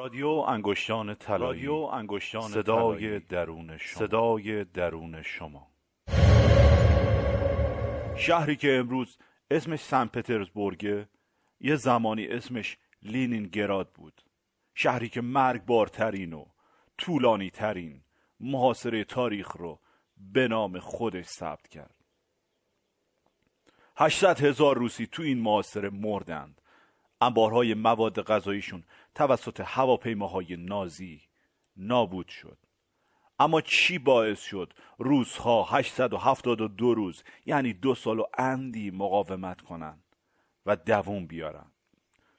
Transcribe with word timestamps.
رادیو 0.00 0.28
انگشتان 0.28 1.14
طلایی. 1.14 1.66
رادیو 1.66 1.74
انگشتان 1.74 2.42
صدای 2.42 3.18
درون 3.18 3.76
شما. 3.76 4.06
صدای 4.06 4.64
درون 4.64 5.22
شما. 5.22 5.70
شهری 8.16 8.56
که 8.56 8.76
امروز 8.76 9.18
اسمش 9.50 9.80
سن 9.80 10.06
پترزبورگه 10.06 11.08
یه 11.60 11.76
زمانی 11.76 12.26
اسمش 12.26 12.76
لینینگراد 13.02 13.92
بود. 13.92 14.22
شهری 14.74 15.08
که 15.08 15.20
مرگبارترین 15.20 16.32
و 16.32 16.44
طولانی 16.98 17.50
ترین 17.50 18.02
محاصره 18.40 19.04
تاریخ 19.04 19.56
رو 19.56 19.80
به 20.16 20.48
نام 20.48 20.78
خودش 20.78 21.24
ثبت 21.24 21.68
کرد. 21.68 21.94
800 23.96 24.40
هزار 24.40 24.78
روسی 24.78 25.06
تو 25.06 25.22
این 25.22 25.40
محاصره 25.40 25.90
مردند. 25.90 26.60
انبارهای 27.20 27.74
مواد 27.74 28.22
غذاییشون 28.22 28.84
توسط 29.14 29.62
هواپیماهای 29.64 30.56
نازی 30.56 31.22
نابود 31.76 32.28
شد. 32.28 32.58
اما 33.38 33.60
چی 33.60 33.98
باعث 33.98 34.40
شد 34.40 34.72
روزها 34.98 35.62
872 35.62 36.94
روز 36.94 37.22
یعنی 37.46 37.72
دو 37.72 37.94
سال 37.94 38.18
و 38.18 38.24
اندی 38.38 38.90
مقاومت 38.90 39.60
کنند 39.60 40.04
و 40.66 40.76
دووم 40.76 41.26
بیارن 41.26 41.66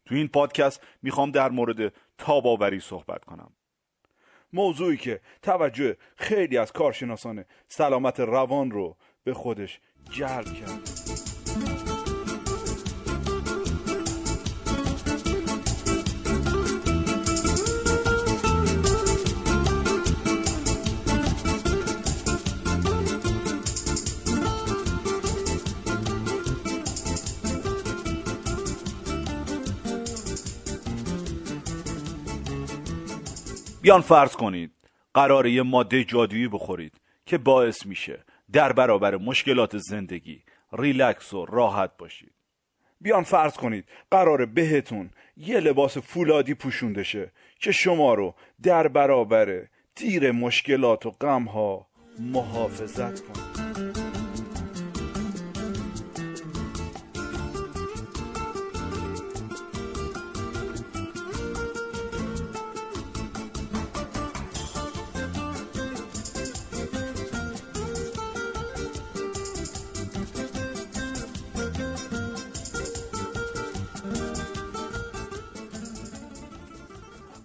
تو 0.05 0.15
این 0.15 0.27
پادکست 0.27 0.81
می‌خوام 1.01 1.31
در 1.31 1.49
مورد 1.49 1.93
تاباوری 2.17 2.79
صحبت 2.79 3.25
کنم. 3.25 3.51
موضوعی 4.53 4.97
که 4.97 5.21
توجه 5.41 5.97
خیلی 6.15 6.57
از 6.57 6.71
کارشناسان 6.71 7.45
سلامت 7.67 8.19
روان 8.19 8.71
رو 8.71 8.97
به 9.23 9.33
خودش 9.33 9.79
جلب 10.09 10.53
کرد. 10.53 11.20
بیان 33.81 34.01
فرض 34.01 34.35
کنید 34.35 34.71
قرار 35.13 35.47
یه 35.47 35.61
ماده 35.61 36.03
جادویی 36.03 36.47
بخورید 36.47 36.93
که 37.25 37.37
باعث 37.37 37.85
میشه 37.85 38.23
در 38.53 38.73
برابر 38.73 39.15
مشکلات 39.15 39.77
زندگی 39.77 40.43
ریلکس 40.73 41.33
و 41.33 41.45
راحت 41.45 41.97
باشید. 41.97 42.33
بیان 43.01 43.23
فرض 43.23 43.53
کنید 43.53 43.85
قرار 44.11 44.45
بهتون 44.45 45.09
یه 45.37 45.59
لباس 45.59 45.97
فولادی 45.97 46.53
پوشونده 46.53 47.03
شه 47.03 47.31
که 47.59 47.71
شما 47.71 48.13
رو 48.13 48.35
در 48.63 48.87
برابر 48.87 49.67
تیر 49.95 50.31
مشکلات 50.31 51.05
و 51.05 51.11
غمها 51.11 51.87
محافظت 52.19 53.19
کنه. 53.19 53.50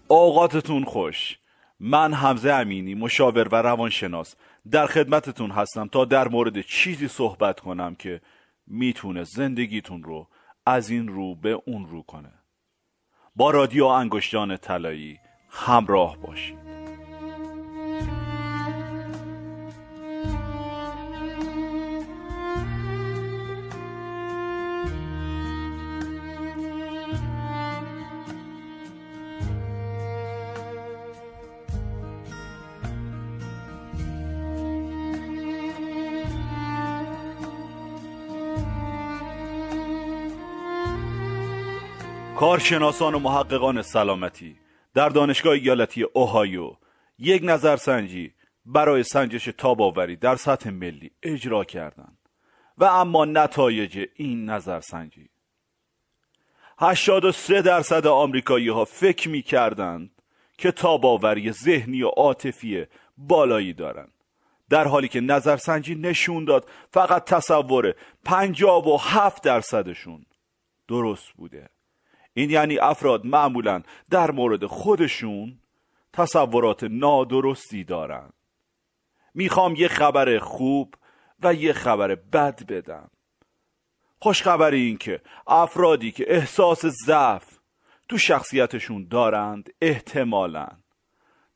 اوقاتتون 0.08 0.84
خوش. 0.84 1.38
من 1.80 2.14
حمزه 2.14 2.52
امینی 2.52 2.94
مشاور 2.94 3.48
و 3.48 3.54
روانشناس. 3.54 4.36
در 4.70 4.86
خدمتتون 4.86 5.50
هستم 5.50 5.88
تا 5.88 6.04
در 6.04 6.28
مورد 6.28 6.60
چیزی 6.60 7.08
صحبت 7.08 7.60
کنم 7.60 7.94
که 7.94 8.20
می‌تونه 8.66 9.24
زندگیتون 9.24 10.02
رو 10.02 10.28
از 10.66 10.90
این 10.90 11.08
رو 11.08 11.34
به 11.34 11.62
اون 11.66 11.86
رو 11.86 12.02
کنه. 12.02 12.32
با 13.36 13.50
رادیو 13.50 13.84
انگشتان 13.84 14.56
طلایی 14.56 15.18
همراه 15.50 16.16
باشید. 16.16 16.65
کارشناسان 42.56 43.14
و 43.14 43.18
محققان 43.18 43.82
سلامتی 43.82 44.56
در 44.94 45.08
دانشگاه 45.08 45.52
ایالتی 45.52 46.02
اوهایو. 46.02 46.76
یک 47.18 47.42
نظرسنجی 47.44 48.32
برای 48.66 49.02
سنجش 49.02 49.44
تاباوری 49.58 50.16
در 50.16 50.36
سطح 50.36 50.70
ملی 50.70 51.10
اجرا 51.22 51.64
کردند. 51.64 52.18
و 52.78 52.84
اما 52.84 53.24
نتایج 53.24 54.08
این 54.14 54.50
نظرسنجی. 54.50 55.28
83 56.78 57.62
درصد 57.62 58.06
آمریکایی 58.06 58.68
ها 58.68 58.84
فکر 58.84 59.28
می 59.28 59.42
کردند 59.42 60.22
که 60.58 60.70
تاباوری 60.70 61.52
ذهنی 61.52 62.02
و 62.02 62.08
عاطفی 62.08 62.86
بالایی 63.16 63.72
دارند. 63.72 64.12
در 64.70 64.88
حالی 64.88 65.08
که 65.08 65.20
نظرسنجی 65.20 65.94
نشون 65.94 66.44
داد 66.44 66.68
فقط 66.90 67.24
تصور 67.24 67.94
57 68.24 69.42
درصدشون 69.42 70.26
درست 70.88 71.32
بوده. 71.32 71.75
این 72.36 72.50
یعنی 72.50 72.78
افراد 72.78 73.26
معمولا 73.26 73.82
در 74.10 74.30
مورد 74.30 74.66
خودشون 74.66 75.58
تصورات 76.12 76.84
نادرستی 76.84 77.84
دارن. 77.84 78.30
می‌خوام 79.34 79.74
یه 79.74 79.88
خبر 79.88 80.38
خوب 80.38 80.94
و 81.42 81.54
یه 81.54 81.72
خبر 81.72 82.14
بد 82.14 82.66
بدم. 82.66 83.10
خوش 84.18 84.42
خبر 84.42 84.70
این 84.70 84.96
که 84.96 85.20
افرادی 85.46 86.12
که 86.12 86.24
احساس 86.28 86.86
ضعف 86.86 87.58
تو 88.08 88.18
شخصیتشون 88.18 89.08
دارند 89.10 89.70
احتمالا 89.80 90.68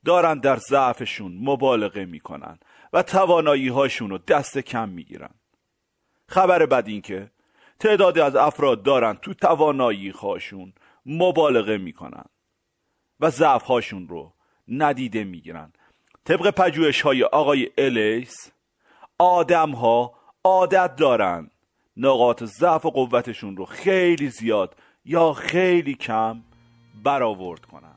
دارند 0.04 0.42
در 0.42 0.56
ضعفشون 0.56 1.38
مبالغه 1.40 2.04
می‌کنن 2.04 2.58
و 2.92 3.02
توانایی 3.02 3.68
هاشون 3.68 4.10
رو 4.10 4.18
دست 4.18 4.58
کم 4.58 4.88
می‌گیرن. 4.88 5.34
خبر 6.26 6.66
بد 6.66 6.84
این 6.86 7.00
که 7.00 7.30
تعدادی 7.80 8.20
از 8.20 8.36
افراد 8.36 8.82
دارن 8.82 9.14
تو 9.14 9.34
توانایی 9.34 10.08
هاشون 10.08 10.72
مبالغه 11.06 11.78
می‌کنن 11.78 12.24
و 13.20 13.30
ضعف 13.30 13.62
هاشون 13.62 14.08
رو 14.08 14.32
ندیده 14.68 15.24
می‌گیرن. 15.24 15.72
طبق 16.24 16.50
پجوهش 16.50 17.02
های 17.02 17.24
آقای 17.24 17.70
الیس 17.78 18.52
آدم 19.18 19.70
ها 19.70 20.14
عادت 20.44 20.96
دارن 20.96 21.50
نقاط 21.96 22.44
ضعف 22.44 22.86
و 22.86 22.90
قوتشون 22.90 23.56
رو 23.56 23.64
خیلی 23.64 24.28
زیاد 24.28 24.76
یا 25.04 25.32
خیلی 25.32 25.94
کم 25.94 26.42
برآورد 27.04 27.64
کنن. 27.64 27.89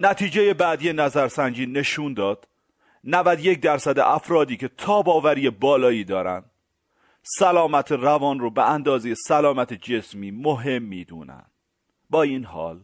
نتیجه 0.00 0.54
بعدی 0.54 0.92
نظرسنجی 0.92 1.66
نشون 1.66 2.14
داد. 2.14 2.48
91 3.04 3.60
درصد 3.60 3.98
افرادی 3.98 4.56
که 4.56 4.68
تاباوری 4.68 5.50
بالایی 5.50 6.04
دارن 6.04 6.44
سلامت 7.22 7.92
روان 7.92 8.40
رو 8.40 8.50
به 8.50 8.70
اندازه 8.70 9.14
سلامت 9.14 9.72
جسمی 9.72 10.30
مهم 10.30 10.82
می‌دونن. 10.82 11.44
با 12.10 12.22
این 12.22 12.44
حال 12.44 12.80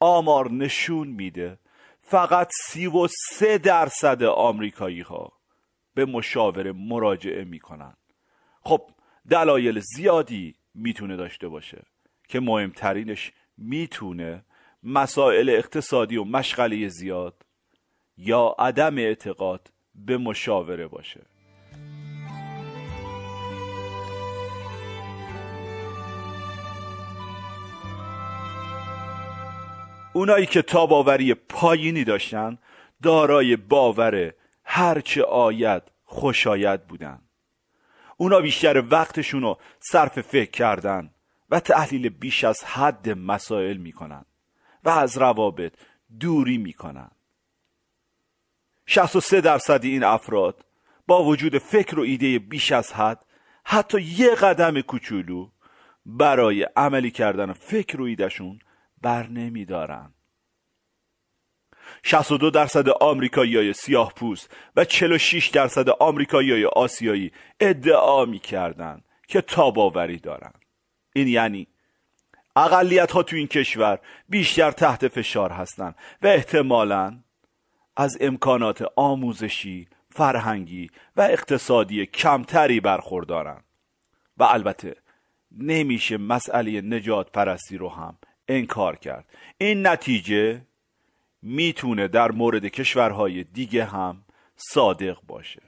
آمار 0.00 0.50
نشون 0.50 1.08
میده 1.08 1.58
فقط 2.00 2.48
33 2.70 3.58
درصد 3.58 4.22
آمریکایی 4.22 5.00
ها 5.00 5.32
به 5.94 6.04
مشاور 6.04 6.72
مراجعه 6.72 7.44
می‌کنن. 7.44 7.96
خب 8.62 8.90
دلایل 9.30 9.80
زیادی 9.80 10.54
می‌تونه 10.74 11.16
داشته 11.16 11.48
باشه 11.48 11.82
که 12.28 12.40
مهمترینش 12.40 13.32
می‌تونه 13.58 14.44
مسائل 14.88 15.48
اقتصادی 15.50 16.16
و 16.16 16.24
مشغله 16.24 16.88
زیاد 16.88 17.46
یا 18.16 18.54
عدم 18.58 18.98
اعتقاد 18.98 19.70
به 19.94 20.18
مشاوره 20.18 20.86
باشه. 20.86 21.20
اونایی 30.12 30.46
که 30.46 30.62
تاباوری 30.62 31.34
پایینی 31.34 32.04
داشتن 32.04 32.58
دارای 33.02 33.56
باور 33.56 34.32
هرچه 34.64 35.22
آید 35.22 35.82
خوشاید 36.04 36.86
بودن. 36.86 37.20
اونا 38.16 38.40
بیشتر 38.40 38.84
وقتشون 38.90 39.42
رو 39.42 39.58
صرف 39.80 40.20
فکر 40.20 40.50
کردن 40.50 41.10
و 41.50 41.60
تحلیل 41.60 42.08
بیش 42.08 42.44
از 42.44 42.64
حد 42.64 43.10
مسائل 43.10 43.76
می‌کنن. 43.76 44.24
و 44.86 44.88
از 44.88 45.18
روابط 45.18 45.72
دوری 46.20 46.58
می‌کنن 46.58 47.10
63 48.86 49.40
درصد 49.40 49.84
این 49.84 50.04
افراد 50.04 50.64
با 51.06 51.24
وجود 51.24 51.58
فکر 51.58 51.98
و 51.98 52.02
ایده 52.02 52.38
بیش 52.38 52.72
از 52.72 52.92
حد 52.92 53.24
حتی 53.64 54.02
یه 54.02 54.34
قدم 54.34 54.80
کوچولو 54.80 55.48
برای 56.06 56.62
عملی 56.62 57.10
کردن 57.10 57.52
فکر 57.52 58.00
و 58.00 58.04
ایدهشون 58.04 58.58
بر 59.02 59.26
نمیدارن 59.26 60.14
62 62.02 62.50
درصد 62.50 62.88
آمریکایی‌های 62.88 63.72
سیاه 63.72 64.12
پوست 64.14 64.56
و 64.76 64.84
46 64.84 65.48
درصد 65.48 65.88
آمریکایی‌های 65.88 66.64
آسیایی 66.64 67.32
ادعا 67.60 68.24
می‌کردند 68.24 69.04
که 69.28 69.40
تاباوری 69.40 70.18
دارند. 70.18 70.64
این 71.14 71.28
یعنی 71.28 71.68
اقلیت 72.56 73.12
ها 73.12 73.22
تو 73.22 73.36
این 73.36 73.46
کشور 73.46 73.98
بیشتر 74.28 74.70
تحت 74.70 75.08
فشار 75.08 75.50
هستند 75.50 75.94
و 76.22 76.26
احتمالاً 76.26 77.18
از 77.96 78.18
امکانات 78.20 78.84
آموزشی، 78.96 79.88
فرهنگی 80.10 80.90
و 81.16 81.20
اقتصادی 81.20 82.06
کمتری 82.06 82.80
برخوردارند 82.80 83.64
و 84.36 84.44
البته 84.44 84.96
نمیشه 85.58 86.16
مسئله 86.16 86.80
نجات 86.80 87.32
پرستی 87.32 87.76
رو 87.76 87.88
هم 87.88 88.18
انکار 88.48 88.96
کرد. 88.96 89.24
این 89.58 89.86
نتیجه 89.86 90.60
می‌تونه 91.42 92.08
در 92.08 92.30
مورد 92.30 92.66
کشورهای 92.66 93.44
دیگه 93.44 93.84
هم 93.84 94.24
صادق 94.56 95.18
باشه. 95.26 95.65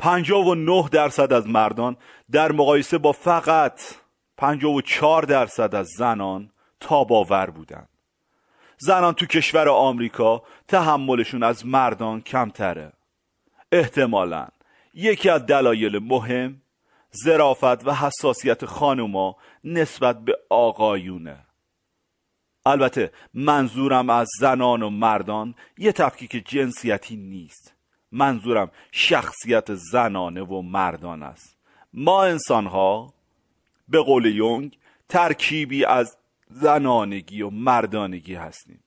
پنجاه 0.00 0.46
و 0.46 0.54
نه 0.54 0.88
درصد 0.92 1.32
از 1.32 1.46
مردان 1.46 1.96
در 2.32 2.52
مقایسه 2.52 2.98
با 2.98 3.12
فقط 3.12 3.80
پنجاه 4.36 4.74
و 4.74 4.80
چهار 4.80 5.22
درصد 5.22 5.74
از 5.74 5.88
زنان 5.96 6.50
تاباور 6.80 7.50
بودند. 7.50 7.88
زنان 8.78 9.14
تو 9.14 9.26
کشور 9.26 9.68
آمریکا 9.68 10.42
تحملشون 10.68 11.42
از 11.42 11.66
مردان 11.66 12.20
کمتره. 12.20 12.92
احتمالا 13.72 14.46
یکی 14.94 15.28
از 15.28 15.46
دلایل 15.46 15.98
مهم 15.98 16.62
زرافت 17.10 17.86
و 17.86 17.94
حساسیت 17.94 18.64
خانوما 18.64 19.36
نسبت 19.64 20.24
به 20.24 20.38
آقایونه 20.50 21.46
البته 22.66 23.12
منظورم 23.34 24.10
از 24.10 24.28
زنان 24.38 24.82
و 24.82 24.90
مردان 24.90 25.54
یه 25.78 25.92
تفکیک 25.92 26.48
جنسیتی 26.48 27.16
نیست 27.16 27.79
منظورم 28.12 28.70
شخصیت 28.92 29.74
زنانه 29.74 30.42
و 30.42 30.62
مردان 30.62 31.22
است. 31.22 31.56
ما 31.92 32.24
انسان 32.24 32.66
ها 32.66 33.14
به 33.88 34.00
قول 34.02 34.26
یونگ 34.26 34.78
ترکیبی 35.08 35.84
از 35.84 36.16
زنانگی 36.50 37.42
و 37.42 37.50
مردانگی 37.50 38.34
هستیم. 38.34 38.84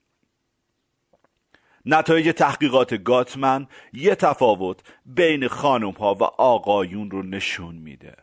نتایج 1.86 2.36
تحقیقات 2.36 3.04
گاتمن 3.04 3.68
یه 3.94 4.16
تفاوت 4.16 4.80
بین 5.06 5.48
خانم 5.48 5.92
ها 5.92 6.14
و 6.14 6.24
آقایون 6.24 7.12
رو 7.12 7.24
نشون 7.24 7.76
میده. 7.76 8.16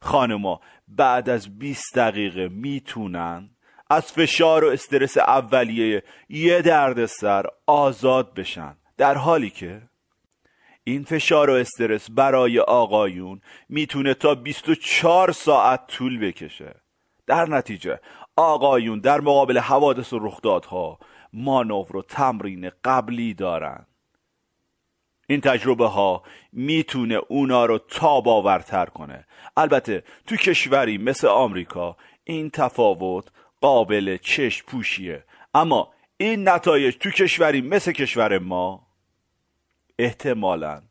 خانم 0.00 0.58
بعد 0.88 1.28
از 1.28 1.58
20 1.58 1.94
دقیقه 1.94 2.48
می‌تونن 2.48 3.50
از 3.90 4.12
فشار 4.12 4.64
و 4.64 4.68
استرس 4.68 5.16
اولیه 5.18 6.02
یه 6.28 6.62
دردسر 6.62 7.46
آزاد 7.66 8.34
بشن. 8.34 8.76
در 8.96 9.14
حالی 9.14 9.50
که 9.50 9.82
این 10.88 11.04
فشار 11.04 11.50
و 11.50 11.52
استرس 11.52 12.10
برای 12.10 12.58
آقایون 12.58 13.40
می‌تونه 13.68 14.14
تا 14.14 14.34
24 14.34 15.32
ساعت 15.32 15.86
طول 15.86 16.18
بکشه. 16.18 16.74
در 17.26 17.48
نتیجه 17.48 18.00
آقایون 18.36 19.00
در 19.00 19.20
مقابل 19.20 19.58
حوادث 19.58 20.12
و 20.12 20.18
رخدادها 20.18 20.98
مانور 21.32 21.96
و 21.96 22.02
تمرین 22.02 22.70
قبلی 22.84 23.34
دارن. 23.34 23.86
این 25.26 25.40
تجربه 25.40 25.88
ها 25.88 26.22
می‌تونه 26.52 27.20
اونا 27.28 27.66
رو 27.66 27.78
تاباورتر 27.78 28.86
کنه. 28.86 29.26
البته 29.56 30.04
تو 30.26 30.36
کشوری 30.36 30.98
مثل 30.98 31.26
آمریکا 31.26 31.96
این 32.24 32.50
تفاوت 32.50 33.28
قابل 33.60 34.16
چشم 34.16 34.66
پوشیه 34.66 35.24
اما 35.54 35.92
این 36.16 36.48
نتایج 36.48 36.96
تو 36.96 37.10
کشوری 37.10 37.60
مثل 37.60 37.92
کشور 37.92 38.38
ما 38.38 38.87
احتمالا 39.98 40.82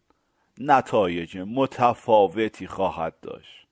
نتایج 0.60 1.38
متفاوتی 1.38 2.68
خواهد 2.68 3.20
داشت. 3.22 3.67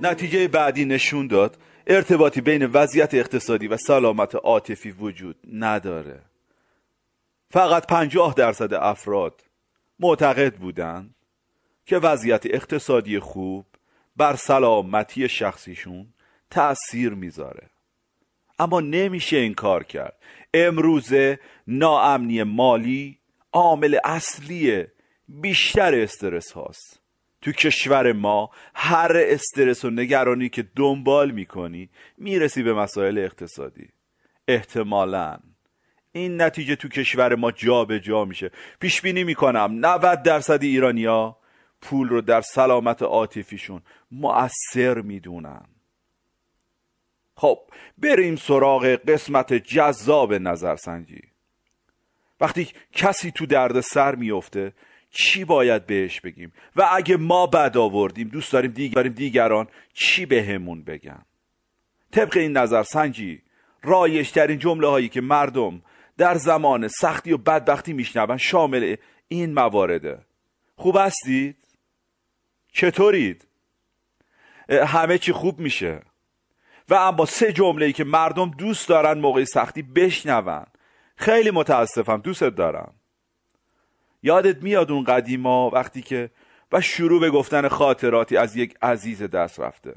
نتیجه 0.00 0.48
بعدی 0.48 0.84
نشون 0.84 1.26
داد 1.26 1.58
ارتباطی 1.86 2.40
بین 2.40 2.66
وضعیت 2.66 3.14
اقتصادی 3.14 3.68
و 3.68 3.76
سلامت 3.76 4.34
عاطفی 4.34 4.90
وجود 4.90 5.36
نداره. 5.52 6.22
فقط 7.50 7.86
پنجاه 7.86 8.34
درصد 8.34 8.74
افراد 8.74 9.44
معتقد 10.00 10.54
بودند 10.54 11.14
که 11.86 11.98
وضعیت 11.98 12.46
اقتصادی 12.46 13.18
خوب 13.18 13.66
بر 14.16 14.36
سلامتی 14.36 15.28
شخصیشون 15.28 16.06
تأثیر 16.50 17.14
می‌ذاره. 17.14 17.70
اما 18.58 18.80
نمیشه 18.80 19.36
این 19.36 19.54
کار 19.54 19.84
کرد. 19.84 20.18
امروزه 20.54 21.38
ناامنی 21.66 22.42
مالی 22.42 23.18
عامل 23.52 23.98
اصلی 24.04 24.84
بیشتر 25.28 25.94
استرس 25.94 26.52
هاست. 26.52 27.05
تو 27.46 27.52
کشور 27.52 28.12
ما 28.12 28.50
هر 28.74 29.12
استرس 29.16 29.84
و 29.84 29.90
نگرانی 29.90 30.48
که 30.48 30.62
دنبال 30.76 31.30
می‌کنی 31.30 31.90
می‌رسی 32.18 32.62
به 32.62 32.74
مسائل 32.74 33.18
اقتصادی. 33.18 33.88
احتمالا. 34.48 35.38
این 36.12 36.42
نتیجه 36.42 36.76
تو 36.76 36.88
کشور 36.88 37.34
ما 37.34 37.50
جا 37.50 37.84
به 37.84 38.00
جا 38.00 38.24
میشه. 38.24 38.50
پیش 38.80 39.00
بینی 39.00 39.24
می‌کنم. 39.24 39.86
90 39.86 40.22
درصد 40.22 40.62
ایرانیا 40.62 41.36
پول 41.80 42.08
رو 42.08 42.20
در 42.20 42.40
سلامت 42.40 43.02
عاطفیشون 43.02 43.82
مؤثر 44.10 45.00
می‌دونن. 45.00 45.66
خب 47.36 47.58
بریم 47.98 48.36
سراغ 48.36 48.86
قسمت 48.86 49.52
جذاب 49.52 50.34
نظرسنجی. 50.34 51.22
وقتی 52.40 52.68
کسی 52.92 53.30
تو 53.30 53.46
درد 53.46 53.80
سر 53.80 54.14
میفته 54.14 54.72
چی 55.18 55.44
باید 55.44 55.86
بهش 55.86 56.20
بگیم؟ 56.20 56.52
و 56.76 56.88
اگه 56.92 57.16
ما 57.16 57.46
بد 57.46 57.76
آوردیم 57.76 58.28
دوست 58.28 58.52
داریم 58.52 58.70
دیگران, 58.70 59.08
دیگران 59.08 59.68
چی 59.94 60.26
بهمون 60.26 60.82
به 60.82 60.92
بگن؟ 60.92 61.22
طبق 62.12 62.36
این 62.36 62.56
نظر 62.56 62.82
سنجی 62.82 63.42
رایشترین 63.82 64.58
جمله 64.58 64.88
هایی 64.88 65.08
که 65.08 65.20
مردم 65.20 65.82
در 66.16 66.34
زمان 66.34 66.88
سختی 66.88 67.32
و 67.32 67.36
بدبختی 67.36 67.92
میشنون 67.92 68.36
شامل 68.36 68.96
این 69.28 69.54
موارده 69.54 70.18
خوب 70.76 70.96
هستید؟ 70.96 71.56
چطورید؟ 72.72 73.46
همه 74.68 75.18
چی 75.18 75.32
خوب 75.32 75.58
میشه. 75.58 76.02
و 76.88 76.94
اما 76.94 77.24
سه 77.24 77.52
جمله 77.52 77.86
ای 77.86 77.92
که 77.92 78.04
مردم 78.04 78.50
دوست 78.50 78.88
دارن 78.88 79.18
موقع 79.18 79.44
سختی 79.44 79.82
بشنون. 79.82 80.66
خیلی 81.16 81.50
متاسفم 81.50 82.16
دوستت 82.16 82.54
دارم. 82.54 82.94
یادت 84.26 84.62
میاد 84.62 84.92
اون 84.92 85.04
قدیما 85.04 85.70
وقتی 85.70 86.02
که 86.02 86.30
و 86.72 86.80
شروع 86.80 87.20
به 87.20 87.30
گفتن 87.30 87.68
خاطراتی 87.68 88.36
از 88.36 88.56
یک 88.56 88.74
عزیز 88.82 89.22
دست 89.22 89.60
رفته؟ 89.60 89.94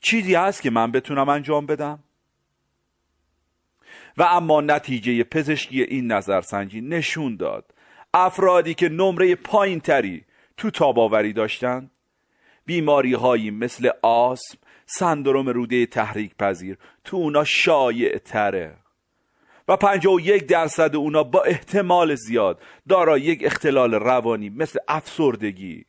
چیزی 0.00 0.34
هست 0.34 0.62
که 0.62 0.70
من 0.70 0.92
بتونم 0.92 1.28
انجام 1.28 1.66
بدم؟ 1.66 1.98
و 4.16 4.22
اما 4.22 4.60
نتیجه 4.60 5.24
پزشکی 5.24 5.82
این 5.82 6.12
نظرسنجی 6.12 6.80
نشون 6.80 7.36
داد. 7.36 7.74
افرادی 8.14 8.74
که 8.74 8.88
نمره 8.88 9.34
پایین 9.34 9.80
تری 9.80 10.24
تو 10.56 10.70
تاباوری 10.70 11.32
داشتند 11.32 11.90
بیماری 12.66 13.14
هایی 13.14 13.50
مثل 13.50 13.90
آسم 14.02 14.58
سندروم 14.86 15.48
روده 15.48 15.86
تحریک 15.86 16.36
پذیر 16.36 16.78
تو 17.04 17.16
اونا 17.16 17.44
شایع 17.44 18.18
تره 18.18 18.76
و 19.68 19.76
51 19.76 20.46
درصد 20.46 20.96
اونا 20.96 21.22
با 21.22 21.42
احتمال 21.42 22.14
زیاد 22.14 22.62
دارای 22.88 23.22
یک 23.22 23.44
اختلال 23.44 23.94
روانی 23.94 24.48
مثل 24.48 24.78
افسردگی 24.88 25.84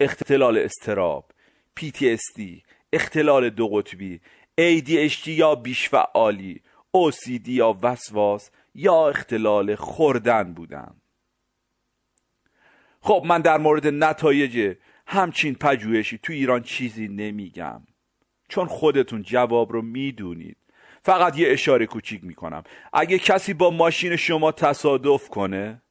اختلال 0.00 0.58
استراب 0.58 1.32
PTSD 1.80 2.42
اختلال 2.92 3.50
دو 3.50 3.68
قطبی 3.68 4.20
ADHD 4.60 5.28
یا 5.28 5.54
بیشفعالی 5.54 6.62
OCD 6.96 7.48
یا 7.48 7.78
وسواس 7.82 8.50
یا 8.74 9.08
اختلال 9.08 9.74
خوردن 9.74 10.54
بودن. 10.54 10.94
خب 13.00 13.22
من 13.26 13.40
در 13.40 13.58
مورد 13.58 13.86
نتایج 13.86 14.76
همچین 15.06 15.54
پژوهشی 15.54 16.18
تو 16.18 16.32
ایران 16.32 16.62
چیزی 16.62 17.08
نمیگم 17.08 17.82
چون 18.48 18.66
خودتون 18.66 19.22
جواب 19.22 19.72
رو 19.72 19.82
می‌دونید. 19.82 20.56
فقط 21.02 21.38
یه 21.38 21.52
اشاره 21.52 21.86
کوچیک 21.86 22.24
می‌کنم. 22.24 22.64
اگه 22.92 23.18
کسی 23.18 23.54
با 23.54 23.70
ماشین 23.70 24.16
شما 24.16 24.52
تصادف 24.52 25.28
کنه 25.28 25.82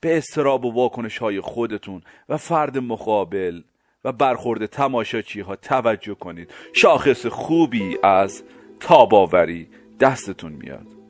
به 0.00 0.16
استراب 0.16 0.64
و 0.64 0.72
واکنش 0.72 1.18
های 1.18 1.40
خودتون 1.40 2.02
و 2.28 2.36
فرد 2.36 2.78
مقابل 2.78 3.62
و 4.04 4.12
برخورد 4.12 4.66
تماشاچی 4.66 5.40
ها 5.40 5.56
توجه 5.56 6.14
کنید. 6.14 6.50
شاخص 6.72 7.26
خوبی 7.26 7.98
از 8.02 8.42
تاباوری 8.80 9.68
دستتون 10.00 10.52
میاد. 10.52 11.03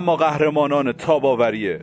اما 0.00 0.16
قهرمانان 0.16 0.92
تاباوری 0.92 1.78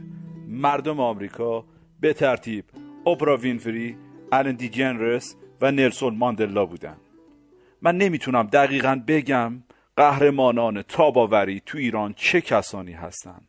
مردم 0.47 0.99
آمریکا 0.99 1.65
به 1.99 2.13
ترتیب 2.13 2.65
اوپرا 3.03 3.37
وینفری، 3.37 3.97
آلن 4.31 4.55
دی 4.55 4.69
جنرس 4.69 5.35
و 5.61 5.71
نلسون 5.71 6.15
ماندلا 6.15 6.65
بودن. 6.65 6.97
من 7.81 7.97
نمی‌تونم 7.97 8.43
دقیقا 8.43 9.01
بگم 9.07 9.63
قهرمانان 9.95 10.81
تاباوری 10.81 11.61
تو 11.65 11.77
ایران 11.77 12.13
چه 12.13 12.41
کسانی 12.41 12.91
هستند 12.91 13.47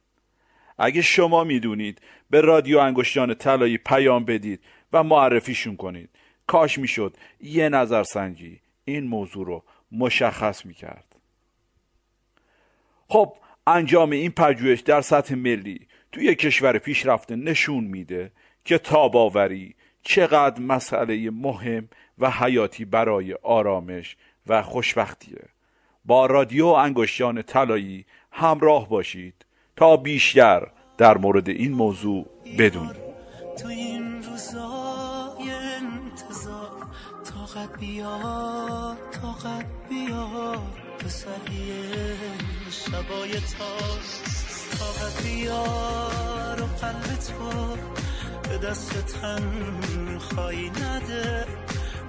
اگه 0.78 1.02
شما 1.02 1.44
می‌دونید 1.44 2.00
به 2.30 2.40
رادیو 2.40 2.78
انگشتان 2.78 3.34
طلایی 3.34 3.78
پیام 3.78 4.24
بدید 4.24 4.60
و 4.92 5.02
معرفیشون 5.02 5.76
کنید. 5.76 6.10
کاش 6.46 6.78
می‌شد 6.78 7.16
یه 7.40 7.68
نظرسنجی 7.68 8.60
این 8.84 9.06
موضوع 9.06 9.46
رو 9.46 9.64
مشخص 9.92 10.66
می‌کرد. 10.66 11.16
خب 13.08 13.36
انجام 13.68 14.10
این 14.10 14.30
پژوهش 14.30 14.80
در 14.80 15.00
سطح 15.00 15.34
ملی 15.34 15.86
توی 16.12 16.34
کشور 16.34 16.78
پیشرفته 16.78 17.36
نشون 17.36 17.84
میده 17.84 18.32
که 18.64 18.78
تاباوری 18.78 19.74
چقدر 20.02 20.60
مسئله 20.60 21.30
مهم 21.30 21.88
و 22.18 22.30
حیاتی 22.30 22.84
برای 22.84 23.34
آرامش 23.34 24.16
و 24.46 24.62
خوشبختیه. 24.62 25.44
با 26.04 26.26
رادیو 26.26 26.66
انگشتان 26.66 27.42
طلایی 27.42 28.06
همراه 28.32 28.88
باشید 28.88 29.46
تا 29.76 29.96
بیشتر 29.96 30.66
در 30.98 31.18
مورد 31.18 31.48
این 31.48 31.72
موضوع 31.72 32.26
بدونید 32.58 33.08
تو 33.62 33.68
این 33.68 34.22
روزای 34.22 35.50
انتظار 35.50 36.86
طاقت 37.24 37.80
بیار 37.80 38.96
طاقت 39.22 39.66
بیار. 39.88 40.87
شبای 42.70 43.30
تار 43.30 44.00
طاقت 44.78 45.22
بیار 45.22 46.62
و 46.62 46.66
قلب 46.66 47.16
تو 47.16 47.76
به 48.48 48.58
دست 48.58 48.92
تن 49.06 50.18
خواهی 50.18 50.70
نده. 50.70 51.46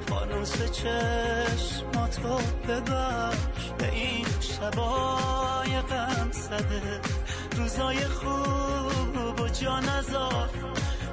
فانوس 0.07 0.71
چشماتو 0.71 2.37
ببخش 2.67 3.69
به 3.77 3.91
این 3.91 4.25
شبای 4.39 5.81
غم 5.81 6.31
زده. 6.31 7.01
روزای 7.57 8.05
خوب 8.05 9.39
و 9.39 9.47
جا 9.47 9.79
نزار 9.79 10.49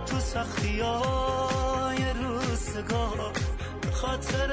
تو 0.07 0.21
سختی 0.21 0.81
های 0.81 2.05
روزگار 2.23 3.33
خاطر 3.93 4.51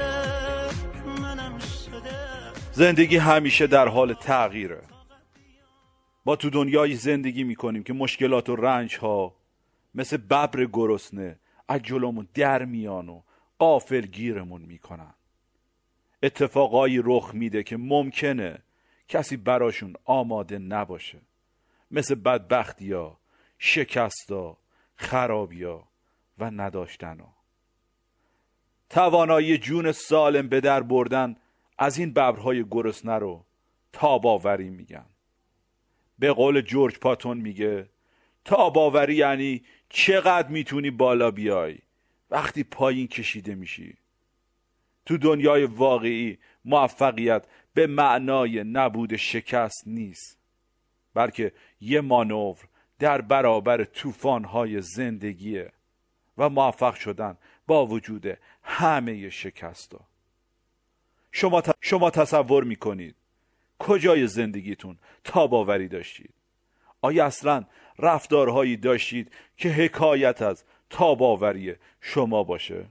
منم 1.06 1.58
شده. 1.58 2.53
زندگی 2.76 3.16
همیشه 3.16 3.66
در 3.66 3.88
حال 3.88 4.14
تغییره. 4.14 4.82
ما 6.26 6.36
تو 6.36 6.50
دنیای 6.50 6.94
زندگی 6.94 7.44
می‌کنیم 7.44 7.82
که 7.82 7.92
مشکلات 7.92 8.48
و 8.48 8.56
رنج 8.56 8.96
ها 8.96 9.36
مثل 9.94 10.16
ببر 10.16 10.64
گرسنه 10.72 11.38
از 11.68 11.82
جلومون 11.82 12.28
در 12.34 12.64
میان 12.64 13.08
و 13.08 13.22
قافل 13.58 14.00
گیرمون 14.00 14.62
می‌کنن. 14.62 15.14
اتفاقایی 16.22 17.00
رخ 17.04 17.30
میده 17.34 17.62
که 17.62 17.76
ممکنه 17.76 18.58
کسی 19.08 19.36
براشون 19.36 19.94
آماده 20.04 20.58
نباشه. 20.58 21.18
مثل 21.90 22.14
بدبختیا 22.14 23.16
شکستا 23.58 24.56
خرابیا 24.96 25.88
و 26.38 26.50
نداشتنا. 26.50 27.34
توانایی 28.90 29.58
جون 29.58 29.92
سالم 29.92 30.48
به 30.48 30.60
در 30.60 30.82
بردن 30.82 31.36
از 31.78 31.98
این 31.98 32.10
ببرهای 32.10 32.64
گرسنه 32.70 33.18
رو 33.18 33.44
تاباوری 33.92 34.70
میگن. 34.70 35.06
به 36.18 36.32
قول 36.32 36.60
جورج 36.60 36.98
پاتون 36.98 37.36
میگه 37.36 37.88
تاباوری 38.44 39.14
یعنی 39.14 39.62
چقدر 39.88 40.48
می‌تونی 40.48 40.90
بالا 40.90 41.30
بیای؟ 41.30 41.78
وقتی 42.30 42.64
پایین 42.64 43.06
کشیده 43.08 43.54
میشی. 43.54 43.96
تو 45.06 45.18
دنیای 45.18 45.64
واقعی 45.64 46.38
موفقیت 46.64 47.46
به 47.74 47.86
معنای 47.86 48.64
نبود 48.64 49.16
شکست 49.16 49.82
نیست. 49.86 50.38
بلکه 51.14 51.52
یه 51.80 52.00
مانور 52.00 52.58
در 52.98 53.20
برابر 53.20 53.84
طوفان‌های 53.84 54.80
زندگیه 54.80 55.72
و 56.38 56.48
موفق 56.48 56.94
شدن 56.94 57.36
با 57.66 57.86
وجود 57.86 58.38
همه 58.62 59.30
شکستا 59.30 60.00
شما, 61.36 61.62
شما 61.80 62.10
تصور 62.10 62.64
می‌کنید. 62.64 63.16
کجای 63.78 64.26
زندگیتون 64.26 64.98
تاباوری 65.24 65.88
داشتید؟ 65.88 66.34
آیا 67.00 67.26
اصلا 67.26 67.64
رفتارهایی 67.98 68.76
داشتید 68.76 69.32
که 69.56 69.68
حکایت 69.68 70.42
از 70.42 70.64
تاباوری 70.90 71.74
شما 72.00 72.44
باشه؟ 72.44 72.86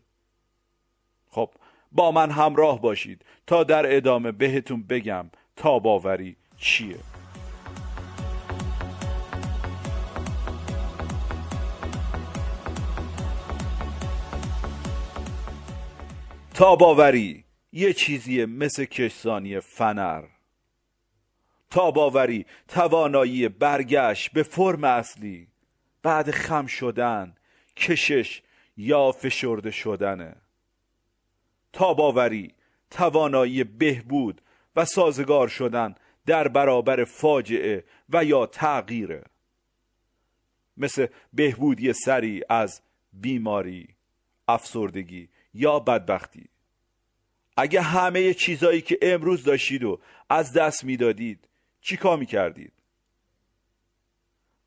خب 1.30 1.50
با 1.92 2.12
من 2.12 2.32
همراه 2.32 2.82
باشید 2.82 3.26
تا 3.48 3.64
در 3.64 3.96
ادامه 3.96 4.32
بهتون 4.32 4.84
بگم 4.84 5.30
تاباوری 5.56 6.36
چیه. 6.58 6.98
تاباوری 16.54 17.43
یه 17.76 17.94
چیزیه 17.94 18.46
مثل 18.46 18.86
کشسانی 18.86 19.60
فنر. 19.60 20.24
تاباوری 21.70 22.46
توانایی 22.68 23.50
برگشت 23.50 24.32
به 24.32 24.44
فرم 24.44 24.84
اصلی. 24.84 25.48
بعد 26.04 26.32
خم 26.32 26.66
شدن 26.66 27.36
کشش 27.78 28.42
یا 28.78 29.12
فشرده 29.12 29.72
شدنه. 29.72 30.36
تاباوری 31.74 32.54
توانایی 32.92 33.64
بهبود 33.64 34.42
و 34.76 34.86
سازگار 34.86 35.48
شدن 35.48 35.96
در 36.26 36.48
برابر 36.48 37.04
فاجعه 37.04 37.84
و 38.10 38.26
یا 38.26 38.46
تغییره. 38.46 39.24
مثل 40.78 41.08
بهبودی 41.34 41.94
سری 41.94 42.42
از 42.50 42.82
بیماری 43.14 43.88
افسردگی 44.48 45.30
یا 45.54 45.80
بدبختی. 45.80 46.53
اگه 47.58 47.82
همه 47.82 48.34
چیزایی 48.34 48.82
که 48.82 49.00
امروز 49.02 49.44
داشتید 49.44 49.84
و 49.84 50.00
از 50.30 50.54
دست 50.54 50.84
می‌دادید 50.84 51.48
چی 51.82 51.98
کار 51.98 52.18
می‌کردید؟ 52.18 52.74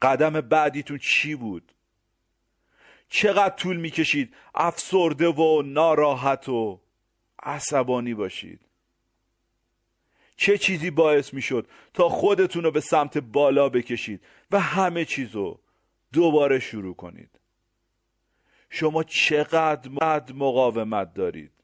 قدم 0.02 0.40
بعدیتون 0.40 0.99
چی 0.99 1.35
بود؟ 1.35 1.73
چقدر 3.09 3.55
طول 3.55 3.76
می‌کشید 3.76 4.35
افسرده 4.55 5.28
و 5.28 5.62
ناراحت 5.62 6.49
و 6.49 6.81
عصبانی 7.43 8.14
باشید؟ 8.14 8.61
چه 10.37 10.59
چیزی 10.59 10.90
باعث 10.90 11.35
می‌شد 11.35 11.69
تا 11.95 12.09
خودتون 12.09 12.64
رو 12.64 12.71
به 12.71 12.81
سمت 12.81 13.19
بالا 13.19 13.69
بکشید 13.69 14.21
و 14.50 14.61
همه 14.61 15.05
چیزو 15.05 15.59
دوباره 16.12 16.59
شروع 16.59 16.95
کنید؟ 16.95 17.31
شما 18.71 19.02
چقدر 19.05 19.90
مقاومت 20.33 21.14
دارید؟ 21.14 21.56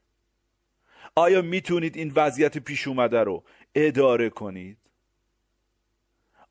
آیا 1.15 1.41
می‌تونید 1.41 1.97
این 1.97 2.11
وضعیت 2.15 2.57
پیش 2.57 2.87
اومده 2.87 3.19
رو 3.23 3.43
اداره 3.75 4.29
کنید؟ 4.29 4.77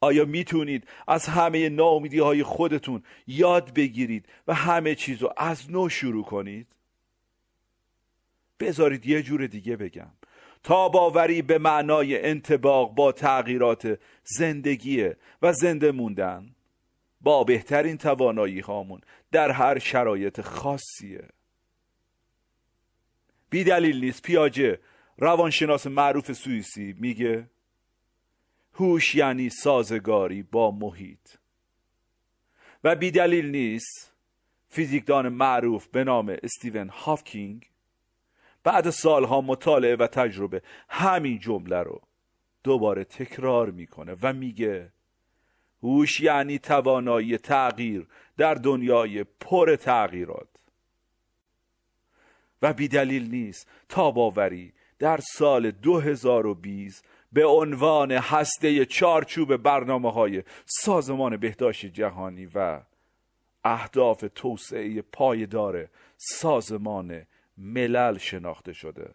آیا 0.00 0.24
می‌تونید 0.24 0.88
از 1.08 1.26
همه 1.26 1.68
ناامیدی 1.68 2.18
های 2.18 2.42
خودتون 2.42 3.02
یاد 3.26 3.74
بگیرید 3.74 4.26
و 4.46 4.54
همه 4.54 4.94
چیز 4.94 5.22
رو 5.22 5.32
از 5.36 5.70
نو 5.70 5.88
شروع 5.88 6.24
کنید؟ 6.24 6.66
بذارید 8.60 9.06
یه 9.06 9.22
جور 9.22 9.46
دیگه 9.46 9.76
بگم. 9.76 10.12
تاباوری 10.62 11.42
به 11.42 11.58
معنای 11.58 12.22
انتباق 12.22 12.94
با 12.94 13.12
تغییرات 13.12 13.98
زندگیه 14.24 15.16
و 15.42 15.52
زنده 15.52 15.92
موندن 15.92 16.54
با 17.20 17.44
بهترین 17.44 17.96
توانایی 17.96 18.60
هامون 18.60 19.00
در 19.32 19.50
هر 19.50 19.78
شرایط 19.78 20.40
خاصیه. 20.40 21.28
بی 23.52 23.64
دلیل 23.64 24.04
نیست. 24.04 24.22
پیاجه. 24.22 24.78
روانشناس 25.18 25.86
معروف 25.86 26.32
سوئیسی 26.32 26.94
میگه 26.98 27.50
هوش 28.74 29.14
یعنی 29.14 29.50
سازگاری 29.50 30.42
با 30.42 30.70
محیط. 30.70 31.28
و 32.84 32.96
بی 32.96 33.10
دلیل 33.10 33.50
نیست. 33.50 34.12
فیزیکدان 34.68 35.28
معروف 35.28 35.88
به 35.88 36.04
نام 36.04 36.36
استیون 36.42 36.88
هافکینگ 36.88 37.70
بعد 38.64 38.90
سالها 38.90 39.40
مطالعه 39.40 39.96
و 39.96 40.06
تجربه 40.06 40.62
همین 40.88 41.38
جمله 41.38 41.82
رو 41.82 42.00
دوباره 42.64 43.04
تکرار 43.04 43.70
می‌کنه 43.70 44.16
و 44.22 44.32
میگه 44.32 44.92
هوش 45.82 46.20
یعنی 46.20 46.58
توانایی 46.58 47.38
تغییر 47.38 48.06
در 48.36 48.54
دنیای 48.54 49.24
پر 49.24 49.76
تغییرات. 49.76 50.51
و 52.62 52.72
بیدلیل 52.72 53.30
نیست. 53.30 53.68
تاباوری 53.88 54.72
در 54.98 55.20
سال 55.22 55.70
2020 55.70 57.04
به 57.32 57.46
عنوان 57.46 58.12
هسته 58.12 58.84
چارچوب 58.84 59.56
برنامه 59.56 60.12
های 60.12 60.42
سازمان 60.66 61.36
بهداشت 61.36 61.86
جهانی 61.86 62.48
و 62.54 62.80
اهداف 63.64 64.24
توسعه 64.34 65.02
پایدار 65.02 65.88
سازمان 66.16 67.26
ملل 67.58 68.18
شناخته 68.18 68.72
شده. 68.72 69.10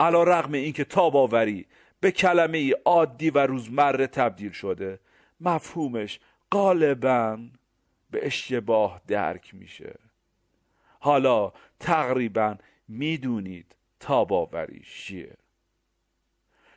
علا 0.00 0.22
رغم 0.22 0.52
اینکه 0.52 0.84
تاباوری 0.84 1.66
به 2.00 2.10
کلمه 2.10 2.74
عادی 2.84 3.30
و 3.30 3.38
روزمره 3.38 4.06
تبدیل 4.06 4.52
شده 4.52 5.00
مفهومش 5.40 6.20
غالبا 6.52 7.38
به 8.10 8.26
اشتباه 8.26 9.00
درک 9.06 9.54
میشه. 9.54 9.94
حالا 11.04 11.52
تقریبا 11.80 12.56
می‌دونید 12.88 13.76
تاباوری 14.00 14.82
چیه. 14.94 15.36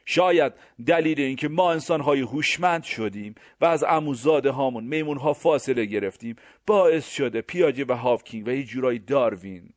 شاید 0.06 0.54
دلیل 0.88 1.22
اینکه 1.22 1.48
ما 1.48 1.72
انسانهای 1.72 2.20
هوشمند 2.20 2.84
شدیم 2.84 3.36
و 3.62 3.66
از 3.66 3.84
اموزاده 3.84 4.52
هامون 4.52 4.84
میمون 4.84 5.18
ها 5.18 5.34
فاصله 5.34 5.86
گرفتیم 5.86 6.36
باعث 6.68 7.10
شده 7.10 7.42
پیاجه 7.42 7.86
و 7.88 7.94
هافکینگ 7.94 8.48
و 8.48 8.52
یه 8.52 8.64
جورای 8.64 9.00
داروین 9.00 9.70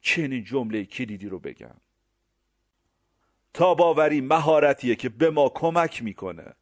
چنین 0.00 0.44
جمله 0.44 0.84
کلیدی 0.84 1.28
رو 1.28 1.38
بگن 1.38 1.76
تاباوری 3.54 4.20
مهارتیه 4.20 4.94
که 4.94 5.08
به 5.08 5.30
ما 5.30 5.48
کمک 5.48 6.02
می‌کنه. 6.02 6.54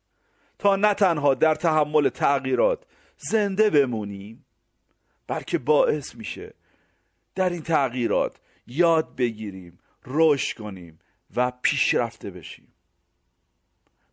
تا 0.59 0.77
نه 0.77 0.95
تنها 0.95 1.35
در 1.35 1.55
تحمل 1.55 2.09
تغییرات 2.09 2.85
زنده 3.17 3.71
بمونیم 3.71 4.47
بلکه 5.27 5.59
باعث 5.59 6.15
میشه 6.15 6.55
در 7.37 7.51
این 7.51 7.63
تغییرات 7.63 8.41
یاد 8.67 9.17
بگیریم 9.17 9.79
رشد 10.07 10.59
کنیم 10.59 10.99
و 11.37 11.53
پیشرفته 11.63 12.31
بشیم. 12.31 12.73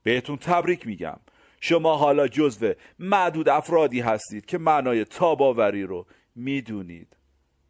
بهتون 0.04 0.38
تبریک 0.38 0.88
میگم. 0.88 1.20
شما 1.62 1.98
حالا 1.98 2.28
جزو 2.28 2.74
معدود 3.00 3.50
افرادی 3.50 4.00
هستید 4.00 4.46
که 4.46 4.58
معنای 4.58 5.06
تاباوری 5.06 5.84
رو 5.84 6.08
می‌دونید. 6.36 7.18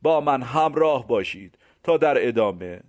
با 0.01 0.21
من 0.21 0.41
همراه 0.41 1.07
باشید 1.07 1.57
تا 1.83 1.97
در 1.97 2.27
ادامه. 2.27 2.81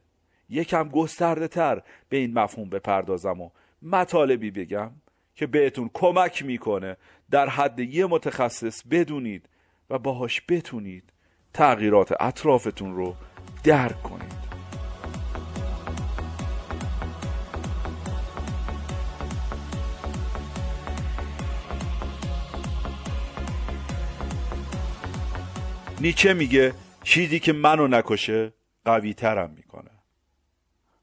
یکم 0.49 0.89
گسترده 0.89 1.49
تر 1.49 1.83
به 2.09 2.17
این 2.17 2.35
مفهوم 2.39 2.71
بپردازم 2.71 3.41
و 3.41 3.51
مطالبی 3.83 4.51
بگم 4.51 4.91
که 5.35 5.47
بهتون 5.47 5.91
کمک 5.95 6.45
می‌کنه 6.45 6.97
در 7.31 7.49
حد 7.49 7.81
یه 7.81 8.07
متخصص 8.07 8.83
بدونید 8.91 9.49
و 9.91 9.99
باهاش 9.99 10.43
بتونید 10.49 11.14
تغییرات 11.55 12.13
اطرافتون 12.21 12.95
رو 12.95 13.17
درک 13.65 14.03
کنید. 14.03 14.35
نیچه 26.01 26.35
میگه 26.35 26.75
چیزی 27.03 27.41
که 27.41 27.53
منو 27.53 27.89
نکشه 27.89 28.53
قوی 28.85 29.15
ترم 29.15 29.51
می‌کنه. 29.51 29.91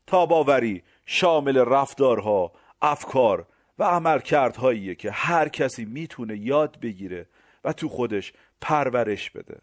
تاباوری 0.08 0.84
شامل 1.06 1.58
رفتارها 1.58 2.52
افکار 2.82 3.48
و 3.80 3.84
عملکردهاییه 3.84 4.96
که 4.96 5.12
هر 5.12 5.50
کسی 5.50 5.86
می‌تونه 5.86 6.38
یاد 6.38 6.80
بگیره 6.80 7.28
و 7.64 7.74
تو 7.74 7.90
خودش 7.90 8.34
پرورش 8.62 9.30
بده. 9.30 9.62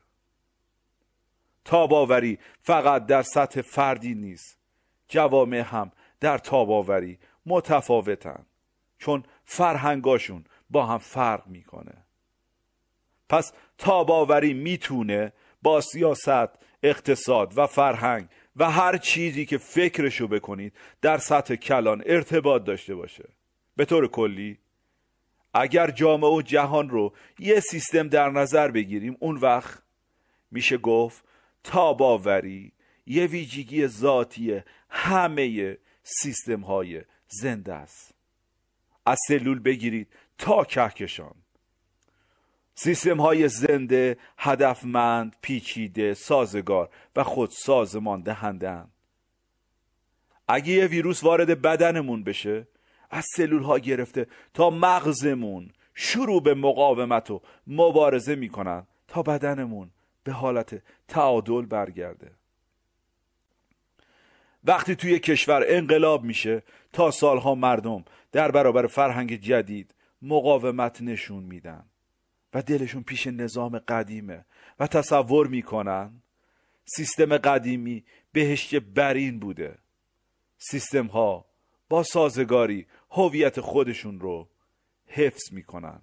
تاباوری 1.69 2.39
فقط 2.61 3.07
در 3.07 3.23
سطح 3.23 3.61
فردی 3.61 4.15
نیست. 4.15 4.59
جوامع 5.09 5.59
هم 5.59 5.93
در 6.21 6.39
تاباوری 6.39 7.19
متفاوتن 7.47 8.47
چون 8.99 9.25
فرهنگاشون 9.45 10.45
با 10.71 10.87
هم 10.87 10.99
فرق 10.99 11.47
می‌کنه. 11.47 12.05
پس 13.29 13.53
تاباوری 13.79 14.55
می‌تونه 14.55 15.33
با 15.63 15.81
سیاست 15.81 16.49
اقتصاد 16.83 17.59
و 17.59 17.67
فرهنگ 17.67 18.29
و 18.57 18.71
هر 18.71 18.97
چیزی 18.97 19.47
که 19.47 19.59
فکرشو 19.59 20.29
بکنید 20.29 20.73
در 21.03 21.19
سطح 21.19 21.55
کلان 21.55 22.03
ارتباط 22.07 22.65
داشته 22.65 22.95
باشه. 22.95 23.29
به 23.77 23.85
طور 23.85 24.09
کلی 24.09 24.59
اگر 25.55 25.91
جامعه 25.91 26.31
و 26.31 26.43
جهان 26.43 26.89
رو 26.89 27.13
یه 27.39 27.61
سیستم 27.61 28.09
در 28.09 28.31
نظر 28.31 28.71
بگیریم 28.71 29.17
اون 29.21 29.37
وقت 29.37 29.83
میشه 30.51 30.79
گفت 30.79 31.28
تاباوری 31.65 32.73
یه 33.07 33.27
ویژگی 33.27 33.87
ذاتی 33.87 34.61
همه 34.91 35.79
سیستم 36.03 36.61
های 36.61 37.03
زنده 37.29 37.75
است. 37.75 38.15
از 39.07 39.19
سلول 39.29 39.59
بگیرید 39.59 40.09
تا 40.39 40.65
کهکشان. 40.65 41.35
سیستم 42.75 43.21
های 43.21 43.49
زنده 43.49 44.17
هدفمند 44.39 45.37
پیچیده 45.43 46.15
سازگار 46.15 46.89
و 47.17 47.25
خود 47.25 47.51
سازمان 47.51 48.21
دهندن 48.21 48.89
اگه 50.49 50.73
یه 50.73 50.87
ویروس 50.87 51.25
وارد 51.25 51.63
بدنمون 51.63 52.25
بشه 52.25 52.69
از 53.11 53.25
سلول 53.37 53.63
ها 53.63 53.79
گرفته 53.79 54.27
تا 54.55 54.71
مغزمون 54.71 55.71
شروع 55.95 56.43
به 56.43 56.55
مقاومت 56.55 57.31
و 57.31 57.43
مبارزه 57.67 58.35
می‌کنن 58.35 58.87
تا 59.09 59.23
بدنمون 59.23 59.91
به 60.29 60.35
حالت 60.35 60.83
تعادل 61.09 61.63
برگرده. 61.63 62.31
وقتی 64.65 64.97
توی 64.97 65.19
کشور 65.19 65.65
انقلاب 65.69 66.25
میشه 66.25 66.63
تا 66.93 67.11
سالها 67.11 67.55
مردم 67.55 68.05
در 68.33 68.51
برابر 68.51 68.87
فرهنگ 68.87 69.35
جدید 69.41 69.95
مقاومت 70.23 71.03
نشون 71.03 71.43
میدن 71.43 71.85
و 72.55 72.63
دلشون 72.63 73.03
پیش 73.03 73.27
نظام 73.27 73.79
قدیمه 73.79 74.45
و 74.79 74.87
تصور 74.87 75.47
می‌کنن 75.47 76.23
سیستم 76.85 77.37
قدیمی 77.37 78.05
بهشت 78.33 78.75
برین 78.75 79.39
بوده. 79.39 79.79
سیستم 80.59 81.07
ها 81.07 81.45
با 81.89 82.03
سازگاری 82.03 82.87
هویت 83.11 83.61
خودشون 83.61 84.21
رو 84.21 84.49
حفظ 85.07 85.53
می‌کنن. 85.53 86.01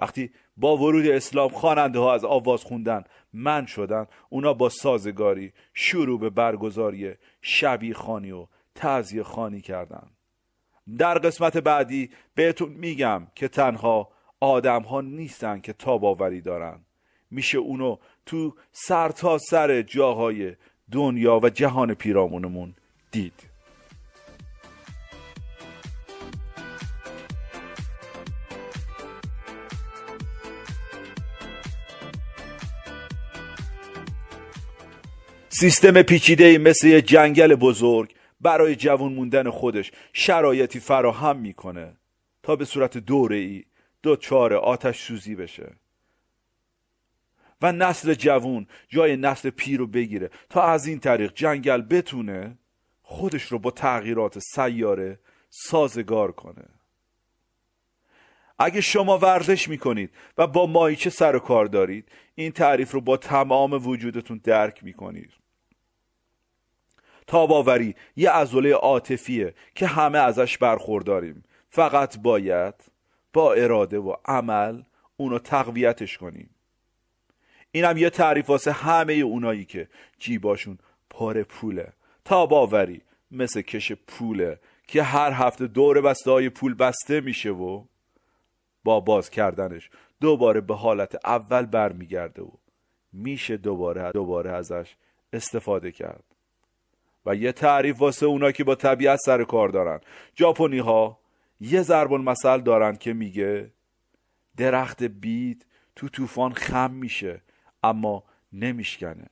وقتی 0.00 0.30
با 0.56 0.76
ورود 0.76 1.06
اسلام 1.06 1.48
خواننده 1.48 1.98
ها 1.98 2.14
از 2.14 2.24
آواز 2.24 2.62
خوندن 2.64 3.04
من 3.32 3.66
شدن 3.66 4.06
اونا 4.28 4.54
با 4.54 4.68
سازگاری 4.68 5.52
شروع 5.74 6.20
به 6.20 6.30
برگزاری 6.30 7.14
شبی 7.42 7.94
خانی 7.94 8.30
و 8.30 8.46
تعذیه 8.74 9.22
خانی 9.22 9.60
کردن. 9.60 10.10
در 10.98 11.18
قسمت 11.18 11.56
بعدی 11.56 12.10
بهتون 12.34 12.68
میگم 12.68 13.26
که 13.34 13.48
تنها 13.48 14.08
آدم 14.40 14.82
ها 14.82 15.00
نیستن 15.00 15.60
که 15.60 15.72
تاباوری 15.72 16.40
دارن. 16.40 16.80
میشه 17.30 17.58
اونو 17.58 17.96
تو 18.26 18.54
سر 18.72 19.08
تا 19.08 19.38
سر 19.38 19.82
جاهای 19.82 20.56
دنیا 20.92 21.40
و 21.42 21.48
جهان 21.48 21.94
پیرامونمون 21.94 22.74
دید. 23.10 23.55
سیستم 35.60 36.02
پیچیده 36.02 36.58
مثل 36.58 36.86
یه 36.86 37.02
جنگل 37.02 37.54
بزرگ 37.54 38.14
برای 38.40 38.76
جوان 38.76 39.12
موندن 39.12 39.50
خودش 39.50 39.92
شرایطی 40.12 40.80
فراهم 40.80 41.36
می‌کنه 41.36 41.96
تا 42.42 42.56
به 42.56 42.64
صورت 42.64 42.98
دوره 42.98 43.36
ای 43.36 43.64
چهار 44.20 44.54
آتش 44.54 45.02
سوزی 45.02 45.34
بشه. 45.34 45.72
و 47.62 47.72
نسل 47.72 48.14
جوون 48.14 48.66
جای 48.88 49.16
نسل 49.16 49.50
پیر 49.50 49.78
رو 49.78 49.86
بگیره 49.86 50.30
تا 50.50 50.62
از 50.62 50.86
این 50.86 50.98
طریق 50.98 51.32
جنگل 51.34 51.80
بتونه 51.80 52.58
خودش 53.02 53.42
رو 53.42 53.58
با 53.58 53.70
تغییرات 53.70 54.38
سیاره 54.38 55.18
سازگار 55.50 56.32
کنه. 56.32 56.64
اگه 58.58 58.80
شما 58.80 59.18
ورزش 59.18 59.68
می‌کنید 59.68 60.10
و 60.38 60.46
با 60.46 60.66
مایچه 60.66 61.10
سر 61.10 61.36
و 61.36 61.38
کار 61.38 61.66
دارید 61.66 62.08
این 62.34 62.52
تعریف 62.52 62.90
رو 62.90 63.00
با 63.00 63.16
تمام 63.16 63.88
وجودتون 63.88 64.40
درک 64.44 64.84
می‌کنید. 64.84 65.30
تاباوری 67.26 67.94
یه 68.16 68.30
عضله 68.30 68.74
عاطفیه 68.74 69.54
که 69.74 69.86
همه 69.86 70.18
ازش 70.18 70.58
برخورداریم. 70.58 71.44
فقط 71.70 72.18
باید 72.18 72.74
با 73.32 73.52
اراده 73.52 73.98
و 73.98 74.14
عمل 74.24 74.82
اونو 75.16 75.38
تقویتش 75.38 76.18
کنیم. 76.18 76.50
اینم 77.72 77.96
یه 77.96 78.10
تعریف 78.10 78.50
واسه 78.50 78.72
همه 78.72 79.12
اونایی 79.12 79.64
که 79.64 79.88
جیباشون 80.18 80.78
پر 81.10 81.42
پوله. 81.42 81.92
تاباوری 82.24 83.02
مثل 83.30 83.60
کش 83.60 83.92
پوله 83.92 84.58
که 84.86 85.02
هر 85.02 85.32
هفته 85.32 85.66
دور 85.66 86.00
بسته 86.00 86.30
های 86.30 86.48
پول 86.48 86.74
بسته 86.74 87.20
میشه 87.20 87.50
و 87.50 87.84
با 88.84 89.00
باز 89.00 89.30
کردنش 89.30 89.90
دوباره 90.20 90.60
به 90.60 90.74
حالت 90.74 91.26
اول 91.26 91.66
برمیگرده 91.66 92.42
و 92.42 92.50
میشه 93.12 93.56
دوباره 93.56 94.12
دوباره 94.12 94.50
ازش 94.50 94.96
استفاده 95.32 95.92
کرد. 95.92 96.35
و 97.26 97.34
یه 97.34 97.52
تعریف 97.52 98.00
واسه 98.00 98.26
اونا 98.26 98.52
که 98.52 98.64
با 98.64 98.74
طبیعت 98.74 99.18
سر 99.18 99.44
کار 99.44 99.68
دارن. 99.68 100.00
ژاپنی 100.38 100.78
ها 100.78 101.18
یه 101.60 101.82
ضرب 101.82 102.12
المثل 102.12 102.60
دارن 102.60 102.96
که 102.96 103.12
میگه 103.12 103.70
درخت 104.56 105.02
بید 105.02 105.66
تو 105.96 106.08
طوفان 106.08 106.52
خم 106.52 106.90
میشه 106.90 107.42
اما 107.82 108.24
نمیشکنه. 108.52 109.26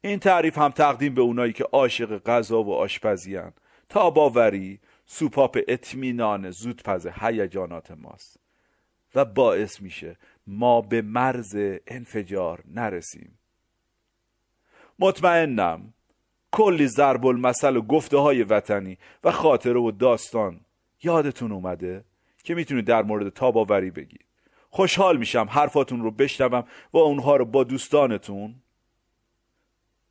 این 0.00 0.18
تعریف 0.18 0.58
هم 0.58 0.70
تقدیم 0.70 1.14
به 1.14 1.20
اونایی 1.20 1.52
که 1.52 1.64
عاشق 1.64 2.22
غذا 2.24 2.62
و 2.62 2.74
آشپزی 2.74 3.36
هن. 3.36 3.52
تا 3.88 4.10
باوری 4.10 4.80
سوپاپ 5.06 5.58
اطمینان 5.68 6.50
زودپز 6.50 7.06
هیجانات 7.06 7.90
ماست 7.90 8.36
و 9.14 9.24
باعث 9.24 9.80
میشه 9.80 10.16
ما 10.46 10.80
به 10.80 11.02
مرز 11.02 11.56
انفجار 11.86 12.64
نرسیم. 12.66 13.38
مطمئنم 14.98 15.94
کلی 16.52 16.86
ضرب 16.86 17.26
المثل 17.26 17.76
و 17.76 17.82
گفته 17.82 18.16
های 18.16 18.42
وطنی 18.42 18.98
و 19.24 19.30
خاطره 19.30 19.80
و 19.80 19.90
داستان. 19.90 20.60
یادتون 21.02 21.52
اومده 21.52 22.04
که 22.44 22.54
می‌تونید 22.54 22.84
در 22.84 23.02
مورد 23.02 23.28
تاباوری 23.28 23.90
بگید. 23.90 24.24
خوشحال 24.70 25.16
میشم 25.16 25.46
حرفاتون 25.50 26.02
رو 26.02 26.10
بشنوم 26.10 26.64
و 26.92 26.98
اونها 26.98 27.36
رو 27.36 27.44
با 27.44 27.64
دوستانتون. 27.64 28.54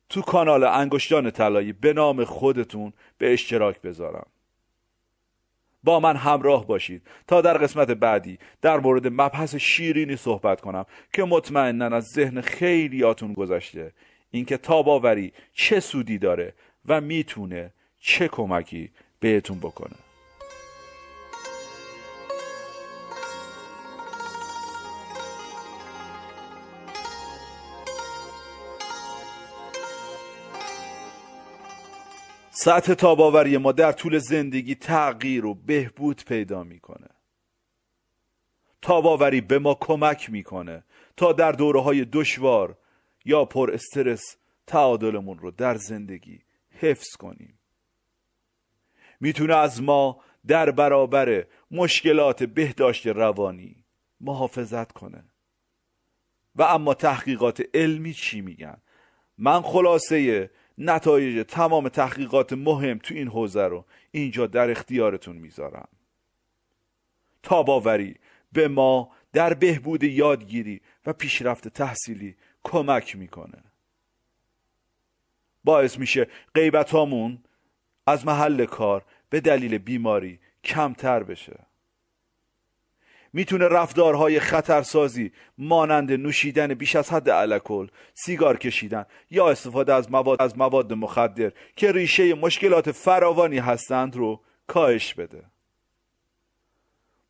تو 0.08 0.22
کانال 0.22 0.64
انگشتان 0.64 1.30
طلایی 1.30 1.72
به 1.72 1.92
نام 1.92 2.24
خودتون 2.24 2.92
به 3.18 3.32
اشتراک 3.32 3.80
بذارم. 3.80 4.26
با 5.84 6.00
من 6.00 6.16
همراه 6.16 6.66
باشید. 6.66 7.02
تا 7.26 7.40
در 7.40 7.58
قسمت 7.58 7.90
بعدی 7.90 8.38
در 8.60 8.80
مورد 8.80 9.06
مبحث 9.06 9.54
شیرینی 9.54 10.16
صحبت 10.16 10.60
کنم 10.60 10.84
که 11.12 11.24
مطمئنا 11.24 11.96
از 11.96 12.04
ذهن 12.04 12.40
خیلیاتون 12.40 13.32
گذشته. 13.32 13.92
اینکه 14.32 14.56
تاباوری 14.56 15.32
چه 15.52 15.80
سودی 15.80 16.18
داره 16.18 16.54
و 16.86 17.00
می‌تونه 17.00 17.72
چه 17.98 18.28
کمکی 18.28 18.90
بهتون 19.20 19.58
بکنه. 19.58 19.96
سطح 32.50 32.94
تاباوری 32.94 33.56
ما 33.56 33.72
در 33.72 33.92
طول 33.92 34.18
زندگی 34.18 34.74
تغییر 34.74 35.46
و 35.46 35.54
بهبود 35.54 36.24
پیدا 36.24 36.64
می‌کنه. 36.64 37.08
تاباوری 38.82 39.40
به 39.40 39.58
ما 39.58 39.74
کمک 39.74 40.30
می‌کنه 40.30 40.84
تا 41.16 41.32
در 41.32 41.52
دوره 41.52 41.80
های 41.80 42.04
دشوار 42.04 42.78
یا 43.24 43.44
پر 43.44 43.70
استرس 43.70 44.36
تعادلمون 44.66 45.38
رو 45.38 45.50
در 45.50 45.76
زندگی 45.76 46.40
حفظ 46.70 47.16
کنیم. 47.16 47.58
می‌تونه 49.20 49.56
از 49.56 49.82
ما 49.82 50.20
در 50.46 50.70
برابر 50.70 51.46
مشکلات 51.70 52.42
بهداشت 52.42 53.06
روانی 53.06 53.84
محافظت 54.20 54.92
کنه. 54.92 55.24
و 56.56 56.62
اما 56.62 56.94
تحقیقات 56.94 57.62
علمی 57.74 58.14
چی 58.14 58.40
میگن؟ 58.40 58.76
من 59.38 59.62
خلاصه 59.62 60.50
نتایج 60.78 61.46
تمام 61.48 61.88
تحقیقات 61.88 62.52
مهم 62.52 62.98
تو 62.98 63.14
این 63.14 63.28
حوزه 63.28 63.62
رو 63.62 63.84
اینجا 64.10 64.46
در 64.46 64.70
اختیارتون 64.70 65.36
می‌ذارم. 65.36 65.88
تاباوری 67.42 68.16
به 68.52 68.68
ما 68.68 69.10
در 69.32 69.54
بهبود 69.54 70.02
یادگیری 70.02 70.80
و 71.06 71.12
پیشرفت 71.12 71.68
تحصیلی 71.68 72.36
کمک 72.64 73.16
می‌کنه 73.16 73.62
باعث 75.64 75.98
میشه 75.98 76.26
غیبت 76.54 76.90
هامون 76.90 77.38
از 78.06 78.26
محل 78.26 78.64
کار 78.64 79.04
به 79.30 79.40
دلیل 79.40 79.78
بیماری 79.78 80.38
کمتر 80.64 81.22
بشه 81.22 81.58
می‌تونه 83.32 83.68
رفتارهای 83.68 84.40
خطرسازی 84.40 85.32
مانند 85.58 86.12
نوشیدن 86.12 86.74
بیش 86.74 86.96
از 86.96 87.10
حد 87.10 87.28
الکل، 87.28 87.86
سیگار 88.14 88.56
کشیدن 88.56 89.06
یا 89.30 89.50
استفاده 89.50 89.94
از 89.94 90.10
مواد 90.10 90.42
از 90.42 90.58
مواد 90.58 90.92
مخدر 90.92 91.52
که 91.76 91.92
ریشه 91.92 92.34
مشکلات 92.34 92.92
فراوانی 92.92 93.58
هستند 93.58 94.16
رو 94.16 94.40
کاهش 94.66 95.14
بده. 95.14 95.44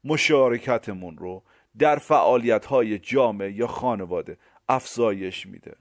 مشارکتمون 0.05 1.18
رو 1.18 1.42
در 1.79 1.97
فعالیت 1.97 2.66
های 2.66 2.99
جامعه 2.99 3.53
یا 3.53 3.66
خانواده 3.66 4.38
افزایش 4.68 5.46
میده. 5.46 5.77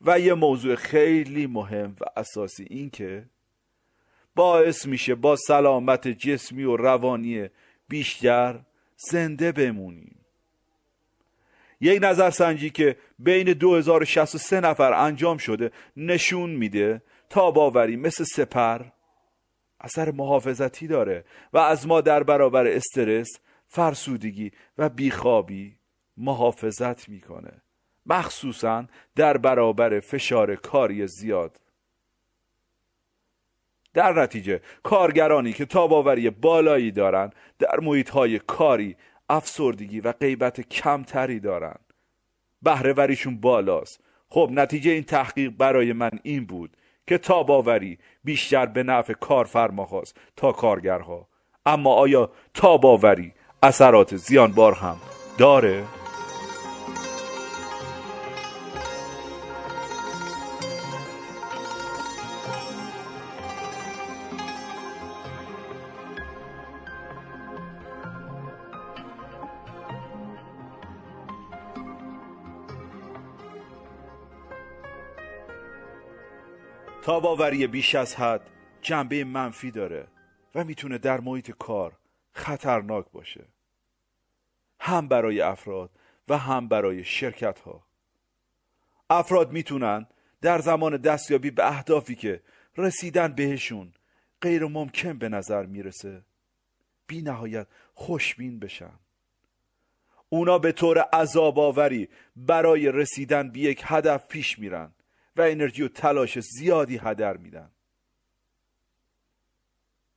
و 0.00 0.20
یه 0.20 0.34
موضوع 0.34 0.74
خیلی 0.74 1.46
مهم 1.46 1.96
و 2.00 2.04
اساسی 2.20 2.66
این 2.70 2.90
که 2.90 3.24
باعث 4.34 4.86
میشه 4.86 5.14
با 5.14 5.36
سلامت 5.36 6.08
جسمی 6.08 6.64
و 6.64 6.76
روانی 6.76 7.48
بیشتر 7.88 8.60
زنده 8.96 9.52
بمونیم 9.52 10.18
یک 11.80 12.02
نظرسنجی 12.02 12.70
که 12.70 12.96
بین 13.18 13.52
2063 13.52 14.60
نفر 14.60 14.92
انجام 14.92 15.38
شده 15.38 15.70
نشون 15.96 16.50
میده 16.50 17.02
تاباوری 17.30 17.96
مثل 17.96 18.24
سپر 18.24 18.82
اثر 19.80 20.10
محافظتی 20.10 20.86
داره 20.86 21.24
و 21.52 21.58
از 21.58 21.86
ما 21.86 22.00
در 22.00 22.22
برابر 22.22 22.66
استرس 22.66 23.28
فرسودگی 23.68 24.52
و 24.78 24.88
بیخوابی 24.88 25.78
محافظت 26.16 27.08
می‌کنه 27.08 27.62
مخصوصا 28.08 28.84
در 29.16 29.36
برابر 29.36 30.00
فشار 30.00 30.56
کاری 30.56 31.06
زیاد. 31.06 31.60
در 33.94 34.12
نتیجه 34.12 34.60
کارگرانی 34.82 35.52
که 35.52 35.64
تاباوری 35.64 36.30
بالایی 36.30 36.90
دارند 36.90 37.34
در 37.58 37.80
محیط 37.82 38.10
های 38.10 38.38
کاری 38.38 38.96
افسردگی 39.28 40.00
و 40.00 40.12
غیبت 40.12 40.60
کمتری 40.60 41.40
دارند. 41.40 41.92
بهرهوریشون 42.62 43.40
بالاست. 43.40 44.00
خب 44.28 44.50
نتیجه 44.52 44.90
این 44.90 45.02
تحقیق 45.02 45.50
برای 45.50 45.92
من 45.92 46.10
این 46.22 46.46
بود 46.46 46.76
که 47.06 47.18
تاباوری 47.18 47.98
بیشتر 48.24 48.66
به 48.66 48.82
نفع 48.82 49.12
کارفرماهاست 49.12 50.16
تا 50.36 50.52
کارگرها. 50.52 51.28
اما 51.66 51.94
آیا 51.94 52.30
تاباوری 52.54 53.32
اثرات 53.62 54.16
زیانبار 54.16 54.74
هم 54.74 54.96
داره؟ 55.38 55.97
تاباوری 77.08 77.66
بیش 77.66 77.94
از 77.94 78.16
حد 78.16 78.50
جنبه 78.82 79.24
منفی 79.24 79.70
داره 79.70 80.08
و 80.54 80.64
می‌تونه 80.64 80.98
در 80.98 81.20
محیط 81.20 81.50
کار 81.50 81.98
خطرناک 82.32 83.06
باشه. 83.12 83.44
هم 84.80 85.08
برای 85.08 85.40
افراد 85.40 85.90
و 86.28 86.38
هم 86.38 86.68
برای 86.68 87.04
شرکت 87.04 87.60
ها 87.60 87.86
افراد 89.10 89.52
می‌تونن 89.52 90.06
در 90.40 90.58
زمان 90.58 90.96
دستیابی 90.96 91.50
به 91.50 91.68
اهدافی 91.68 92.14
که 92.14 92.42
رسیدن 92.76 93.32
بهشون 93.32 93.92
غیر 94.40 94.64
ممکن 94.64 95.18
به 95.18 95.28
نظر 95.28 95.66
می‌رسه 95.66 96.22
بی 97.06 97.22
نهایت 97.22 97.66
خوشبین 97.94 98.58
بشن. 98.58 98.98
اونا 100.28 100.58
به 100.58 100.72
طور 100.72 100.98
عذاب 100.98 101.58
آوری 101.58 102.08
برای 102.36 102.92
رسیدن 102.92 103.50
به 103.50 103.58
یک 103.58 103.82
هدف 103.84 104.28
پیش 104.28 104.58
میرن. 104.58 104.92
و 105.38 105.42
انرژی 105.42 105.82
و 105.82 105.88
تلاش 105.88 106.40
زیادی 106.40 106.98
هدر 106.98 107.36
میدن. 107.36 107.70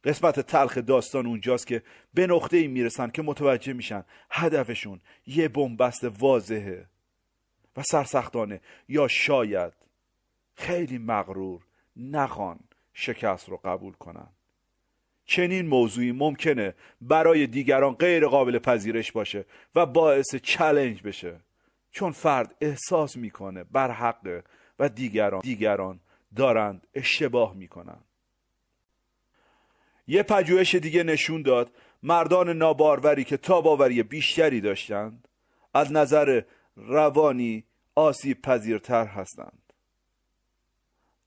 قسمت 0.03 0.39
تلخ 0.39 0.77
داستان 0.77 1.25
اونجاست 1.25 1.67
که 1.67 1.83
به 2.13 2.27
نقطه 2.27 2.57
ای 2.57 2.67
می‌رسن 2.67 3.09
که 3.09 3.21
متوجه 3.21 3.73
میشن 3.73 4.03
هدفشون 4.31 5.01
یه 5.27 5.47
بنبست 5.47 6.03
واضحه 6.03 6.85
و 7.77 7.83
سرسختانه 7.83 8.61
یا 8.87 9.07
شاید 9.07 9.73
خیلی 10.55 10.97
مغرور 10.97 11.61
نخوان 11.95 12.59
شکست 12.93 13.49
رو 13.49 13.57
قبول 13.57 13.93
کنن. 13.93 14.27
چنین 15.25 15.67
موضوعی 15.67 16.11
ممکنه 16.11 16.75
برای 17.01 17.47
دیگران 17.47 17.93
غیر 17.93 18.27
قابل 18.27 18.59
پذیرش 18.59 19.11
باشه 19.11 19.45
و 19.75 19.85
باعث 19.85 20.35
چلنج 20.35 21.01
بشه. 21.01 21.39
چون 21.91 22.11
فرد 22.11 22.55
احساس 22.61 23.17
می‌کنه 23.17 23.63
بر 23.63 23.91
حق 23.91 24.43
و 24.79 24.89
دیگران 24.89 25.41
دیگران 25.41 25.99
دارند 26.35 26.87
اشتباه 26.93 27.55
می‌کنند. 27.55 28.05
یه 30.07 30.23
پژوهش 30.23 30.75
دیگه 30.75 31.03
نشون 31.03 31.41
داد 31.41 31.71
مردان 32.03 32.49
ناباروری 32.49 33.23
که 33.23 33.37
تاباوری 33.37 34.03
بیشتری 34.03 34.61
داشتند 34.61 35.27
از 35.73 35.91
نظر 35.91 36.41
روانی 36.75 37.63
آسیب 37.95 38.41
پذیرتر 38.41 39.05
هستند. 39.05 39.73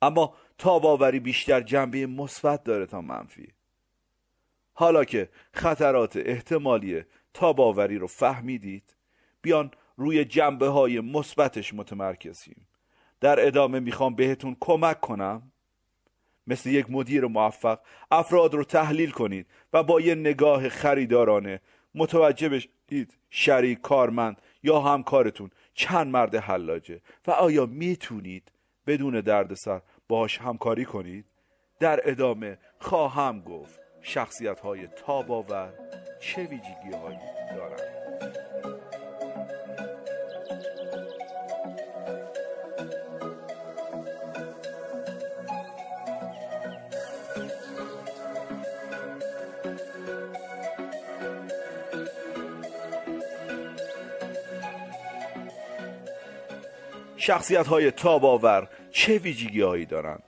اما 0.02 0.35
تاباوری 0.59 1.20
بیشتر 1.20 1.61
جنبه 1.61 2.07
مثبت 2.07 2.64
داره 2.64 2.87
تا 2.87 3.00
منفی. 3.00 3.48
حالا 4.72 5.04
که 5.04 5.28
خطرات 5.52 6.16
احتمالی 6.16 7.04
تاباوری 7.35 7.98
رو 7.98 8.07
فهمیدید 8.07 8.96
بیان 9.42 9.70
روی 9.96 10.24
جنبه 10.24 10.68
های 10.68 11.00
مثبتش 11.00 11.74
متمرکزیم. 11.74 12.66
در 13.20 13.46
ادامه 13.46 13.81
می‌خوام 13.81 14.14
بهتون 14.14 14.57
کمک 14.61 15.00
کنم. 15.00 15.53
مثل 16.46 16.70
یک 16.70 16.90
مدیر 16.90 17.27
موفق 17.27 17.79
افراد 18.11 18.55
رو 18.55 18.64
تحلیل 18.64 19.11
کنید 19.11 19.46
و 19.72 19.83
با 19.83 20.00
یه 20.00 20.14
نگاه 20.14 20.68
خریدارانه 20.68 21.61
متوجه 21.94 22.48
بشید 22.48 23.16
شریک 23.31 23.81
کارمند 23.81 24.42
یا 24.62 24.81
همکارتون 24.81 25.50
چند 25.74 26.07
مرد 26.07 26.35
حلاجه 26.35 27.00
و 27.27 27.31
آیا 27.31 27.66
می‌تونید 27.66 28.53
بدون 28.87 29.20
دردسر 29.20 29.81
باهاش 30.09 30.38
همکاری 30.38 30.85
کنید؟ 30.85 31.24
در 31.81 32.11
ادامه 32.11 32.59
خواهم 32.79 33.40
گفت 33.40 33.81
شخصیت 34.03 34.61
های 34.61 34.87
تاباور 34.87 35.72
چه 36.20 36.42
ویژگی 36.42 36.96
هایی 37.03 37.18
دارند؟ 37.57 37.93
شخصیت 57.24 57.66
های 57.66 57.90
تاباور 57.90 58.68
چه 58.90 59.18
ویژگی 59.18 59.60
هایی 59.60 59.87
دارند؟ 59.87 60.22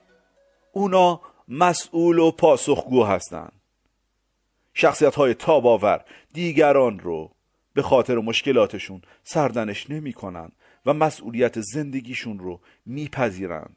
اونا 0.71 1.21
مسئول 1.47 2.19
و 2.19 2.31
پاسخگو 2.31 3.03
هستند. 3.03 3.61
شخصیت 4.73 5.15
های 5.15 5.33
تاباور 5.33 6.05
دیگران 6.33 6.99
رو 6.99 7.31
به 7.73 7.81
خاطر 7.81 8.15
مشکلاتشون 8.15 9.01
سردنش 9.23 9.89
نمی 9.89 10.13
کنن 10.13 10.51
و 10.85 10.93
مسئولیت 10.93 11.61
زندگیشون 11.61 12.39
رو 12.39 12.61
میپذیرند. 12.85 13.75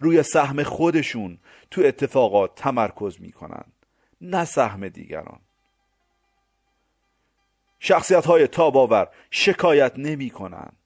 روی 0.00 0.22
سهم 0.22 0.62
خودشون 0.62 1.38
تو 1.70 1.82
اتفاقات 1.84 2.54
تمرکز 2.54 3.20
می‌کنند 3.20 3.72
نه 4.20 4.44
سهم 4.44 4.88
دیگران. 4.88 5.40
شخصیت 7.80 8.26
های 8.26 8.46
تاباور 8.46 9.08
شکایت 9.30 9.92
نمی 9.96 10.30
کنند 10.30 10.77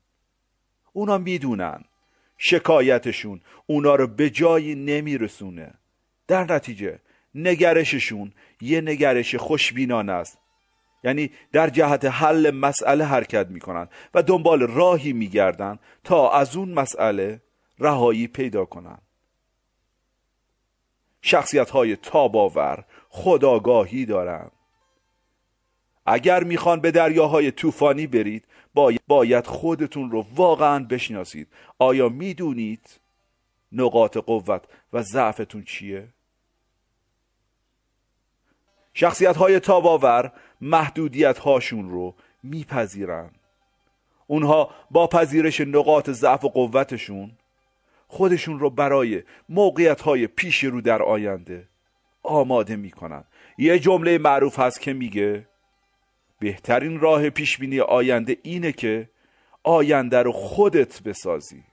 اونا 0.92 1.18
می‌دونن. 1.18 1.84
شکایتشون 2.38 3.40
اونا 3.66 3.94
رو 3.94 4.06
به 4.06 4.30
جایی 4.30 4.74
نمیرسونه. 4.74 5.74
در 6.28 6.52
نتیجه 6.54 6.98
نگرششون 7.34 8.32
یه 8.60 8.80
نگرش 8.80 9.34
خوشبینانه 9.34 10.12
است. 10.12 10.38
یعنی 11.04 11.30
در 11.52 11.70
جهت 11.70 12.04
حل 12.04 12.50
مسئله 12.50 13.04
حرکت 13.04 13.46
می‌کنن 13.48 13.88
و 14.14 14.22
دنبال 14.22 14.60
راهی 14.60 15.12
میگردن 15.12 15.78
تا 16.04 16.30
از 16.30 16.56
اون 16.56 16.68
مسئله 16.68 17.40
رهایی 17.78 18.26
پیدا 18.26 18.64
کنن. 18.64 18.98
شخصیت 21.22 21.70
های 21.70 21.96
تاباور 21.96 22.84
خداگاهی 23.08 24.06
دارند 24.06 24.52
اگر 26.06 26.44
می‌خوان 26.44 26.80
به 26.80 26.90
دریاهای 26.90 27.50
طوفانی 27.50 28.06
برید 28.06 28.44
باید 29.06 29.46
خودتون 29.46 30.10
رو 30.10 30.26
واقعا 30.34 30.84
بشناسید. 30.84 31.48
آیا 31.78 32.08
می‌دونید 32.08 33.00
نقاط 33.72 34.16
قوت 34.16 34.64
و 34.92 35.02
ضعفتون 35.02 35.64
چیه؟ 35.64 36.08
شخصیت 38.94 39.36
های 39.36 39.60
تاباور 39.60 40.32
محدودیت 40.60 41.38
هاشون 41.38 41.90
رو 41.90 42.14
میپذیرن. 42.42 43.30
اونها 44.26 44.70
با 44.90 45.06
پذیرش 45.06 45.60
نقاط 45.60 46.10
ضعف 46.10 46.44
و 46.44 46.48
قوتشون 46.48 47.32
خودشون 48.08 48.58
رو 48.58 48.70
برای 48.70 49.22
موقعیت 49.48 50.00
های 50.00 50.26
پیش 50.26 50.64
رو 50.64 50.80
در 50.80 51.02
آینده 51.02 51.68
آماده 52.22 52.76
می‌کنن. 52.76 53.24
یه 53.58 53.78
جمله 53.78 54.18
معروف 54.18 54.58
هست 54.58 54.80
که 54.80 54.92
میگه 54.92 55.46
بهترین 56.42 57.00
راه 57.00 57.30
پیش 57.30 57.58
بینی 57.58 57.80
آینده 57.80 58.36
اینه 58.42 58.72
که 58.72 59.08
آینده 59.62 60.22
رو 60.22 60.32
خودت 60.32 61.02
بسازی. 61.02 61.64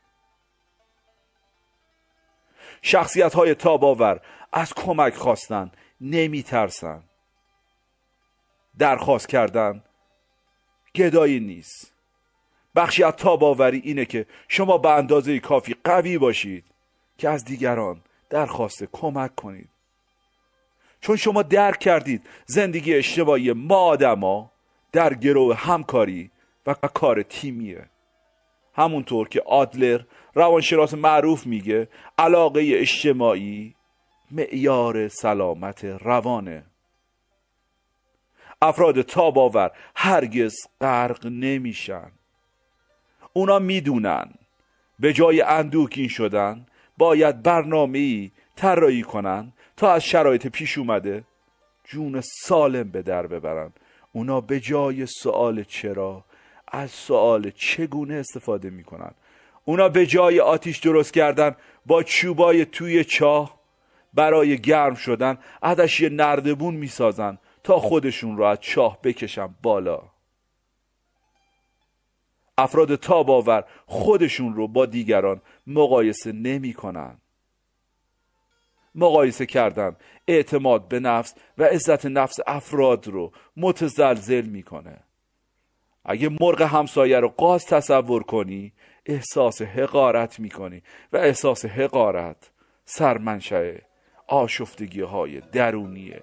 شخصیت 2.82 3.34
های 3.34 3.56
تاباور 3.56 4.22
از 4.54 4.74
کمک 4.74 5.14
خواستن 5.14 5.72
نمی 6.02 6.44
ترسن 6.44 7.04
درخواست 8.78 9.30
کردن 9.30 9.84
گدایی 10.96 11.40
نیست. 11.40 11.94
بخشی 12.76 13.04
از 13.04 13.14
تاباوری 13.14 13.82
اینه 13.84 14.06
که 14.06 14.26
شما 14.48 14.78
به 14.78 14.90
اندازه 14.90 15.40
کافی 15.40 15.76
قوی 15.84 16.18
باشید 16.18 16.66
که 17.18 17.30
از 17.30 17.46
دیگران 17.46 18.02
درخواست 18.30 18.84
کمک 18.84 19.36
کنید. 19.36 19.70
چون 21.02 21.16
شما 21.16 21.42
درک 21.42 21.80
کردید 21.80 22.28
زندگی 22.46 22.94
اجتماعی 22.94 23.54
ما 23.54 23.76
آدما 23.76 24.59
در 24.92 25.14
گروه 25.14 25.56
همکاری 25.56 26.32
و 26.68 26.74
کار 26.74 27.24
تیمیه. 27.24 27.86
همونطور 28.74 29.30
که 29.30 29.42
آدلر 29.42 30.02
روانشناس 30.36 30.94
معروف 30.94 31.46
میگه 31.48 31.88
علاقه 32.18 32.72
اجتماعی 32.74 33.76
معیار 34.32 35.08
سلامت 35.08 35.86
روانه. 35.86 36.64
افراد 38.62 39.02
تاباور 39.02 39.72
هرگز 39.96 40.56
غرق 40.82 41.26
نمیشن. 41.26 42.12
اونا 43.34 43.60
می‌دونن 43.60 44.34
به 45.00 45.14
جای 45.14 45.42
اندوکین 45.42 46.08
شدن 46.08 46.66
باید 46.98 47.44
برنامه 47.44 48.00
ای 48.00 48.32
طراحی 48.56 49.02
کنن 49.02 49.54
تا 49.78 49.92
از 49.94 50.04
شرایط 50.04 50.48
پیش 50.48 50.78
اومده 50.78 51.24
جون 51.84 52.22
سالم 52.22 52.92
به 52.92 53.02
در 53.02 53.28
ببرن. 53.28 53.74
اونا 54.12 54.42
به 54.42 54.60
جای 54.60 55.06
سوال 55.06 55.64
چرا 55.64 56.26
از 56.68 56.92
سوال 56.92 57.52
چگونه 57.52 58.14
استفاده 58.14 58.70
می‌کنن 58.70 59.12
اونا 59.66 59.90
به 59.90 60.06
جای 60.06 60.40
آتیش 60.40 60.78
درست 60.78 61.14
کردن 61.14 61.56
با 61.86 62.04
چوبای 62.04 62.66
توی 62.66 63.04
چاه 63.04 63.60
برای 64.14 64.58
گرم 64.58 64.96
شدن 64.96 65.38
ازش 65.62 66.00
یه 66.00 66.10
نردبون 66.10 66.76
می‌سازن 66.76 67.38
تا 67.64 67.80
خودشون 67.80 68.38
رو 68.38 68.44
از 68.44 68.58
چاه 68.62 69.02
بکشن 69.02 69.56
بالا 69.62 70.02
افراد 72.58 72.96
تاباور 72.96 73.64
خودشون 73.86 74.56
رو 74.56 74.68
با 74.68 74.86
دیگران 74.86 75.42
مقایسه 75.68 76.32
نمی 76.32 76.74
کنن. 76.74 77.18
مقایسه 78.96 79.46
کردن. 79.46 79.96
اعتماد 80.28 80.88
به 80.88 81.00
نفس 81.00 81.36
و 81.58 81.64
عزت 81.64 82.06
نفس 82.06 82.40
افراد 82.48 83.08
رو 83.08 83.32
متزلزل 83.58 84.46
می‌کنه. 84.46 84.98
اگه 86.06 86.30
مرغ 86.42 86.62
همسایه 86.62 87.20
رو 87.20 87.28
قاز 87.28 87.66
تصور 87.66 88.24
کنی 88.24 88.74
احساس 89.06 89.62
حقارت 89.62 90.40
می‌کنی 90.40 90.84
و 91.14 91.18
احساس 91.18 91.66
حقارت 91.66 92.52
سرمنشأ 92.86 93.74
آشفتگی 94.28 95.02
های 95.02 95.42
درونیه. 95.52 96.22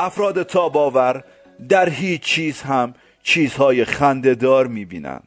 افراد 0.00 0.42
تاباور 0.42 1.24
در 1.68 1.88
هیچ 1.88 2.22
چیز 2.22 2.62
هم 2.62 2.94
چیزهای 3.22 3.84
خندهدار 3.84 4.66
می‌بینن 4.66 5.20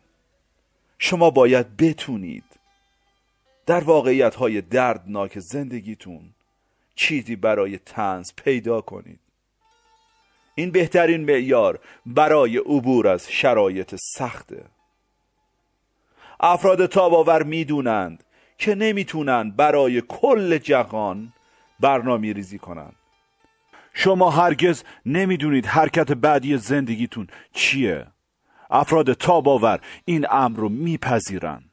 شما 1.00 1.30
باید 1.30 1.78
بتونید 1.78 2.44
در 3.66 3.80
واقعیت 3.84 4.36
های 4.36 4.62
دردناک 4.62 5.40
زندگیتون 5.40 6.22
چیزی 6.96 7.36
برای 7.36 7.78
تنز 7.78 8.32
پیدا 8.36 8.82
کنید. 8.82 9.20
این 10.56 10.72
بهترین 10.72 11.22
معیار 11.26 11.80
برای 12.06 12.58
عبور 12.58 13.08
از 13.08 13.32
شرایط 13.32 13.96
سخته. 13.96 14.64
افراد 16.40 16.86
تاباور 16.86 17.44
می‌دونند 17.44 18.24
که 18.58 18.76
نمی‌تونن 18.76 19.52
برای 19.52 20.02
کل 20.02 20.58
جهان 20.58 21.34
برنامه 21.80 22.34
ریزی 22.34 22.60
کنند. 22.60 22.96
شما 23.94 24.30
هرگز 24.30 24.84
نمی‌دونید 25.06 25.66
حرکت 25.66 26.12
بعدی 26.12 26.58
زندگیتون 26.58 27.28
چیه. 27.54 28.08
افراد 28.70 29.14
تاباور 29.14 29.80
این 30.06 30.26
امر 30.30 30.60
رو 30.60 30.70
میپذیرن. 30.70 31.64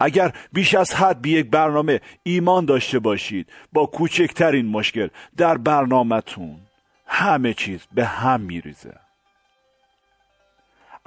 اگر 0.00 0.32
بیش 0.52 0.74
از 0.74 0.94
حد 0.94 1.22
به 1.22 1.28
یک 1.28 1.50
برنامه 1.50 2.00
ایمان 2.22 2.64
داشته 2.64 2.98
باشید 2.98 3.52
با 3.72 3.86
کوچکترین 3.86 4.66
مشکل 4.66 5.08
در 5.36 5.58
برنامهتون 5.58 6.56
همه 7.06 7.54
چیز 7.54 7.80
به 7.94 8.04
هم 8.04 8.40
میریزه. 8.40 8.94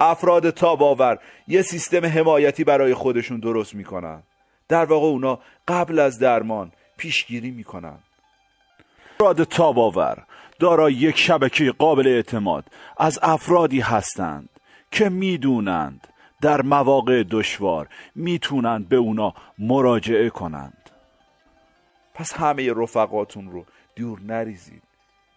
افراد 0.00 0.50
تاباور 0.50 1.18
یه 1.48 1.62
سیستم 1.62 2.06
حمایتی 2.06 2.64
برای 2.64 2.94
خودشون 2.94 3.40
درست 3.40 3.74
می‌کنن. 3.74 4.22
در 4.68 4.84
واقع 4.84 5.06
اونا 5.06 5.38
قبل 5.68 5.98
از 5.98 6.18
درمان 6.18 6.72
پیشگیری 6.96 7.50
می‌کنن. 7.50 7.98
افراد 9.20 9.44
تاباور 9.44 10.24
دارای 10.58 10.92
یک 10.92 11.18
شبکه 11.18 11.72
قابل 11.72 12.06
اعتماد 12.06 12.64
از 12.98 13.18
افرادی 13.22 13.80
هستند 13.80 14.48
که 14.90 15.08
می‌دونند 15.08 16.08
در 16.40 16.62
مواقع 16.62 17.22
دشوار 17.30 17.88
می‌تونند 18.14 18.88
به 18.88 18.96
اونا 18.96 19.34
مراجعه 19.58 20.30
کنند. 20.30 20.90
پس 22.14 22.32
همه 22.32 22.72
رفقاتون 22.72 23.50
رو 23.50 23.64
دور 23.96 24.20
نریزید. 24.20 24.82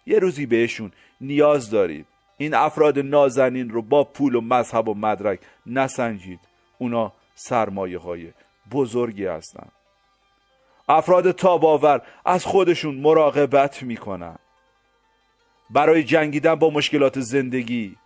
یه 0.06 0.18
روزی 0.18 0.46
بهشون 0.46 0.92
نیاز 1.20 1.70
دارید. 1.70 2.06
این 2.36 2.54
افراد 2.54 2.98
نازنین 2.98 3.70
رو 3.70 3.82
با 3.82 4.04
پول 4.04 4.34
و 4.34 4.40
مذهب 4.40 4.88
و 4.88 4.94
مدرک 4.94 5.40
نسنجید. 5.66 6.40
اونا 6.78 7.12
سرمایه 7.34 7.98
های 7.98 8.32
بزرگی 8.72 9.26
هستند. 9.26 9.72
افراد 10.92 11.30
تاباور 11.30 12.02
از 12.24 12.44
خودشون 12.44 12.94
مراقبت 12.94 13.82
می‌کنن. 13.82 14.38
برای 15.70 16.04
جنگیدن 16.04 16.54
با 16.54 16.70
مشکلات 16.70 17.20
زندگی 17.20 17.96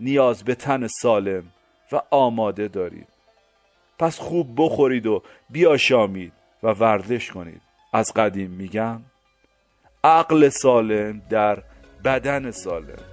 نیاز 0.00 0.44
به 0.44 0.54
تن 0.54 0.86
سالم 0.86 1.44
و 1.92 2.02
آماده 2.10 2.68
دارید. 2.68 3.08
پس 3.98 4.18
خوب 4.18 4.54
بخورید 4.56 5.06
و 5.06 5.22
بیاشامید 5.50 6.32
و 6.62 6.68
ورزش 6.68 7.30
کنید. 7.30 7.62
از 7.92 8.12
قدیم 8.16 8.50
میگن 8.50 9.02
عقل 10.04 10.48
سالم 10.48 11.22
در 11.30 11.62
بدن 12.04 12.50
سالم. 12.50 13.11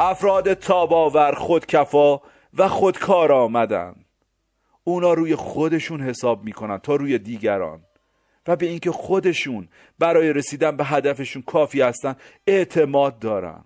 افراد 0.00 0.54
تاباور 0.54 1.32
خودکفا 1.34 2.20
و 2.54 2.68
خودکار 2.68 3.32
آمدن. 3.32 3.94
اونا 4.84 5.12
روی 5.12 5.36
خودشون 5.36 6.00
حساب 6.00 6.44
می‌کنن 6.44 6.78
تا 6.78 6.96
روی 6.96 7.18
دیگران. 7.18 7.80
و 8.46 8.56
به 8.56 8.66
اینکه 8.66 8.92
خودشون 8.92 9.68
برای 9.98 10.32
رسیدن 10.32 10.76
به 10.76 10.84
هدفشون 10.84 11.42
کافی 11.42 11.80
هستن 11.80 12.16
اعتماد 12.46 13.18
دارن. 13.18 13.64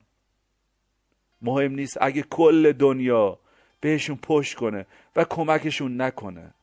مهم 1.42 1.72
نیست 1.72 1.98
اگه 2.00 2.22
کل 2.22 2.72
دنیا 2.72 3.38
بهشون 3.80 4.16
پشت 4.16 4.54
کنه 4.54 4.86
و 5.16 5.24
کمکشون 5.24 6.00
نکنه. 6.00 6.54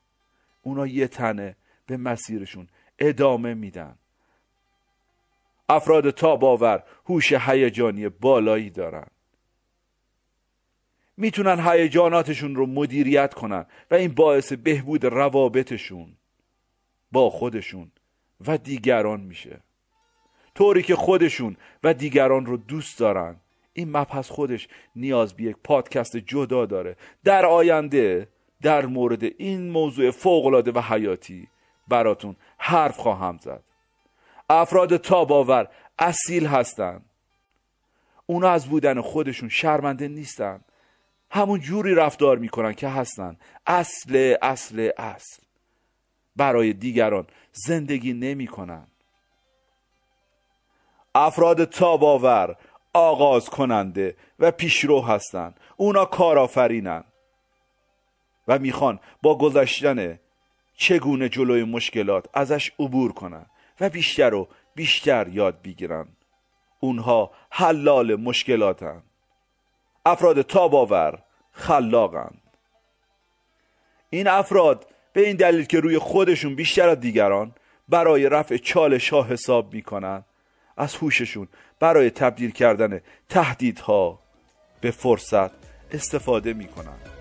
اونا 0.62 0.88
یه 0.88 1.08
تنه 1.08 1.56
به 1.86 1.98
مسیرشون 1.98 2.68
ادامه 3.00 3.54
میدن. 3.54 3.96
افراد 5.70 6.10
تاباور 6.10 6.84
هوش 7.06 7.34
هیجانی 7.34 8.10
بالایی 8.10 8.70
دارن. 8.70 9.08
می‌تونن 11.20 11.60
هیجاناتشون 11.68 12.56
رو 12.56 12.66
مدیریت 12.66 13.34
کنن 13.34 13.66
و 13.92 13.96
این 13.96 14.14
باعث 14.14 14.54
بهبود 14.54 15.06
روابطشون 15.06 16.18
با 17.12 17.30
خودشون 17.30 17.92
و 18.48 18.58
دیگران 18.58 19.20
میشه. 19.20 19.60
طوری 20.56 20.84
که 20.84 20.96
خودشون 20.96 21.58
و 21.84 21.94
دیگران 21.94 22.46
رو 22.46 22.58
دوست 22.58 23.00
دارن. 23.00 23.36
این 23.74 23.98
مبحث 23.98 24.30
خودش 24.30 24.68
نیاز 24.96 25.34
به 25.34 25.44
یک 25.44 25.56
پادکست 25.64 26.18
جدا 26.18 26.66
داره. 26.66 26.96
در 27.24 27.46
آینده 27.46 28.28
در 28.62 28.86
مورد 28.86 29.24
این 29.24 29.70
موضوع 29.70 30.12
فوقالعاده 30.12 30.72
و 30.72 30.80
حیاتی 30.80 31.48
براتون 31.88 32.36
حرف 32.58 32.98
خواهم 32.98 33.38
زد. 33.42 33.64
افراد 34.50 34.98
تاباور 34.98 35.68
اصیل 36.00 36.46
هستند 36.46 37.06
اونا 38.26 38.50
از 38.50 38.66
بودن 38.66 39.02
خودشون 39.02 39.50
شرمنده 39.50 40.08
نیستن. 40.08 40.62
همون 41.32 41.60
جوری 41.60 41.96
رفتار 41.96 42.38
می‌کنن 42.38 42.74
که 42.74 42.88
هستن. 42.88 43.38
اصل 43.68 44.36
اصل 44.42 44.90
اصل. 44.98 45.44
برای 46.36 46.74
دیگران 46.74 47.28
زندگی 47.52 48.14
نمی‌کنن. 48.14 48.88
افراد 51.16 51.64
تاباور 51.64 52.56
آغاز 52.94 53.50
کننده 53.50 54.16
و 54.40 54.52
پیشرو 54.52 55.02
هستند 55.02 55.60
اونا 55.78 56.06
کارآفرینن. 56.06 57.04
و 58.48 58.60
می‌خوان 58.60 59.00
با 59.22 59.38
گذشتن 59.38 60.20
چگونه 60.76 61.30
جلوی 61.30 61.64
مشکلات 61.64 62.26
ازش 62.34 62.72
عبور 62.80 63.14
کنن 63.14 63.46
و 63.80 63.90
بیشتر 63.90 64.34
و 64.34 64.48
بیشتر 64.76 65.28
یاد 65.28 65.62
بگیرن. 65.62 66.08
اونها 66.80 67.32
حلال 67.50 68.16
مشکلاتن. 68.16 69.04
افراد 70.10 70.42
تاباور 70.42 71.20
خلاقند 71.52 72.42
این 74.10 74.28
افراد 74.28 74.88
به 75.14 75.28
این 75.28 75.36
دلیل 75.36 75.66
که 75.66 75.80
روی 75.80 75.98
خودشون 76.00 76.56
بیشتر 76.56 76.90
از 76.90 77.00
دیگران 77.00 77.52
برای 77.90 78.30
رفع 78.30 78.58
چالش 78.58 79.10
ها 79.10 79.24
حساب 79.24 79.74
می‌کنن 79.74 80.24
از 80.78 80.96
هوششون 80.96 81.48
برای 81.80 82.10
تبدیل 82.10 82.52
کردن 82.52 83.02
تهدیدها 83.30 84.20
به 84.82 84.92
فرصت 84.92 85.52
استفاده 85.92 86.54
می‌کنن. 86.54 87.19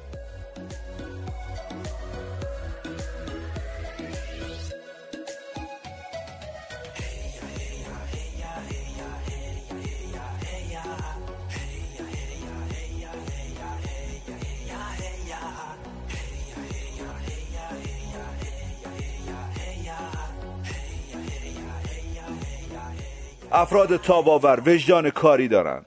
افراد 23.53 23.96
تاباور 23.96 24.62
وجدان 24.66 25.11
کاری 25.11 25.49
دارند 25.49 25.86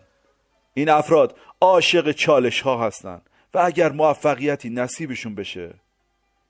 این 0.73 0.89
افراد 0.89 1.37
عاشق 1.61 2.11
چالش 2.11 2.61
ها 2.61 2.85
هستند 2.85 3.29
و 3.53 3.59
اگر 3.59 3.91
موفقیتی 3.91 4.69
نصیبشون 4.69 5.35
بشه 5.35 5.73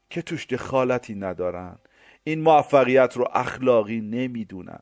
که 0.10 0.22
توش 0.22 0.46
دخالتی 0.46 1.16
ندارن. 1.16 1.78
این 2.24 2.42
موفقیت 2.42 3.18
رو 3.18 3.28
اخلاقی 3.34 4.02
نمی‌دونن. 4.02 4.82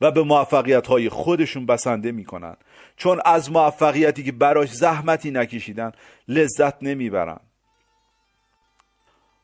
و 0.00 0.10
به 0.10 0.22
موفقیت 0.22 0.86
های 0.86 1.08
خودشون 1.08 1.66
بسنده 1.66 2.12
می‌کنن. 2.12 2.56
چون 2.96 3.20
از 3.24 3.52
موفقیتی 3.52 4.24
که 4.24 4.32
براش 4.32 4.72
زحمتی 4.72 5.30
نکشیدن 5.30 5.92
لذت 6.28 6.82
نمی‌برن. 6.82 7.40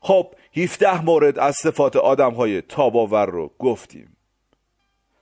خب 0.00 0.34
17 0.56 1.04
مورد 1.04 1.38
از 1.38 1.56
صفات 1.56 1.96
آدم 1.96 2.34
های 2.34 2.62
تاباور 2.62 3.26
رو 3.26 3.50
گفتیم. 3.58 4.17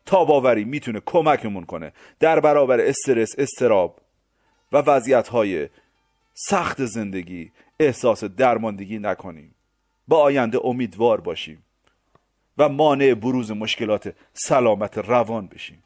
تاباوری 0.07 0.64
می‌تونه 0.64 1.00
کمکمون 1.07 1.64
کنه. 1.64 1.92
در 2.20 2.40
برابر 2.40 2.80
استرس 2.80 3.34
استراب 3.38 4.00
و 4.72 4.76
وضعیت 4.76 5.28
های 5.28 5.68
سخت 6.34 6.84
زندگی 6.84 7.52
احساس 7.80 8.24
درماندگی 8.24 8.98
نکنیم. 8.98 9.54
با 10.09 10.20
آینده 10.20 10.59
امیدوار 10.64 11.20
باشیم 11.20 11.62
و 12.59 12.68
مانع 12.68 13.14
بروز 13.14 13.50
مشکلات 13.50 14.14
سلامت 14.32 14.98
روان 14.98 15.46
بشیم. 15.46 15.82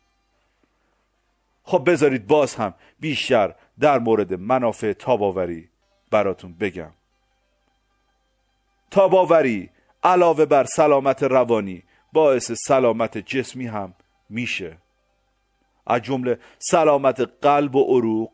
خب 1.65 1.91
بذارید 1.91 2.27
باز 2.27 2.55
هم 2.55 2.75
بیشتر 3.01 3.55
در 3.81 3.99
مورد 3.99 4.35
منافع 4.35 4.93
تاباوری 4.93 5.69
براتون 6.11 6.53
بگم. 6.53 6.91
تاباوری 8.91 9.71
علاوه 10.05 10.45
بر 10.45 10.65
سلامت 10.65 11.23
روانی 11.23 11.83
باعث 12.13 12.53
سلامت 12.53 13.19
جسمی 13.19 13.67
هم 13.67 13.95
میشه. 14.31 14.79
از 15.87 16.03
جمله 16.03 16.39
سلامت 16.59 17.21
قلب 17.43 17.77
و 17.77 17.85
عروق 17.85 18.31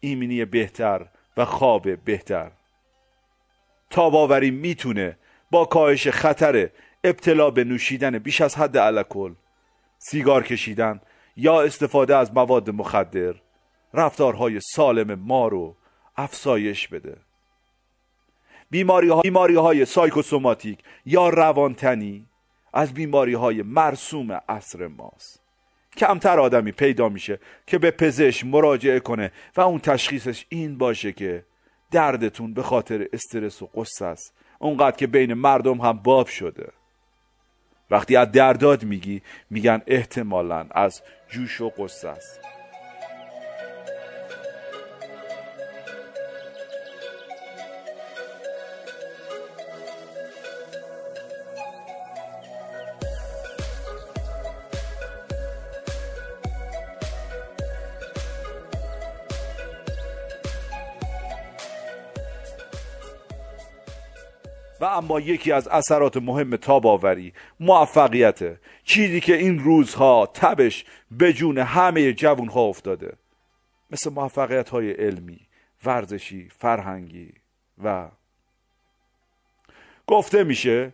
ایمنی 0.00 0.44
بهتر 0.44 1.06
و 1.36 1.44
خواب 1.44 2.04
بهتر. 2.04 2.50
تاباوری 3.90 4.50
می‌تونه 4.50 5.18
با 5.50 5.64
کاهش 5.64 6.08
خطر 6.08 6.70
ابتلا 7.04 7.50
به 7.50 7.64
نوشیدن 7.64 8.18
بیش 8.18 8.40
از 8.40 8.56
حد 8.56 8.76
الکل 8.76 9.34
سیگار 9.98 10.42
کشیدن 10.42 11.00
یا 11.36 11.62
استفاده 11.62 12.16
از 12.16 12.34
مواد 12.34 12.70
مخدر 12.70 13.34
رفتارهای 13.94 14.60
سالم 14.60 15.14
ما 15.14 15.48
رو 15.48 15.76
افزایش 16.16 16.88
بده. 16.88 17.16
بیماری, 18.70 19.08
ها... 19.08 19.20
بیماری 19.20 19.54
های 19.54 19.84
سایکوسوماتیک 19.84 20.78
یا 21.06 21.28
روانتنی 21.28 22.26
از 22.72 22.94
بیماری 22.94 23.34
های 23.34 23.62
مرسوم 23.62 24.32
عصر 24.48 24.86
ماست. 24.86 25.40
کمتر 25.96 26.40
آدمی 26.40 26.72
پیدا 26.72 27.08
میشه 27.08 27.38
که 27.66 27.78
به 27.78 27.90
پزشک 27.90 28.44
مراجعه 28.44 29.00
کنه 29.00 29.32
و 29.56 29.60
اون 29.60 29.78
تشخیصش 29.78 30.46
این 30.48 30.78
باشه 30.78 31.12
که 31.12 31.44
دردتون 31.90 32.54
به 32.54 32.62
خاطر 32.62 33.06
استرس 33.12 33.62
و 33.62 33.66
قصه 33.74 34.04
است. 34.04 34.34
اونقدر 34.58 34.96
که 34.96 35.06
بین 35.06 35.34
مردم 35.34 35.80
هم 35.80 35.92
باب 35.92 36.26
شده. 36.26 36.72
وقتی 37.90 38.16
از 38.16 38.32
درداد 38.32 38.84
میگی 38.84 39.22
میگن 39.50 39.82
احتمالا 39.86 40.66
از 40.70 41.02
جوش 41.28 41.60
و 41.60 41.68
قصه 41.68 42.08
است. 42.08 42.49
و 64.80 64.84
اما 64.84 65.20
یکی 65.20 65.52
از 65.52 65.68
اثرات 65.68 66.16
مهم 66.16 66.56
تاباوری 66.56 67.32
موفقیته 67.60 68.60
چیزی 68.84 69.20
که 69.20 69.36
این 69.36 69.58
روزها 69.58 70.26
تبش 70.34 70.84
به 71.10 71.32
جون 71.32 71.58
همه 71.58 72.12
جوانها 72.12 72.60
افتاده. 72.60 73.16
مثل 73.90 74.10
موفقیت 74.10 74.68
های 74.68 74.92
علمی 74.92 75.40
ورزشی 75.84 76.48
فرهنگی 76.48 77.32
و 77.84 78.08
گفته 80.06 80.44
میشه 80.44 80.92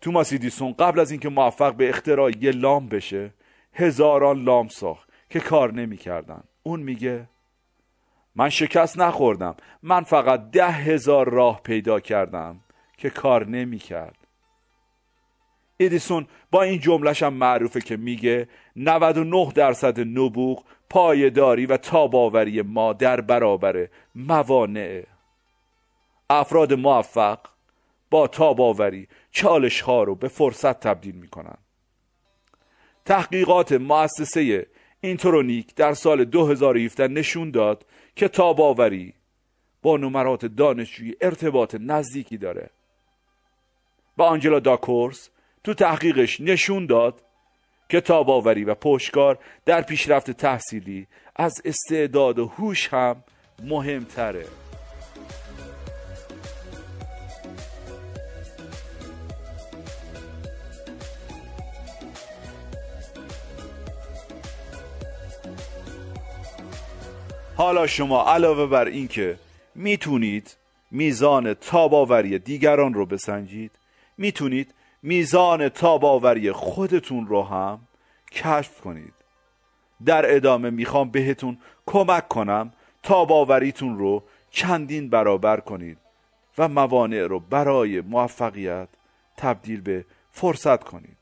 توماس 0.00 0.32
ایدیسون 0.32 0.72
قبل 0.72 1.00
از 1.00 1.10
اینکه 1.10 1.28
موفق 1.28 1.74
به 1.74 1.88
اختراع 1.88 2.30
یه 2.40 2.50
لام 2.50 2.88
بشه 2.88 3.30
هزاران 3.72 4.42
لام 4.42 4.68
ساخت 4.68 5.08
که 5.30 5.40
کار 5.40 5.72
نمی‌کردن. 5.72 6.42
اون 6.62 6.80
میگه 6.80 7.28
من 8.36 8.48
شکست 8.48 8.98
نخوردم. 8.98 9.56
من 9.82 10.02
فقط 10.02 10.50
ده 10.50 10.68
هزار 10.68 11.30
راه 11.30 11.60
پیدا 11.62 12.00
کردم. 12.00 12.63
که 12.96 13.10
کار 13.10 13.46
نمی 13.46 13.78
کرد 13.78 14.24
ادیسون 15.80 16.26
با 16.50 16.62
این 16.62 16.80
جملش 16.80 17.22
هم 17.22 17.34
معروفه 17.34 17.80
که 17.80 17.96
میگه 17.96 18.48
99 18.76 19.52
درصد 19.54 20.00
نبوغ 20.00 20.64
پایداری 20.90 21.66
و 21.66 21.76
تاباوری 21.76 22.62
ما 22.62 22.92
در 22.92 23.20
برابر 23.20 23.88
موانع. 24.14 25.02
افراد 26.30 26.72
موفق 26.72 27.38
با 28.10 28.26
تاباوری 28.26 29.08
چالش 29.30 29.80
ها 29.80 30.02
رو 30.02 30.14
به 30.14 30.28
فرصت 30.28 30.80
تبدیل 30.80 31.14
می‌کنن. 31.14 31.56
تحقیقات 33.04 33.72
مؤسسه 33.72 34.66
اینترونیک 35.00 35.74
در 35.74 35.94
سال 35.94 36.24
2017 36.24 37.08
نشون 37.08 37.50
داد 37.50 37.86
که 38.16 38.28
تاباوری 38.28 39.14
با 39.82 39.96
نمرات 39.96 40.46
دانشجویی 40.46 41.16
ارتباط 41.20 41.76
نزدیکی 41.80 42.38
داره. 42.38 42.70
با 44.16 44.26
آنجلا 44.26 44.60
داکورس 44.60 45.28
تو 45.64 45.74
تحقیقش 45.74 46.40
نشون 46.40 46.86
داد 46.86 47.22
که 47.88 48.00
تاباوری 48.00 48.64
و 48.64 48.74
پشتکار 48.74 49.38
در 49.64 49.82
پیشرفت 49.82 50.30
تحصیلی 50.30 51.06
از 51.36 51.62
استعداد 51.64 52.38
و 52.38 52.46
هوش 52.46 52.88
هم 52.88 53.24
مهمتره. 53.62 54.46
حالا 67.56 67.86
شما 67.86 68.24
علاوه 68.24 68.66
بر 68.66 68.84
اینکه 68.84 69.38
می‌تونید 69.74 70.56
میزان 70.90 71.54
تاباوری 71.54 72.38
دیگران 72.38 72.94
رو 72.94 73.06
بسنجید 73.06 73.70
می‌تونید 74.18 74.74
میزان 75.02 75.68
تاباوری 75.68 76.52
خودتون 76.52 77.26
رو 77.26 77.42
هم 77.42 77.80
کشف 78.32 78.80
کنید. 78.80 79.14
در 80.04 80.36
ادامه 80.36 80.70
می‌خوام 80.70 81.10
بهتون 81.10 81.58
کمک 81.86 82.28
کنم 82.28 82.72
تاباوریتون 83.02 83.98
رو 83.98 84.22
چندین 84.50 85.10
برابر 85.10 85.60
کنید 85.60 85.98
و 86.58 86.68
موانع 86.68 87.22
رو 87.26 87.40
برای 87.40 88.00
موفقیت 88.00 88.88
تبدیل 89.36 89.80
به 89.80 90.04
فرصت 90.30 90.84
کنید. 90.84 91.16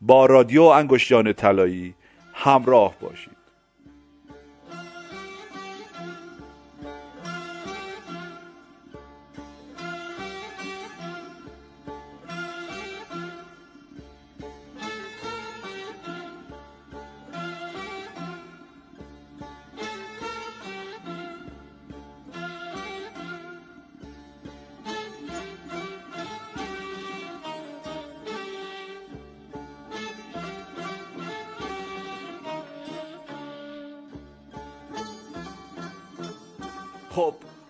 با 0.00 0.26
رادیو 0.26 0.62
انگشتان 0.62 1.32
طلایی 1.32 1.94
همراه 2.34 2.94
باشید. 3.00 3.33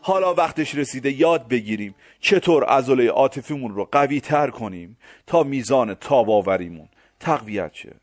حالا 0.06 0.34
وقتش 0.34 0.74
رسیده 0.74 1.12
یاد 1.12 1.48
بگیریم 1.48 1.94
چطور 2.20 2.64
عضله 2.64 3.10
عاطفیمون 3.10 3.74
رو 3.74 3.88
قوی 3.92 4.20
تر 4.20 4.50
کنیم 4.50 4.98
تا 5.26 5.42
میزان 5.42 5.94
تاباوریمون. 5.94 6.88
تقویت 7.20 7.74
شه 7.74 7.94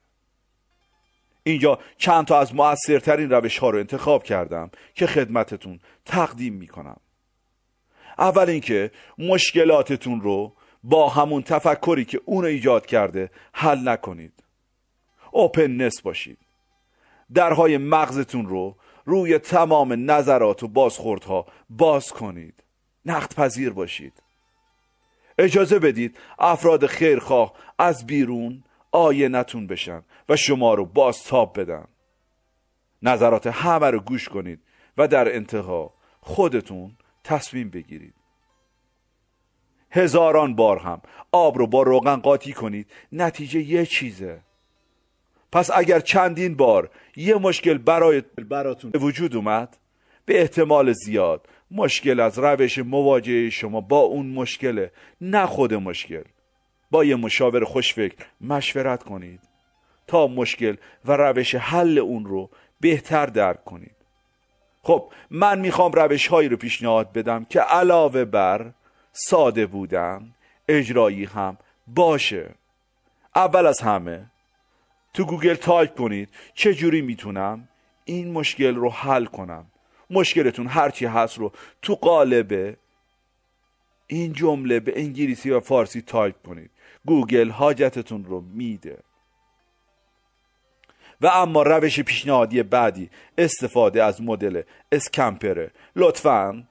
اینجا 1.43 1.80
چند 1.97 2.26
تا 2.26 2.39
از 2.39 2.56
موثرترین 2.56 3.30
روش 3.30 3.58
ها 3.58 3.70
رو 3.70 3.80
انتخاب 3.80 4.24
کردم 4.24 4.72
که 4.95 5.08
خدمتتون 5.08 5.80
تقدیم 6.06 6.54
می‌کنم. 6.54 6.97
اول 8.18 8.49
اینکه 8.49 8.91
مشکلاتتون 9.18 10.22
رو 10.22 10.54
با 10.84 11.10
همون 11.10 11.43
تفکری 11.43 12.06
که 12.06 12.22
اون 12.26 12.45
ایجاد 12.45 12.86
کرده 12.86 13.32
حل 13.54 13.88
نکنید. 13.89 14.34
اوپننس 15.32 16.02
باشید. 16.02 16.38
درهای 17.34 17.78
مغزتون 17.78 18.45
رو 18.45 18.76
روی 19.06 19.38
تمام 19.38 20.12
نظرات 20.12 20.64
و 20.64 20.68
بازخوردها 20.68 21.45
باز 21.70 22.12
کنید. 22.12 22.64
نقد 23.06 23.36
پذیر 23.36 23.70
باشید. 23.70 24.14
اجازه 25.38 25.80
بدید 25.80 26.18
افراد 26.39 26.86
خیرخواه 26.86 27.54
از 27.80 28.06
بیرون 28.06 28.64
نتون 29.30 29.68
بشن 29.68 30.04
و 30.30 30.36
شما 30.36 30.74
رو 30.74 30.86
بازتاب 30.86 31.60
بدن. 31.60 31.86
نظرات 33.02 33.47
همه 33.47 33.89
رو 33.89 33.99
گوش 33.99 34.30
کنید 34.30 34.60
و 34.97 35.08
در 35.08 35.36
انتها 35.36 35.93
خودتون 36.22 36.97
تصمیم 37.24 37.70
بگیرید. 37.70 38.14
هزاران 39.91 40.56
بار 40.56 40.80
هم 40.80 41.02
آب 41.32 41.58
رو 41.58 41.68
با 41.68 41.84
روغن 41.84 42.16
قاطی 42.16 42.54
کنید. 42.54 42.91
نتیجه 43.12 43.62
یه 43.62 43.86
چیزه. 43.86 44.41
پس 45.52 45.72
اگر 45.74 45.99
چندین 45.99 46.56
بار 46.56 46.89
یه 47.16 47.36
مشکل 47.36 47.78
برای 47.78 48.22
براتون 48.49 48.91
وجود 48.95 49.36
اومد 49.36 49.78
به 50.26 50.41
احتمال 50.41 50.93
زیاد 50.93 51.47
مشکل 51.72 52.20
از 52.20 52.39
روش 52.39 52.78
مواجهه 52.78 53.49
شما 53.49 53.82
با 53.82 53.99
اون 53.99 54.26
مشکله 54.26 54.91
نه 55.22 55.45
خود 55.45 55.74
مشکل. 55.74 56.24
با 56.91 57.04
یه 57.04 57.16
مشاور 57.16 57.64
خوشفکر 57.64 58.16
مشورت 58.41 59.04
کنید 59.04 59.39
تا 60.08 60.28
مشکل 60.28 60.76
و 61.06 61.12
روش 61.12 61.56
حل 61.56 61.97
اون 61.97 62.26
رو 62.26 62.49
بهتر 62.80 63.26
درک 63.26 63.64
کنید. 63.64 63.95
خب 64.84 65.12
من 65.30 65.60
می‌خوام 65.60 65.91
روش 65.91 66.28
هایی 66.28 66.49
رو 66.49 66.58
پیشنهاد 66.58 67.14
بدم 67.14 67.45
که 67.45 67.60
علاوه 67.60 68.26
بر 68.26 68.72
ساده 69.12 69.66
بودن 69.66 70.36
اجرایی 70.68 71.26
هم 71.26 71.58
باشه. 71.88 72.49
اول 73.36 73.66
از 73.66 73.82
همه 73.82 74.31
تو 75.14 75.26
گوگل 75.26 75.53
تایپ 75.53 75.95
کنید. 75.95 76.30
چه 76.53 76.74
جوری 76.74 77.01
می‌تونم 77.01 77.68
این 78.05 78.32
مشکل 78.32 78.76
رو 78.76 78.89
حل 78.89 79.26
کنم؟ 79.26 79.66
مشکلتون 80.09 80.68
هرچی 80.68 81.05
هست 81.05 81.38
رو 81.38 81.51
تو 81.82 81.95
قالب 81.95 82.78
این 84.07 84.34
جمله 84.34 84.80
به 84.80 84.93
انگلیسی 84.95 85.49
و 85.49 85.59
فارسی 85.59 86.01
تایپ 86.01 86.36
کنید. 86.47 86.72
گوگل 87.05 87.49
حاجتتون 87.49 88.26
رو 88.26 88.41
میده. 88.41 88.97
و 91.22 91.28
اما 91.28 91.64
روش 91.64 91.99
پیشنهادی 91.99 92.64
بعدی 92.64 93.09
استفاده 93.38 94.03
از 94.03 94.22
مدل 94.22 94.62
SCAMPER 94.91 95.62
ه 95.62 95.72
لطفا 95.95 96.68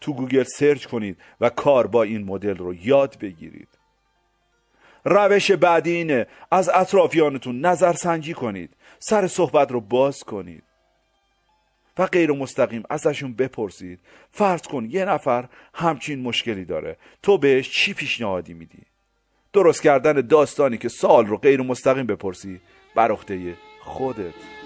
تو 0.00 0.12
گوگل 0.12 0.42
سرچ 0.42 0.86
کنید 0.86 1.18
و 1.40 1.48
کار 1.48 1.86
با 1.86 2.02
این 2.02 2.24
مدل 2.24 2.56
رو 2.56 2.74
یاد 2.74 3.18
بگیرید. 3.20 3.79
روش 5.04 5.50
بعدی 5.50 5.90
اینه. 5.90 6.26
از 6.50 6.68
اطرافیانتون 6.68 7.60
نظر 7.60 7.92
سنجی 7.92 8.34
کنید. 8.34 8.76
سر 8.98 9.26
صحبت 9.26 9.72
رو 9.72 9.80
باز 9.80 10.24
کنید. 10.24 10.62
و 11.98 12.06
غیر 12.06 12.32
مستقیم 12.32 12.82
ازشون 12.90 13.34
بپرسید. 13.34 14.00
فرض 14.30 14.62
کن 14.62 14.88
یه 14.90 15.04
نفر 15.04 15.48
همچین 15.74 16.22
مشکلی 16.22 16.64
داره. 16.64 16.96
تو 17.22 17.38
بهش 17.38 17.70
چی 17.70 17.94
پیشنهادی 17.94 18.54
میدی؟ 18.54 18.82
درست 19.52 19.82
کردن 19.82 20.12
داستانی 20.12 20.78
که 20.78 20.88
سوال 20.88 21.26
رو 21.26 21.36
غیر 21.36 21.62
مستقیم 21.62 22.06
بپرسی 22.06 22.60
با 22.94 23.16
خودت. 23.80 24.59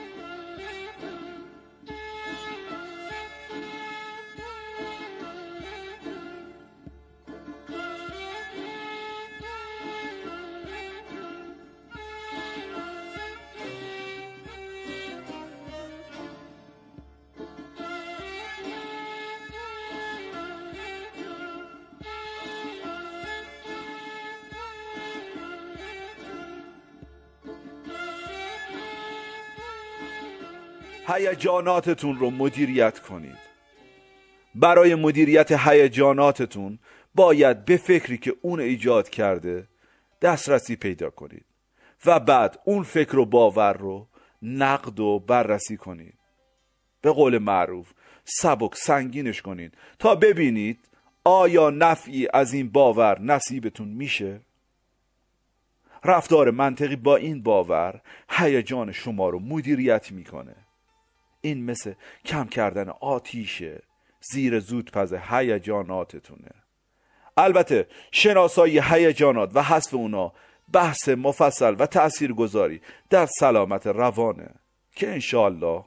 هیجاناتتون 31.07 32.19
رو 32.19 32.31
مدیریت 32.31 32.99
کنید. 32.99 33.39
برای 34.55 34.95
مدیریت 34.95 35.53
هیجاناتتون 35.53 36.79
باید 37.15 37.65
به 37.65 37.77
فکری 37.77 38.19
که 38.19 38.37
اون 38.43 38.61
ایجاد 38.61 39.09
کرده 39.09 39.69
دسترسی 40.23 40.77
پیدا 40.77 41.11
کنید 41.11 41.45
و 42.07 42.21
بعد 42.21 42.59
اون 42.65 42.83
فکر 42.83 43.19
و 43.19 43.25
باور 43.25 43.73
رو 43.73 44.09
نقد 44.43 45.01
و 45.01 45.19
بررسی 45.19 45.77
کنید. 45.77 46.19
به 47.01 47.11
قول 47.11 47.39
معروف 47.39 47.93
سبک 48.25 48.75
سنگینش 48.75 49.43
کنید 49.43 49.75
تا 49.99 50.15
ببینید 50.15 50.89
آیا 51.25 51.71
نفعی 51.71 52.29
از 52.33 52.53
این 52.53 52.69
باور 52.71 53.21
نصیبتون 53.21 53.89
میشه. 53.89 54.41
رفتار 56.05 56.51
منطقی 56.51 56.97
با 56.97 57.17
این 57.17 57.43
باور 57.43 58.01
هیجان 58.31 58.93
شما 58.93 59.29
رو 59.29 59.39
مدیریت 59.39 60.13
می‌کنه. 60.13 60.64
این 61.45 61.65
مثل 61.65 61.95
کم 62.25 62.45
کردن 62.45 62.89
آتیشه 62.89 63.83
زیر 64.21 64.61
زودپز 64.61 65.13
هیجاناتتونه. 65.13 66.51
البته 67.37 67.87
شناسایی 68.13 68.81
هیجانات 68.81 69.51
و 69.55 69.63
حذف 69.63 69.95
اونا 69.95 70.33
بحث 70.73 71.09
مفصل 71.09 71.77
و 71.79 71.87
تاثیرگذاری 71.87 72.81
در 73.11 73.27
سلامت 73.27 73.87
روانه 73.87 74.51
که 74.97 75.09
انشالله 75.09 75.85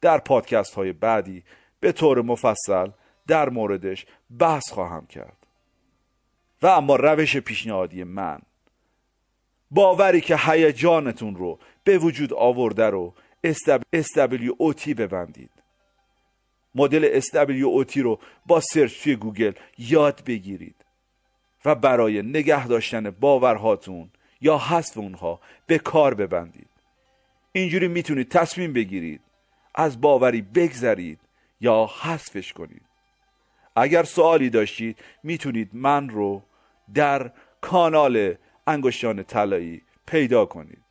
در 0.00 0.18
پادکست 0.18 0.74
های 0.74 0.92
بعدی 0.92 1.44
به 1.80 1.92
طور 1.92 2.22
مفصل 2.22 2.88
در 3.26 3.48
موردش 3.48 4.06
بحث 4.38 4.70
خواهم 4.72 5.06
کرد. 5.06 5.46
و 6.62 6.66
اما 6.66 6.96
روش 6.96 7.36
پیشنهادی 7.36 8.04
من 8.04 8.38
باوری 9.70 10.20
که 10.20 10.36
هیجانتون 10.36 11.36
رو 11.36 11.58
به 11.84 11.98
وجود 11.98 12.34
آورده 12.34 12.90
رو 12.90 13.14
SWOT 13.44 14.88
ببندید. 14.88 15.50
مدل 16.74 17.20
SWOT 17.20 17.96
رو 17.96 18.20
با 18.46 18.60
سرچ 18.60 19.02
توی 19.02 19.16
گوگل 19.16 19.52
یاد 19.78 20.24
بگیرید 20.26 20.76
و 21.64 21.74
برای 21.74 22.22
نگه 22.22 22.66
داشتن 22.66 23.10
باورهاتون 23.10 24.10
یا 24.40 24.58
حذف 24.58 24.98
اونها 24.98 25.40
به 25.66 25.78
کار 25.78 26.14
ببندید. 26.14 26.68
اینجوری 27.52 27.88
می‌تونید 27.88 28.28
تصمیم 28.28 28.72
بگیرید 28.72 29.20
از 29.74 30.00
باوری 30.00 30.42
بگذرید 30.42 31.20
یا 31.60 31.90
حذفش 32.00 32.52
کنید. 32.52 32.82
اگر 33.76 34.02
سوالی 34.02 34.50
داشتید 34.50 34.98
می‌تونید 35.22 35.70
من 35.72 36.08
رو 36.08 36.42
در 36.94 37.32
کانال 37.60 38.34
انگشتان 38.66 39.22
طلایی 39.22 39.82
پیدا 40.06 40.46
کنید. 40.46 40.83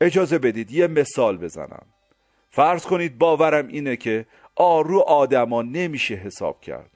اجازه 0.00 0.38
بدید 0.38 0.70
یه 0.70 0.86
مثال 0.86 1.36
بزنم. 1.36 1.86
فرض 2.50 2.86
کنید 2.86 3.18
باورم 3.18 3.68
اینه 3.68 3.96
که 3.96 4.26
آرو 4.56 5.00
آدما 5.00 5.62
نمیشه 5.62 6.14
حساب 6.14 6.60
کرد. 6.60 6.90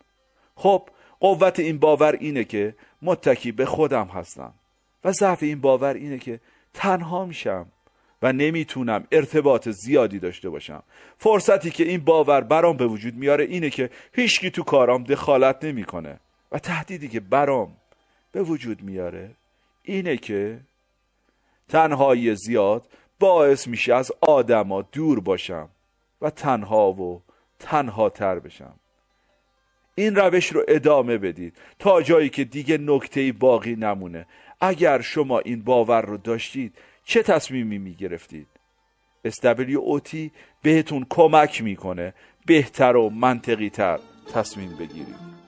خب 0.55 0.89
قوت 1.21 1.61
این 1.61 1.79
باور 1.79 2.17
اینه 2.21 2.45
که 2.45 2.75
متکی 3.03 3.53
به 3.53 3.67
خودم 3.67 4.07
هستم 4.07 4.55
و 5.05 5.13
ضعف 5.13 5.43
این 5.43 5.61
باور 5.61 5.95
اینه 5.95 6.19
که 6.19 6.41
تنها 6.75 7.25
میشم 7.25 7.67
و 8.23 8.33
نمی‌تونم 8.33 9.07
ارتباط 9.13 9.69
زیادی 9.69 10.19
داشته 10.19 10.51
باشم. 10.51 10.83
فرصتی 11.19 11.71
که 11.71 11.85
این 11.85 12.01
باور 12.01 12.41
برام 12.41 12.77
به 12.77 12.87
وجود 12.87 13.15
میاره 13.17 13.45
اینه 13.45 13.71
که 13.71 13.91
هیچکی 14.13 14.51
تو 14.51 14.63
کارام 14.63 15.05
دخالت 15.05 15.65
نمی‌کنه 15.65 16.21
و 16.53 16.59
تهدیدی 16.59 17.09
که 17.09 17.21
برام 17.21 17.77
به 18.33 18.43
وجود 18.43 18.83
میاره 18.83 19.31
اینه 19.83 20.17
که 20.17 20.61
تنهایی 21.71 22.35
زیاد 22.35 22.89
باعث 23.21 23.69
میشه 23.69 23.95
از 23.95 24.13
آدما 24.21 24.83
دور 24.83 25.21
باشم 25.21 25.69
و 26.23 26.31
تنها 26.31 26.93
و 26.93 27.23
تنها 27.59 28.11
تر 28.11 28.39
بشم. 28.39 28.75
این 29.95 30.17
روش 30.17 30.53
رو 30.53 30.65
ادامه 30.69 31.19
بدید 31.19 31.57
تا 31.79 32.03
جایی 32.03 32.29
که 32.29 32.45
دیگه 32.45 32.79
نکته 32.79 33.33
باقی 33.33 33.77
نمونه. 33.77 34.27
اگر 34.61 35.01
شما 35.01 35.39
این 35.39 35.63
باور 35.63 36.03
رو 36.03 36.17
داشتید 36.17 36.75
چه 37.05 37.23
تصمیمی 37.23 37.79
می‌گرفتید؟ 37.79 38.47
اوتی 39.77 40.33
بهتون 40.63 41.07
کمک 41.11 41.63
می‌کنه 41.63 42.15
بهتر 42.47 42.97
و 42.97 43.11
منطقی 43.11 43.71
تر 43.71 43.99
تصمیم 44.35 44.77
بگیرید. 44.77 45.40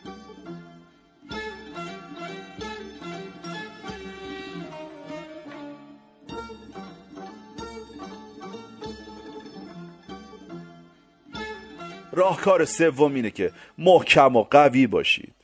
راهکار 12.13 12.65
سوم 12.65 13.15
اینه 13.15 13.31
که 13.31 13.53
محکم 13.79 14.37
و 14.37 14.43
قوی 14.43 14.87
باشید. 14.87 15.35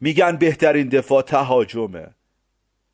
میگن 0.00 0.36
بهترین 0.36 0.88
دفاع 0.88 1.22
تهاجمه. 1.22 2.06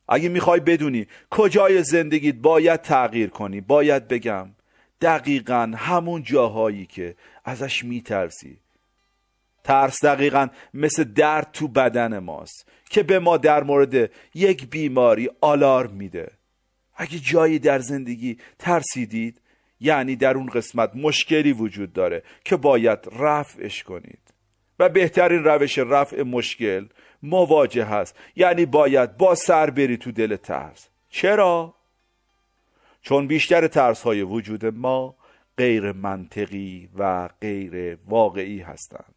اگه 0.09 0.29
می‌خوای 0.29 0.61
بدونی 0.61 1.07
کجای 1.31 1.83
زندگیت 1.83 2.35
باید 2.35 2.83
تغییر 2.83 3.31
کنی. 3.31 3.61
باید 3.61 4.09
بگم 4.09 4.49
دقیقا 5.01 5.73
همون 5.77 6.23
جاهایی 6.23 6.87
که 6.87 7.15
ازش 7.45 7.85
میترسی. 7.85 8.59
ترس 9.65 10.05
دقیقا 10.05 10.49
مثل 10.75 11.05
درد 11.05 11.49
تو 11.53 11.69
بدن 11.69 12.19
ماست 12.19 12.69
که 12.91 13.03
به 13.03 13.19
ما 13.19 13.37
در 13.37 13.63
مورد 13.63 14.11
یک 14.35 14.71
بیماری 14.71 15.31
آلارم 15.41 15.91
میده. 15.91 16.31
اگه 16.97 17.19
جایی 17.19 17.59
در 17.59 17.79
زندگی 17.79 18.39
ترسیدید 18.59 19.41
یعنی 19.81 20.17
در 20.17 20.35
اون 20.37 20.47
قسمت 20.47 20.91
مشکلی 20.97 21.53
وجود 21.53 21.93
داره 21.93 22.23
که 22.45 22.57
باید 22.57 22.99
رفعش 23.19 23.83
کنید. 23.83 24.19
و 24.79 24.89
بهترین 24.89 25.45
روش 25.45 25.79
رفع 25.79 26.23
مشکل 26.23 26.87
مواجه 27.23 27.85
هست. 27.85 28.17
یعنی 28.37 28.67
باید 28.67 29.17
با 29.17 29.35
سر 29.35 29.71
بری 29.71 29.97
تو 29.97 30.13
دل 30.13 30.37
ترس. 30.37 30.89
چرا؟ 31.09 31.75
چون 33.03 33.27
بیشتر 33.27 33.67
ترس 33.67 34.03
های 34.03 34.23
وجود 34.23 34.67
ما 34.67 35.17
غیر 35.59 35.93
منطقی 35.93 36.89
و 36.99 37.29
غیر 37.41 37.99
واقعی 38.07 38.61
هستند 38.61 39.15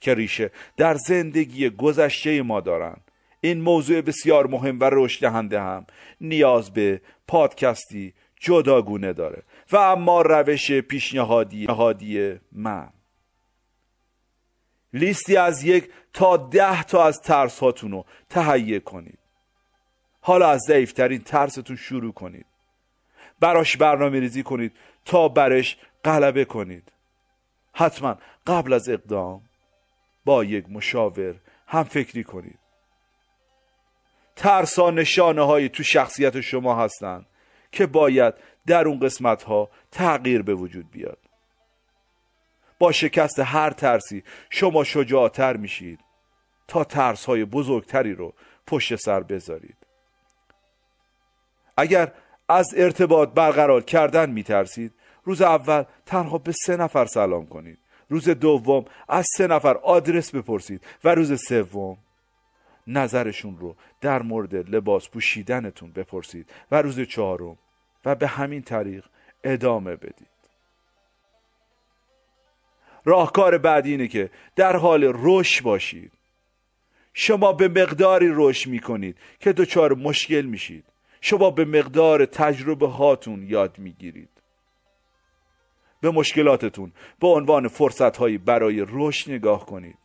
که 0.00 0.14
ریشه 0.14 0.50
در 0.76 0.94
زندگی 0.94 1.70
گذشته 1.70 2.42
ما 2.42 2.60
دارند. 2.60 3.10
این 3.40 3.60
موضوع 3.60 4.00
بسیار 4.00 4.46
مهم 4.46 4.80
و 4.80 4.90
رشد 4.92 5.20
دهنده 5.20 5.60
هم 5.60 5.86
نیاز 6.20 6.72
به 6.72 7.00
پادکستی 7.28 8.14
جداگونه 8.40 9.12
داره. 9.12 9.42
و 9.72 9.76
اما 9.76 10.22
روش 10.22 10.72
پیشنهادی 10.72 11.66
من. 12.52 12.92
لیستی 14.92 15.36
از 15.36 15.64
یک 15.64 15.90
تا 16.12 16.36
ده 16.36 16.82
تا 16.82 17.04
از 17.04 17.20
ترس 17.20 17.58
هاتون 17.58 17.90
رو 17.90 18.04
تهیه 18.28 18.80
کنید. 18.80 19.18
حالا 20.20 20.50
از 20.50 20.60
ضعیفترین 20.60 21.20
ترستون 21.20 21.76
شروع 21.76 22.12
کنید. 22.12 22.46
براش 23.40 23.76
برنامه 23.76 24.20
ریزی 24.20 24.42
کنید 24.42 24.72
تا 25.04 25.28
برش 25.28 25.78
غلبه 26.04 26.44
کنید. 26.44 26.92
حتما 27.72 28.18
قبل 28.46 28.72
از 28.72 28.88
اقدام 28.88 29.42
با 30.24 30.44
یک 30.44 30.64
مشاور 30.68 31.34
هم 31.66 31.82
فکری 31.82 32.24
کنید. 32.24 32.58
ترسا 34.36 34.90
نشانه 34.90 35.46
هایی 35.46 35.68
تو 35.68 35.82
شخصیت 35.82 36.40
شما 36.40 36.74
هستند 36.74 37.26
که 37.72 37.86
باید 37.86 38.34
در 38.66 38.88
اون 38.88 39.00
قسمت 39.00 39.42
ها 39.42 39.70
تغییر 39.90 40.42
به 40.42 40.54
وجود 40.54 40.90
بیاد. 40.90 41.18
با 42.78 42.92
شکست 42.92 43.38
هر 43.38 43.70
ترسی 43.70 44.22
شما 44.50 44.84
شجاعتر 44.84 45.56
میشید 45.56 46.00
تا 46.68 46.84
ترس 46.84 47.24
های 47.24 47.44
بزرگتری 47.44 48.14
رو 48.14 48.34
پشت 48.66 48.96
سر 48.96 49.20
بذارید. 49.20 49.76
اگر 51.76 52.12
از 52.48 52.66
ارتباط 52.76 53.28
برقرار 53.28 53.82
کردن 53.82 54.30
میترسید 54.30 54.92
روز 55.24 55.42
اول 55.42 55.84
تنها 56.06 56.38
به 56.38 56.52
سه 56.52 56.76
نفر 56.76 57.06
سلام 57.06 57.46
کنید. 57.46 57.78
روز 58.08 58.28
دوم 58.28 58.84
از 59.08 59.26
سه 59.36 59.46
نفر 59.46 59.76
آدرس 59.76 60.34
بپرسید 60.34 60.84
و 61.04 61.14
روز 61.14 61.42
سوم 61.48 61.98
نظرشون 62.90 63.58
رو 63.58 63.76
در 64.00 64.22
مورد 64.22 64.54
لباس 64.54 65.08
پوشیدنتون 65.08 65.92
بپرسید 65.92 66.50
و 66.70 66.82
روز 66.82 67.00
چهارم 67.00 67.58
و 68.04 68.14
به 68.14 68.26
همین 68.26 68.62
طریق 68.62 69.04
ادامه 69.44 69.96
بدید. 69.96 70.26
راهکار 73.04 73.58
بعدی 73.58 73.90
اینه 73.90 74.08
که 74.08 74.30
در 74.56 74.76
حال 74.76 75.12
رشد 75.14 75.64
باشید. 75.64 76.12
شما 77.14 77.52
به 77.52 77.68
مقداری 77.68 78.30
رشد 78.34 78.70
می‌کنید 78.70 79.16
که 79.40 79.52
دچار 79.52 79.94
مشکل 79.94 80.42
میشید. 80.42 80.84
شما 81.20 81.50
به 81.50 81.64
مقدار 81.64 82.24
تجربه 82.24 82.88
هاتون 82.88 83.42
یاد 83.42 83.78
می‌گیرید. 83.78 84.28
به 86.00 86.10
مشکلاتتون 86.10 86.92
به 87.20 87.28
عنوان 87.28 87.68
فرصت 87.68 88.16
هایی 88.16 88.38
برای 88.38 88.86
رشد 88.88 89.30
نگاه 89.30 89.66
کنید. 89.66 89.98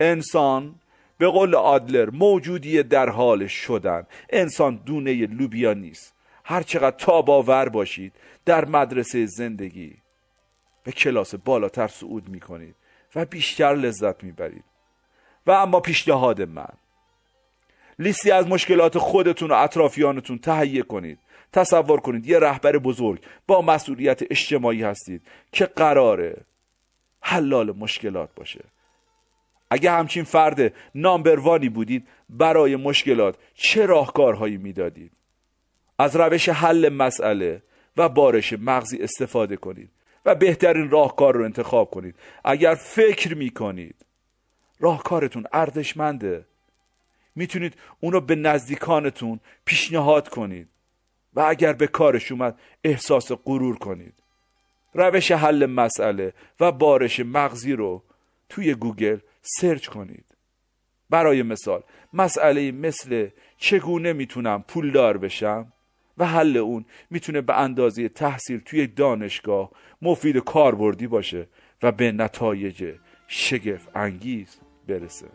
انسان 0.00 0.74
به 1.18 1.26
قول 1.28 1.54
آدلر 1.54 2.10
موجودی 2.10 2.82
در 2.82 3.08
حال 3.08 3.46
شدن. 3.46 4.06
انسان 4.30 4.80
دونه 4.86 5.26
لوبیا 5.26 5.72
نیست. 5.72 6.14
هر 6.44 6.62
چقدر 6.62 6.96
تاباور 6.96 7.68
باشید 7.68 8.12
در 8.44 8.64
مدرسه 8.64 9.26
زندگی 9.26 9.96
به 10.84 10.92
کلاس 10.92 11.34
بالاتر 11.34 11.88
صعود 11.88 12.28
می 12.28 12.40
کنید 12.40 12.74
و 13.14 13.24
بیشتر 13.24 13.74
لذت 13.74 14.24
می 14.24 14.32
برید 14.32 14.64
و 15.46 15.50
اما 15.50 15.80
پیشنهاد 15.80 16.42
من 16.42 16.72
لیستی 17.98 18.30
از 18.30 18.48
مشکلات 18.48 18.98
خودتون 18.98 19.50
و 19.50 19.54
اطرافیانتون 19.54 20.38
تهیه 20.38 20.82
کنید. 20.82 21.18
تصور 21.52 22.00
کنید 22.00 22.26
یه 22.26 22.38
رهبر 22.38 22.78
بزرگ 22.78 23.24
با 23.46 23.62
مسئولیت 23.62 24.22
اجتماعی 24.30 24.82
هستید 24.82 25.22
که 25.52 25.66
قراره 25.66 26.36
حلال 27.20 27.72
مشکلات 27.76 28.30
باشه. 28.36 28.64
اگه 29.74 29.90
همچین 29.90 30.24
فرد 30.24 30.74
نامبروانی 30.94 31.68
بودید 31.68 32.08
برای 32.30 32.76
مشکلات 32.76 33.36
چه 33.54 33.86
راهکارهایی 33.86 34.56
می‌دادید؟ 34.56 35.12
از 35.98 36.16
روش 36.16 36.48
حل 36.48 36.88
مسئله 36.88 37.62
و 37.96 38.08
بارش 38.08 38.52
مغزی 38.52 38.98
استفاده 38.98 39.56
کنید 39.56 39.90
و 40.26 40.34
بهترین 40.34 40.90
راهکار 40.90 41.34
رو 41.34 41.44
انتخاب 41.44 41.90
کنید. 41.90 42.14
اگر 42.44 42.74
فکر 42.74 43.34
می 43.34 43.50
کنید 43.50 44.06
راهکارتون 44.80 45.44
ارزشمنده 45.52 46.44
می‌تونید 47.36 47.74
اونو 48.00 48.20
به 48.20 48.34
نزدیکانتون 48.34 49.40
پیشنهاد 49.64 50.28
کنید 50.28 50.68
و 51.34 51.40
اگر 51.40 51.72
به 51.72 51.86
کارش 51.86 52.32
اومد 52.32 52.58
احساس 52.84 53.32
غرور 53.32 53.78
کنید. 53.78 54.14
روش 54.94 55.32
حل 55.32 55.66
مسئله 55.66 56.32
و 56.60 56.72
بارش 56.72 57.20
مغزی 57.20 57.72
رو 57.72 58.02
توی 58.48 58.74
گوگل 58.74 59.18
سرچ 59.44 59.88
کنید. 59.88 60.24
برای 61.10 61.42
مثال 61.42 61.82
مسئله 62.12 62.72
مثل 62.72 63.28
چگونه 63.56 64.12
می‌تونم 64.12 64.64
پولدار 64.68 65.18
بشم 65.18 65.72
و 66.18 66.26
حل 66.26 66.56
اون 66.56 66.84
می‌تونه 67.10 67.40
به 67.40 67.60
اندازه 67.60 68.08
تحصیل 68.08 68.60
توی 68.60 68.86
دانشگاه 68.86 69.70
مفید 70.02 70.36
کاربردی 70.36 71.06
باشه 71.06 71.48
و 71.82 71.92
به 71.92 72.12
نتایج 72.12 72.94
شگفت 73.28 73.88
انگیز 73.94 74.56
برسه. 74.88 75.26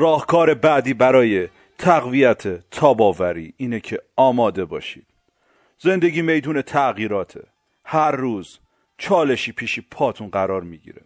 راهکار 0.00 0.54
بعدی 0.54 0.94
برای 0.94 1.48
تقویت 1.78 2.70
تاباوری 2.70 3.54
اینه 3.56 3.80
که 3.80 4.02
آماده 4.16 4.64
باشید. 4.64 5.06
زندگی 5.78 6.22
میدون 6.22 6.62
تغییراته. 6.62 7.46
هر 7.84 8.10
روز 8.10 8.58
چالشی 8.98 9.52
پیشی 9.52 9.80
پاتون 9.90 10.28
قرار 10.28 10.62
می‌گیره. 10.62 11.02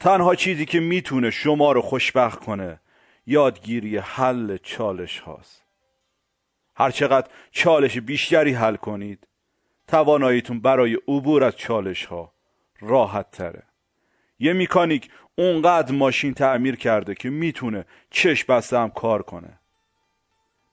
تنها 0.00 0.34
چیزی 0.34 0.66
که 0.66 0.80
می‌تونه 0.80 1.30
شما 1.30 1.72
رو 1.72 1.82
خوشبخت 1.82 2.40
کنه 2.40 2.80
یادگیری 3.26 3.96
حل 3.96 4.56
چالش 4.62 5.20
هاست. 5.20 5.64
هرچقدر 6.76 7.28
چالش 7.50 7.98
بیشتری 7.98 8.52
حل 8.52 8.76
کنید 8.76 9.26
تواناییتون 9.88 10.60
برای 10.60 10.98
عبور 11.08 11.44
از 11.44 11.56
چالش 11.56 12.04
ها 12.04 12.32
راحت 12.80 13.30
تره. 13.30 13.62
یه 14.38 14.52
میکانیک 14.52 15.10
اونقدر 15.34 15.92
ماشین 15.92 16.34
تعمیر 16.34 16.76
کرده 16.76 17.14
که 17.14 17.30
می‌تونه 17.30 17.84
چشم 18.10 18.54
بسته 18.54 18.78
هم 18.78 18.90
کار 18.90 19.22
کنه. 19.22 19.58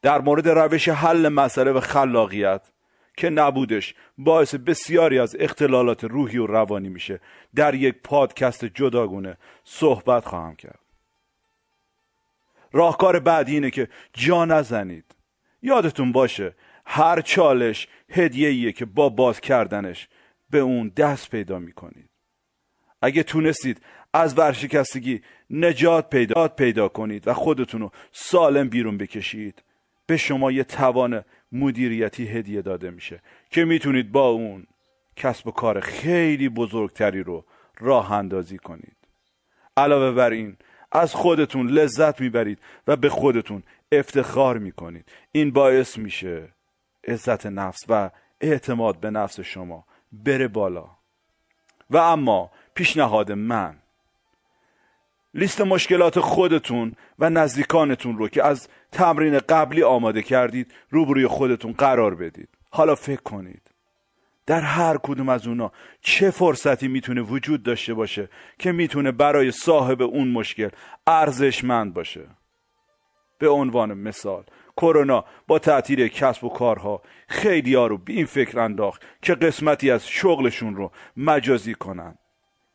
در 0.01 0.21
مورد 0.21 0.49
روش 0.49 0.89
حل 0.89 1.29
مسئله 1.29 1.71
و 1.71 1.79
خلاقیت 1.79 2.71
که 3.17 3.29
نبودش 3.29 3.95
باعث 4.17 4.55
بسیاری 4.55 5.19
از 5.19 5.35
اختلالات 5.39 6.03
روحی 6.03 6.37
و 6.37 6.47
روانی 6.47 6.89
میشه. 6.89 7.19
در 7.55 7.75
یک 7.75 7.95
پادکست 8.03 8.65
جداگونه 8.65 9.37
صحبت 9.63 10.25
خواهم 10.25 10.55
کرد. 10.55 10.79
راهکار 12.71 13.19
بعدی 13.19 13.53
اینه 13.53 13.69
که 13.69 13.89
جا 14.13 14.45
نزنید. 14.45 15.15
یادتون 15.61 16.11
باشه 16.11 16.55
هر 16.85 17.21
چالش 17.21 17.87
هدیه 18.09 18.71
که 18.71 18.85
با 18.85 19.09
باز 19.09 19.41
کردنش 19.41 20.07
به 20.49 20.59
اون 20.59 20.91
دست 20.97 21.29
پیدا 21.29 21.59
می‌کنید. 21.59 22.09
اگه 23.05 23.23
تونستید 23.23 23.81
از 24.13 24.37
ورشکستگی 24.37 25.21
نجات 25.49 26.09
پیدا, 26.09 26.47
پیدا 26.47 26.87
کنید 26.87 27.27
و 27.27 27.33
خودتون 27.33 27.81
رو 27.81 27.91
سالم 28.11 28.69
بیرون 28.69 28.97
بکشید 28.97 29.63
به 30.05 30.17
شما 30.17 30.51
یه 30.51 30.63
توان 30.63 31.23
مدیریتی 31.51 32.27
هدیه 32.27 32.61
داده 32.61 32.89
میشه 32.89 33.21
که 33.49 33.65
می‌تونید 33.65 34.11
با 34.11 34.29
اون 34.29 34.67
کسب 35.15 35.47
و 35.47 35.51
کار 35.51 35.79
خیلی 35.79 36.49
بزرگتری 36.49 37.23
رو 37.23 37.45
راه 37.79 38.11
اندازی 38.11 38.57
کنید. 38.57 38.97
علاوه 39.77 40.11
بر 40.11 40.29
این 40.29 40.57
از 40.91 41.13
خودتون 41.13 41.67
لذت 41.67 42.21
می‌برید 42.21 42.59
و 42.87 42.95
به 42.95 43.09
خودتون 43.09 43.63
افتخار 43.91 44.57
می‌کنید. 44.57 45.05
این 45.31 45.51
باعث 45.51 45.97
میشه 45.97 46.49
عزت 47.07 47.45
نفس 47.45 47.85
و 47.89 48.09
اعتماد 48.41 48.99
به 48.99 49.09
نفس 49.09 49.39
شما 49.39 49.85
بره 50.11 50.47
بالا. 50.47 50.87
و 51.89 51.97
اما 51.97 52.51
پیشنهاد 52.75 53.31
من. 53.31 53.77
لیست 55.33 55.61
مشکلات 55.61 56.19
خودتون 56.19 56.93
و 57.19 57.29
نزدیکانتون 57.29 58.17
رو 58.17 58.27
که 58.29 58.43
از 58.45 58.67
تمرین 58.91 59.39
قبلی 59.39 59.83
آماده 59.83 60.21
کردید 60.21 60.73
روبروی 60.89 61.27
خودتون 61.27 61.71
قرار 61.71 62.15
بدید. 62.15 62.49
حالا 62.69 62.95
فکر 62.95 63.21
کنید. 63.21 63.61
در 64.45 64.61
هر 64.61 64.97
کدوم 65.03 65.29
از 65.29 65.47
اونا 65.47 65.71
چه 66.01 66.31
فرصتی 66.31 66.87
می‌تونه 66.87 67.21
وجود 67.21 67.63
داشته 67.63 67.93
باشه 67.93 68.29
که 68.59 68.71
می‌تونه 68.71 69.11
برای 69.11 69.51
صاحب 69.51 70.01
اون 70.01 70.27
مشکل 70.27 70.69
ارزشمند 71.07 71.93
باشه؟ 71.93 72.27
به 73.39 73.49
عنوان 73.49 73.93
مثال 73.93 74.43
کرونا 74.77 75.25
با 75.47 75.59
تعطیل 75.59 76.07
کسب 76.07 76.43
و 76.43 76.49
کارها 76.49 77.01
خیلی 77.27 77.75
ها 77.75 77.87
رو 77.87 77.97
به 77.97 78.13
این 78.13 78.25
فکر 78.25 78.59
انداخت 78.59 79.01
که 79.21 79.35
قسمتی 79.35 79.91
از 79.91 80.07
شغلشون 80.07 80.75
رو 80.75 80.91
مجازی 81.17 81.73
کنن. 81.73 82.17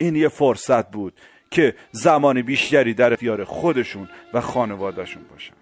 این 0.01 0.17
یه 0.17 0.29
فرصت 0.29 0.91
بود 0.91 1.21
که 1.51 1.75
زمان 1.93 2.43
بیشتری 2.43 2.95
در 2.95 3.13
اختیار 3.13 3.45
خودشون 3.45 4.09
و 4.35 4.41
خانوادهشون 4.41 5.23
باشن. 5.31 5.55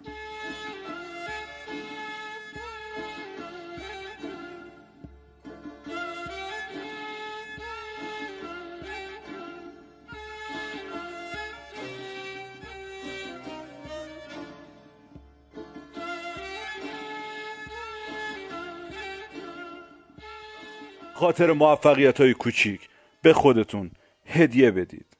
خاطر 21.14 21.52
موفقیت 21.52 22.20
های 22.20 22.34
کوچیک 22.34 22.80
به 23.22 23.32
خودتون 23.32 23.90
هدیه 24.28 24.70
بدید. 24.70 25.16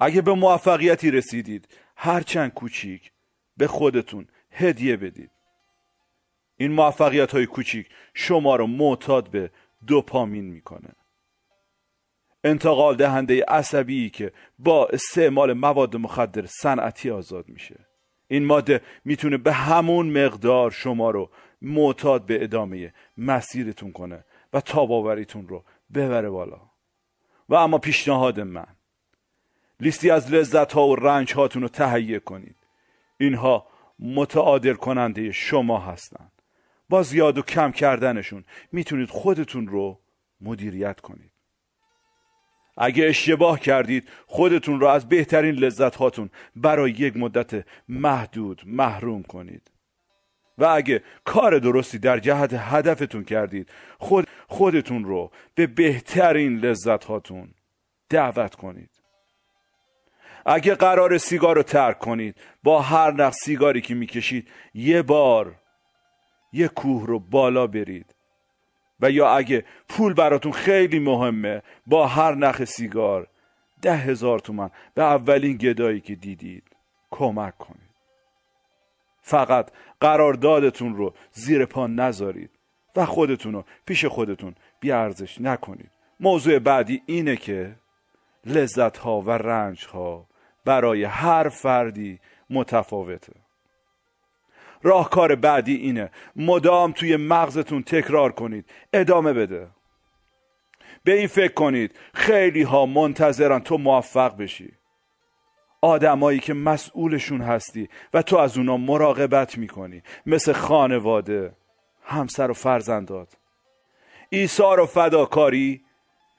اگه 0.00 0.22
به 0.22 0.34
موفقیتی 0.34 1.10
رسیدید 1.10 1.68
هرچند 1.96 2.54
کوچیک 2.54 3.12
به 3.56 3.66
خودتون 3.66 4.28
هدیه 4.50 4.96
بدید. 4.96 5.30
این 6.56 6.72
موفقیت 6.72 7.32
های 7.32 7.46
کوچیک 7.46 7.88
شما 8.14 8.56
رو 8.56 8.66
معتاد 8.66 9.30
به 9.30 9.50
دوپامین 9.86 10.44
می‌کنه. 10.44 10.90
انتقال 12.44 12.96
دهنده 12.96 13.44
عصبی 13.44 14.10
که 14.10 14.32
با 14.58 14.86
استعمال 14.86 15.52
مواد 15.52 15.96
مخدر 15.96 16.46
صنعتی 16.46 17.10
آزاد 17.10 17.48
میشه. 17.48 17.86
این 18.28 18.44
ماده 18.44 18.80
می‌تونه 19.04 19.36
به 19.36 19.52
همون 19.52 20.24
مقدار 20.24 20.70
شما 20.70 21.10
رو 21.10 21.30
معتاد 21.62 22.26
به 22.26 22.44
ادامه 22.44 22.94
مسیرتون 23.16 23.92
کنه 23.92 24.24
و 24.52 24.60
تاباوریتون 24.60 25.48
رو 25.48 25.64
ببره 25.94 26.30
بالا. 26.30 26.69
و 27.50 27.54
اما 27.54 27.78
پیشنهاد 27.78 28.40
من. 28.40 28.66
لیستی 29.80 30.10
از 30.10 30.32
لذت 30.32 30.72
ها 30.72 30.88
و 30.88 30.96
رنج 30.96 31.34
هاتون 31.34 31.62
رو 31.62 31.68
تهیه 31.68 32.18
کنید. 32.18 32.56
اینها 33.18 33.66
متعادل 33.98 34.74
کننده 34.74 35.32
شما 35.32 35.78
هستند. 35.78 36.32
با 36.88 37.02
زیاد 37.02 37.38
و 37.38 37.42
کم 37.42 37.72
کردنشون 37.72 38.44
می‌تونید 38.72 39.08
خودتون 39.08 39.66
رو 39.66 40.00
مدیریت 40.40 41.00
کنید. 41.00 41.30
اگه 42.76 43.06
اشتباه 43.06 43.60
کردید 43.60 44.08
خودتون 44.26 44.80
رو 44.80 44.86
از 44.86 45.08
بهترین 45.08 45.54
لذت 45.54 45.96
هاتون 45.96 46.30
برای 46.56 46.90
یک 46.90 47.16
مدت 47.16 47.66
محدود 47.88 48.62
محروم 48.66 49.22
کنید. 49.22 49.70
و 50.60 50.64
اگه 50.64 51.02
کار 51.24 51.58
درستی 51.58 51.98
در 51.98 52.18
جهت 52.18 52.52
هدفتون 52.52 53.24
کردید 53.24 53.68
خود 53.98 54.26
خودتون 54.48 55.04
رو 55.04 55.30
به 55.54 55.66
بهترین 55.66 56.58
لذت 56.58 57.04
هاتون 57.04 57.48
دعوت 58.08 58.54
کنید. 58.54 58.90
اگه 60.46 60.74
قرار 60.74 61.18
سیگار 61.18 61.56
رو 61.56 61.62
ترک 61.62 61.98
کنید 61.98 62.36
با 62.62 62.82
هر 62.82 63.12
نخ 63.12 63.32
سیگاری 63.32 63.80
که 63.80 63.94
می‌کشید 63.94 64.48
یه 64.74 65.02
بار 65.02 65.54
یه 66.52 66.68
کوه 66.68 67.06
رو 67.06 67.18
بالا 67.18 67.66
برید. 67.66 68.14
و 69.00 69.10
یا 69.10 69.28
اگه 69.28 69.64
پول 69.88 70.14
براتون 70.14 70.52
خیلی 70.52 70.98
مهمه 70.98 71.62
با 71.86 72.06
هر 72.06 72.34
نخ 72.34 72.64
سیگار 72.64 73.26
ده 73.82 73.96
هزار 73.96 74.38
تومن 74.38 74.70
به 74.94 75.02
اولین 75.02 75.56
گدایی 75.56 76.00
که 76.00 76.14
دیدید 76.14 76.64
کمک 77.10 77.58
کنید. 77.58 77.89
فقط 79.22 79.70
قراردادتون 80.00 80.96
رو 80.96 81.14
زیر 81.32 81.64
پا 81.64 81.86
نذارید 81.86 82.50
و 82.96 83.06
خودتون 83.06 83.52
رو 83.52 83.64
پیش 83.86 84.04
خودتون 84.04 84.54
بیارزش 84.80 85.40
نکنید. 85.40 85.90
موضوع 86.20 86.58
بعدی 86.58 87.02
اینه 87.06 87.36
که 87.36 87.74
لذت 88.46 88.96
ها 88.96 89.20
و 89.20 89.30
رنج 89.30 89.86
ها 89.86 90.26
برای 90.64 91.04
هر 91.04 91.48
فردی 91.48 92.20
متفاوته. 92.50 93.32
راهکار 94.82 95.34
بعدی 95.34 95.74
اینه 95.74 96.10
مدام 96.36 96.92
توی 96.92 97.16
مغزتون 97.16 97.82
تکرار 97.82 98.32
کنید 98.32 98.70
ادامه 98.92 99.32
بده. 99.32 99.68
به 101.04 101.18
این 101.18 101.26
فکر 101.26 101.52
کنید 101.52 101.96
خیلی 102.14 102.62
ها 102.62 102.86
منتظرن 102.86 103.58
تو 103.58 103.78
موفق 103.78 104.36
بشی. 104.36 104.72
آدمایی 105.80 106.38
که 106.38 106.54
مسئولشون 106.54 107.40
هستی 107.40 107.88
و 108.14 108.22
تو 108.22 108.36
از 108.36 108.58
اونا 108.58 108.76
مراقبت 108.76 109.58
می‌کنی. 109.58 110.02
مثل 110.26 110.52
خانواده 110.52 111.52
همسر 112.02 112.50
و 112.50 112.54
فرزندات. 112.54 113.36
ایثار 114.28 114.80
و 114.80 114.86
فداکاری 114.86 115.84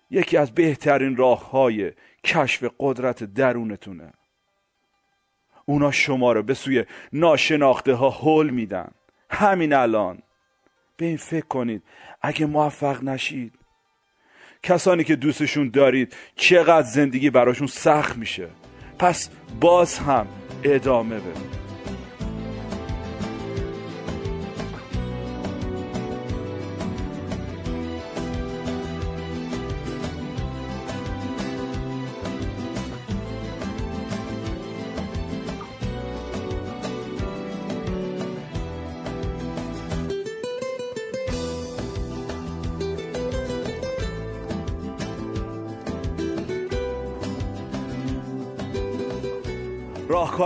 یکی 0.09 0.37
از 0.37 0.53
بهترین 0.53 1.17
راه 1.17 1.49
های 1.49 1.91
کشف 2.23 2.63
قدرت 2.79 3.23
درونتونه. 3.23 4.13
اونا 5.65 5.91
شما 5.91 6.31
رو 6.31 6.43
به 6.43 6.53
سوی 6.53 6.85
ناشناخته 7.13 7.93
ها 7.93 8.09
حل 8.09 8.49
میدن. 8.49 8.91
همین 9.29 9.73
الان. 9.73 10.21
به 10.97 11.05
این 11.05 11.17
فکر 11.17 11.45
کنید. 11.45 11.83
اگه 12.21 12.45
موفق 12.45 13.03
نشید. 13.03 13.53
کسانی 14.63 15.03
که 15.03 15.15
دوستشون 15.15 15.69
دارید 15.69 16.15
چقدر 16.35 16.87
زندگی 16.87 17.29
براشون 17.29 17.67
سخت 17.67 18.17
میشه؟ 18.17 18.49
پس 19.01 19.29
باز 19.59 19.97
هم 19.99 20.27
ادامه 20.63 21.19
بدید 21.19 21.61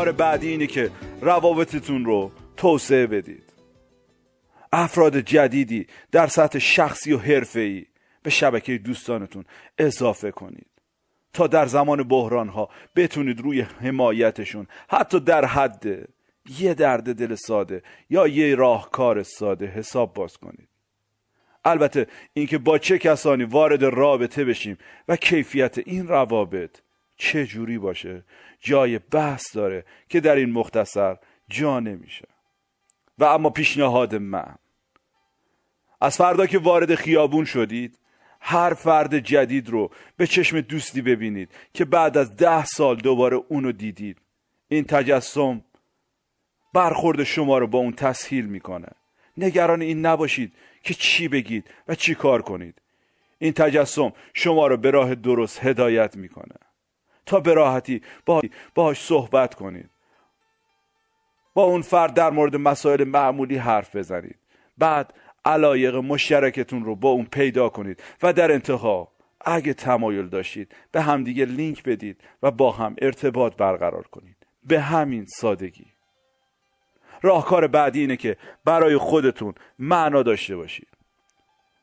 راهکار 0.05 0.11
بعدی 0.11 0.49
اینه 0.49 0.67
که 0.67 0.91
روابطتون 1.21 2.05
رو 2.05 2.31
توسعه 2.57 3.07
بدید. 3.07 3.43
افراد 4.73 5.17
جدیدی 5.17 5.87
در 6.11 6.27
سطح 6.27 6.59
شخصی 6.59 7.13
و 7.13 7.17
حرفه‌ای 7.17 7.85
به 8.23 8.29
شبکه 8.29 8.77
دوستانتون 8.77 9.45
اضافه 9.77 10.31
کنید 10.31 10.67
تا 11.33 11.47
در 11.47 11.65
زمان 11.65 12.03
بحران 12.03 12.49
ها 12.49 12.69
بتونید 12.95 13.39
روی 13.39 13.61
حمایتشون 13.61 14.67
حتی 14.89 15.19
در 15.19 15.45
حد 15.45 15.85
یه 16.59 16.73
درد 16.73 17.15
دل 17.15 17.35
ساده 17.35 17.83
یا 18.09 18.27
یه 18.27 18.55
راهکار 18.55 19.23
ساده 19.23 19.65
حساب 19.65 20.13
باز 20.13 20.37
کنید. 20.37 20.67
البته 21.65 22.07
اینکه 22.33 22.57
با 22.57 22.77
چه 22.77 22.97
کسانی 22.97 23.43
وارد 23.43 23.83
رابطه 23.83 24.45
بشیم 24.45 24.77
و 25.07 25.15
کیفیت 25.15 25.77
این 25.77 26.07
روابط 26.07 26.79
چه 27.17 27.45
جوری 27.45 27.77
باشه 27.77 28.23
جای 28.65 28.99
بحث 28.99 29.55
داره 29.55 29.85
که 30.09 30.19
در 30.19 30.35
این 30.35 30.51
مختصر 30.51 31.17
جا 31.49 31.79
نمیشه. 31.79 32.27
و 33.17 33.23
اما 33.23 33.49
پیشنهاد 33.49 34.15
من 34.15 34.55
از 36.01 36.17
فردا 36.17 36.45
که 36.45 36.59
وارد 36.59 36.95
خیابون 36.95 37.45
شدید 37.45 37.99
هر 38.41 38.73
فرد 38.73 39.19
جدید 39.19 39.69
رو 39.69 39.91
به 40.17 40.27
چشم 40.27 40.61
دوستی 40.61 41.01
ببینید 41.01 41.51
که 41.73 41.85
بعد 41.85 42.17
از 42.17 42.35
ده 42.35 42.65
سال 42.65 42.95
دوباره 42.95 43.37
اونو 43.49 43.71
دیدید. 43.71 44.17
این 44.67 44.83
تجسم 44.83 45.61
برخورد 46.73 47.23
شما 47.23 47.57
رو 47.57 47.67
با 47.67 47.79
اون 47.79 47.91
تسهیل 47.91 48.45
می‌کنه. 48.45 48.87
نگران 49.37 49.81
این 49.81 50.05
نباشید 50.05 50.53
که 50.83 50.93
چی 50.93 51.27
بگید 51.27 51.69
و 51.87 51.95
چی 51.95 52.15
کار 52.15 52.41
کنید. 52.41 52.81
این 53.39 53.53
تجسم 53.53 54.13
شما 54.33 54.67
رو 54.67 54.77
به 54.77 54.91
راه 54.91 55.15
درست 55.15 55.63
هدایت 55.63 56.17
می‌کنه. 56.17 56.55
تا 57.25 57.39
به 57.39 57.53
راحتی 57.53 58.01
با 58.25 58.41
باهاش 58.75 59.01
صحبت 59.01 59.55
کنید. 59.55 59.89
با 61.53 61.63
اون 61.63 61.81
فرد 61.81 62.13
در 62.13 62.29
مورد 62.29 62.55
مسائل 62.55 63.03
معمولی 63.03 63.57
حرف 63.57 63.95
بزنید. 63.95 64.39
بعد 64.77 65.13
علایق 65.45 65.95
مشترکتون 65.95 66.85
رو 66.85 66.95
با 66.95 67.09
اون 67.09 67.25
پیدا 67.25 67.69
کنید 67.69 68.03
و 68.23 68.33
در 68.33 68.51
انتها 68.51 69.11
اگه 69.41 69.73
تمایل 69.73 70.27
داشتید 70.27 70.75
به 70.91 71.01
همدیگه 71.01 71.45
لینک 71.45 71.83
بدید 71.83 72.21
و 72.43 72.51
با 72.51 72.71
هم 72.71 72.95
ارتباط 73.01 73.55
برقرار 73.55 74.07
کنید. 74.07 74.35
به 74.63 74.81
همین 74.81 75.25
سادگی. 75.25 75.85
راهکار 77.21 77.67
بعدی 77.67 77.99
اینه 77.99 78.17
که 78.17 78.37
برای 78.65 78.97
خودتون 78.97 79.53
معنا 79.79 80.23
داشته 80.23 80.55
باشید. 80.55 80.87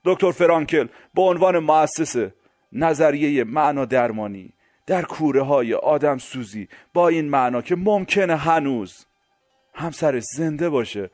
دکتر 0.04 0.30
فرانکل 0.30 0.86
به 1.14 1.22
عنوان 1.22 1.58
مؤسس 1.58 2.30
نظریه 2.72 3.44
معنا 3.44 3.84
درمانی 3.84 4.52
در 4.86 5.02
کوره 5.02 5.42
های 5.42 5.74
آدم 5.74 6.18
سوزی 6.18 6.68
با 6.94 7.08
این 7.08 7.28
معنا 7.28 7.62
که 7.62 7.76
ممکنه 7.76 8.36
هنوز 8.36 9.06
همسرش 9.74 10.22
زنده 10.22 10.68
باشه 10.68 11.10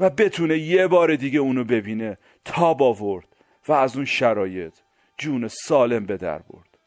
و 0.00 0.10
بتونه 0.10 0.58
یه 0.58 0.86
بار 0.86 1.16
دیگه 1.16 1.38
اونو 1.38 1.64
ببینه 1.64 2.18
تاب 2.44 2.82
آورد 2.82 3.28
و 3.68 3.72
از 3.72 3.96
اون 3.96 4.04
شرایط 4.04 4.74
جون 5.16 5.48
سالم 5.48 6.06
به 6.06 6.16
در 6.16 6.38
برد. 6.38 6.78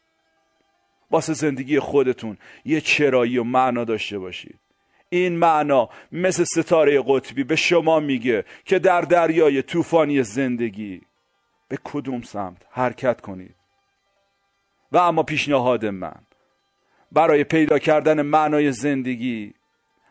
واسه 1.10 1.32
زندگی 1.32 1.80
خودتون 1.80 2.38
یه 2.64 2.80
چرایی 2.80 3.38
و 3.38 3.44
معنا 3.44 3.84
داشته 3.84 4.18
باشید. 4.18 4.58
این 5.08 5.36
معنا 5.36 5.88
مثل 6.12 6.44
ستاره 6.44 7.02
قطبی 7.06 7.44
به 7.44 7.56
شما 7.56 8.00
میگه 8.00 8.44
که 8.64 8.78
در 8.78 9.00
دریای 9.00 9.62
طوفانی 9.62 10.22
زندگی 10.22 11.00
به 11.68 11.78
کدوم 11.84 12.22
سمت 12.22 12.62
حرکت 12.70 13.20
کنید. 13.20 13.54
و 14.92 14.98
اما 14.98 15.22
پیشنهاد 15.22 15.86
من 15.86 16.25
برای 17.12 17.44
پیدا 17.44 17.78
کردن 17.78 18.22
معنای 18.22 18.72
زندگی 18.72 19.54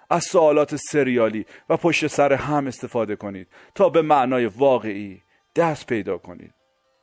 از 0.09 0.23
سوالات 0.23 0.75
سریالی 0.75 1.45
و 1.69 1.77
پشت 1.77 2.07
سر 2.07 2.33
هم 2.33 2.67
استفاده 2.67 3.15
کنید 3.15 3.47
تا 3.75 3.89
به 3.89 4.01
معنای 4.01 4.45
واقعی 4.45 5.21
دست 5.55 5.87
پیدا 5.87 6.17
کنید. 6.17 6.53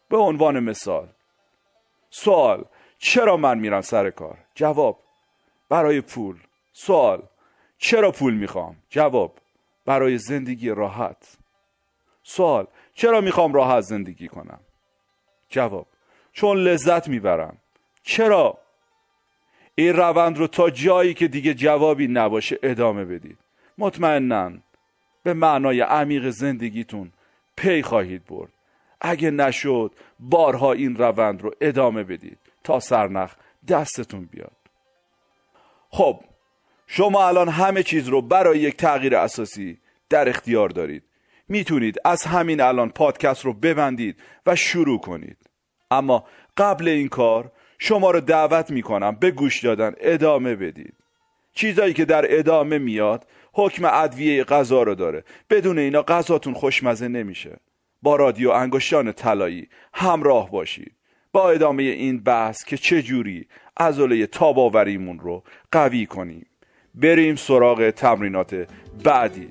به 0.08 0.16
عنوان 0.16 0.60
مثال 0.60 1.08
سوال 2.10 2.64
چرا 2.98 3.36
من 3.36 3.58
میرم 3.58 3.80
سر 3.80 4.10
کار؟ 4.10 4.38
جواب 4.54 5.02
برای 5.68 6.00
پول. 6.00 6.36
سوال 6.72 7.22
چرا 7.78 8.10
پول 8.10 8.34
می‌خوام؟ 8.34 8.76
جواب 8.88 9.38
برای 9.86 10.18
زندگی 10.18 10.70
راحت. 10.70 11.36
سوال 12.22 12.66
چرا 12.94 13.20
می‌خوام 13.20 13.52
راحت 13.52 13.80
زندگی 13.80 14.28
کنم؟ 14.28 14.60
جواب 15.48 15.86
چون 16.32 16.56
لذت 16.56 17.08
می‌برم. 17.08 17.56
چرا 18.02 18.58
این 19.74 19.96
روند 19.96 20.38
رو 20.38 20.46
تا 20.46 20.70
جایی 20.70 21.14
که 21.14 21.28
دیگه 21.28 21.54
جوابی 21.54 22.08
نباشه 22.08 22.58
ادامه 22.62 23.04
بدید. 23.04 23.38
مطمئنا 23.78 24.52
به 25.22 25.34
معنای 25.34 25.80
عمیق 25.80 26.28
زندگیتون 26.28 27.12
پی 27.56 27.82
خواهید 27.82 28.24
برد. 28.24 28.52
اگه 29.00 29.30
نشد 29.30 29.92
بارها 30.20 30.72
این 30.72 30.96
روند 30.96 31.42
رو 31.42 31.50
ادامه 31.60 32.04
بدید 32.04 32.38
تا 32.64 32.80
سرنخ 32.80 33.34
دستتون 33.68 34.24
بیاد. 34.24 34.56
خب 35.90 36.20
شما 36.86 37.28
الان 37.28 37.48
همه 37.48 37.82
چیز 37.82 38.08
رو 38.08 38.22
برای 38.22 38.58
یک 38.58 38.76
تغییر 38.76 39.16
اساسی 39.16 39.78
در 40.08 40.28
اختیار 40.28 40.68
دارید. 40.68 41.02
می‌تونید 41.48 41.96
از 42.04 42.24
همین 42.24 42.60
الان 42.60 42.90
پادکست 42.90 43.44
رو 43.44 43.52
ببندید 43.52 44.16
و 44.46 44.56
شروع 44.56 45.00
کنید. 45.00 45.36
اما 45.90 46.24
قبل 46.56 46.88
این 46.88 47.08
کار 47.08 47.52
شما 47.84 48.10
رو 48.10 48.20
دعوت 48.20 48.70
می‌کنم 48.70 49.16
به 49.20 49.30
گوش 49.30 49.64
دادن 49.64 49.92
ادامه 50.00 50.56
بدید. 50.56 50.94
چیزایی 51.54 51.94
که 51.94 52.04
در 52.04 52.38
ادامه 52.38 52.78
میاد 52.78 53.26
حکم 53.52 53.84
ادویه 53.84 54.44
غذا 54.44 54.82
رو 54.82 54.94
داره. 54.94 55.24
بدون 55.50 55.78
اینا 55.78 56.02
غذاتون 56.02 56.54
خوشمزه 56.54 57.08
نمیشه. 57.08 57.56
با 58.02 58.16
رادیو 58.16 58.50
انگشتان 58.50 59.12
طلایی 59.12 59.68
همراه 59.94 60.50
باشید. 60.50 60.92
با 61.32 61.50
ادامه 61.50 61.82
این 61.82 62.22
بحث 62.22 62.64
که 62.64 62.76
چه 62.76 63.02
جوری 63.02 63.46
عضله 63.76 64.26
تاباوریمون 64.26 65.18
رو 65.18 65.42
قوی 65.72 66.06
کنیم. 66.06 66.46
بریم 66.94 67.36
سراغ 67.36 67.90
تمرینات 67.90 68.66
بعدی. 69.04 69.48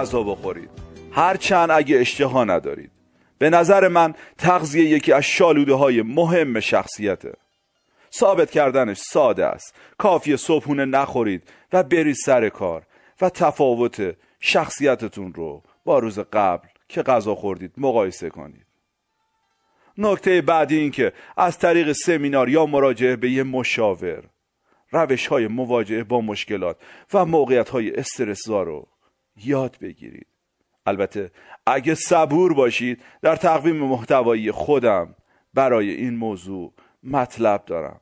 غذا 0.00 0.22
بخورید. 0.22 0.70
هرچند 1.12 1.70
اگه 1.70 1.96
اشتها 1.96 2.44
ندارید. 2.44 2.90
به 3.38 3.50
نظر 3.50 3.88
من 3.88 4.14
تغذیه 4.38 4.84
یکی 4.84 5.12
از 5.12 5.22
شالوده 5.22 5.74
های 5.74 6.02
مهم 6.02 6.60
شخصیته. 6.60 7.32
ثابت 8.14 8.50
کردنش 8.50 8.98
ساده 8.98 9.46
است. 9.46 9.74
کافی 9.98 10.36
صبحونه 10.36 10.84
نخورید 10.84 11.42
و 11.72 11.82
برید 11.82 12.14
سر 12.14 12.48
کار 12.48 12.82
و 13.20 13.30
تفاوت 13.30 14.16
شخصیتتون 14.40 15.34
رو 15.34 15.62
با 15.84 15.98
روز 15.98 16.18
قبل 16.18 16.68
که 16.88 17.02
غذا 17.02 17.34
خوردید 17.34 17.72
مقایسه 17.76 18.30
کنید. 18.30 18.66
نکته 19.98 20.42
بعدی 20.42 20.78
این 20.78 20.90
که 20.90 21.12
از 21.36 21.58
طریق 21.58 21.92
سمینار 21.92 22.48
یا 22.48 22.66
مراجعه 22.66 23.16
به 23.16 23.30
یه 23.30 23.42
مشاور 23.42 24.22
روش 24.92 25.26
های 25.26 25.46
مواجهه 25.46 26.04
با 26.04 26.20
مشکلات 26.20 26.76
و 27.14 27.24
موقعیت 27.24 27.68
های 27.68 27.96
استرسزا 27.96 28.62
رو 28.62 28.88
یاد 29.46 29.76
بگیرید. 29.80 30.26
البته 30.86 31.30
اگه 31.66 31.94
صبور 31.94 32.54
باشید 32.54 33.02
در 33.22 33.36
تقویم 33.36 33.76
محتوایی 33.76 34.52
خودم 34.52 35.14
برای 35.54 35.90
این 35.90 36.16
موضوع 36.16 36.72
مطلب 37.02 37.64
دارم. 37.64 38.00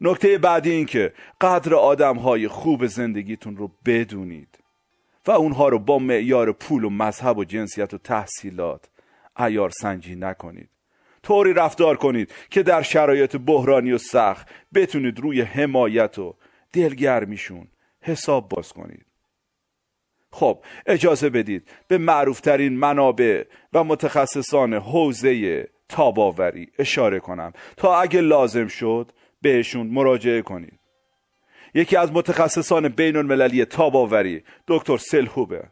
نکته 0.00 0.38
بعدی 0.38 0.70
این 0.70 0.86
که 0.86 1.12
قدر 1.40 1.74
آدم 1.74 2.16
های 2.16 2.48
خوب 2.48 2.86
زندگیتون 2.86 3.56
رو 3.56 3.70
بدونید 3.86 4.58
و 5.26 5.30
اونها 5.30 5.68
رو 5.68 5.78
با 5.78 5.98
معیار 5.98 6.52
پول 6.52 6.84
و 6.84 6.90
مذهب 6.90 7.38
و 7.38 7.44
جنسیت 7.44 7.94
و 7.94 7.98
تحصیلات 7.98 8.90
ایار 9.38 9.70
سنجی 9.70 10.16
نکنید. 10.16 10.68
طوری 11.22 11.52
رفتار 11.52 11.96
کنید 11.96 12.32
که 12.50 12.62
در 12.62 12.82
شرایط 12.82 13.36
بحرانی 13.36 13.92
و 13.92 13.98
سخت 13.98 14.48
بتونید 14.74 15.20
روی 15.20 15.40
حمایت 15.40 16.18
و 16.18 16.34
دلگرمیشون 16.72 17.68
حساب 18.00 18.48
باز 18.48 18.72
کنید. 18.72 19.07
خب 20.30 20.58
اجازه 20.86 21.30
بدید 21.30 21.68
به 21.88 21.98
معروفترین 21.98 22.72
منابع 22.72 23.44
و 23.72 23.84
متخصصان 23.84 24.74
حوزه 24.74 25.68
تاباوری 25.88 26.68
اشاره 26.78 27.20
کنم. 27.20 27.52
تا 27.76 28.00
اگه 28.00 28.20
لازم 28.20 28.66
شد 28.66 29.12
بهشون 29.42 29.86
مراجعه 29.86 30.42
کنید. 30.42 30.78
یکی 31.74 31.96
از 31.96 32.12
متخصصان 32.12 32.88
بین 32.88 33.16
المللی 33.16 33.64
تاباوری 33.64 34.42
دکتر 34.68 34.96
سلهوبه 34.96 35.64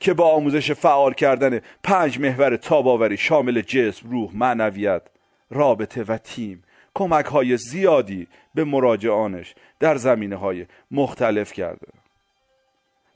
که 0.00 0.14
با 0.14 0.30
آموزش 0.30 0.72
فعال 0.72 1.12
کردن 1.12 1.60
پنج 1.82 2.18
محور 2.18 2.56
تاباوری 2.56 3.16
شامل 3.16 3.60
جسم، 3.60 4.10
روح، 4.10 4.30
معنویت، 4.34 5.02
رابطه 5.50 6.04
و 6.04 6.18
تیم 6.18 6.62
کمک 6.94 7.24
های 7.24 7.56
زیادی 7.56 8.26
به 8.54 8.64
مراجعانش 8.64 9.54
در 9.80 9.96
زمینه 9.96 10.36
های 10.36 10.66
مختلف 10.90 11.52
کرده. 11.52 11.99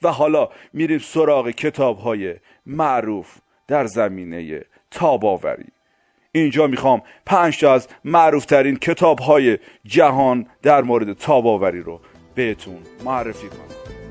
و 0.05 0.09
حالا 0.09 0.49
میریم 0.73 0.99
سراغ 0.99 1.51
کتاب 1.51 1.99
های 1.99 2.35
معروف 2.67 3.39
در 3.69 3.87
زمینه 3.87 4.65
تاباوری. 4.91 5.67
اینجا 6.33 6.67
می‌خوام 6.67 7.03
پنج 7.27 7.61
تا 7.61 7.75
از 7.75 7.89
معروف 8.05 8.45
ترین 8.45 8.77
کتاب 8.77 9.19
های 9.19 9.59
جهان 9.85 10.47
در 10.63 10.83
مورد 10.83 11.13
تاباوری 11.13 11.81
رو 11.81 12.01
بهتون 12.35 12.79
معرفی 13.05 13.49
کنم. 13.49 14.04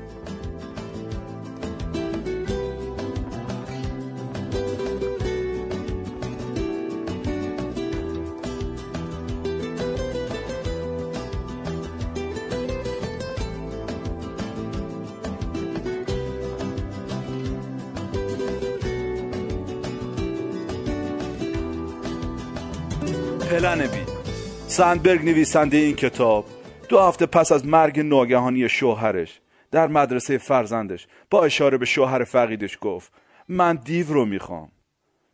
سندبرگ 24.74 25.24
نویسنده 25.24 25.76
این 25.76 25.96
کتاب. 25.96 26.44
دو 26.88 27.00
هفته 27.00 27.26
پس 27.26 27.52
از 27.52 27.66
مرگ 27.66 28.00
ناگهانی 28.00 28.68
شوهرش 28.68 29.40
در 29.70 29.86
مدرسه 29.86 30.38
فرزندش 30.38 31.06
با 31.30 31.44
اشاره 31.44 31.78
به 31.78 31.84
شوهر 31.84 32.24
فقیدش 32.24 32.78
گفت 32.80 33.12
من 33.48 33.76
دیو 33.76 34.12
رو 34.12 34.24
می‌خوام. 34.24 34.68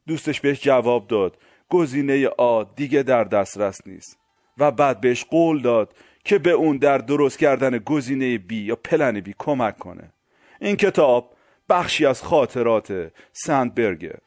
دوستش 0.07 0.41
بهش 0.41 0.61
جواب 0.63 1.07
داد 1.09 1.37
گزینه 1.69 2.29
آ 2.29 2.65
دیگه 2.65 3.03
در 3.03 3.25
دسترس 3.25 3.81
نیست. 3.87 4.19
و 4.59 4.71
بعد 4.71 5.01
بهش 5.01 5.25
قول 5.25 5.63
داد 5.63 5.95
که 6.25 6.39
به 6.39 6.51
اون 6.51 6.77
در 6.77 6.99
درست 6.99 7.39
کردن 7.39 7.79
گزینه 7.79 8.39
بی 8.39 8.63
یا 8.63 8.77
پلن 8.77 9.21
بی 9.21 9.35
کمک 9.39 9.79
کنه. 9.79 10.13
این 10.61 10.77
کتاب 10.77 11.35
بخشی 11.69 12.07
از 12.07 12.23
خاطرات 12.23 13.13
سندبرگه 13.33 14.19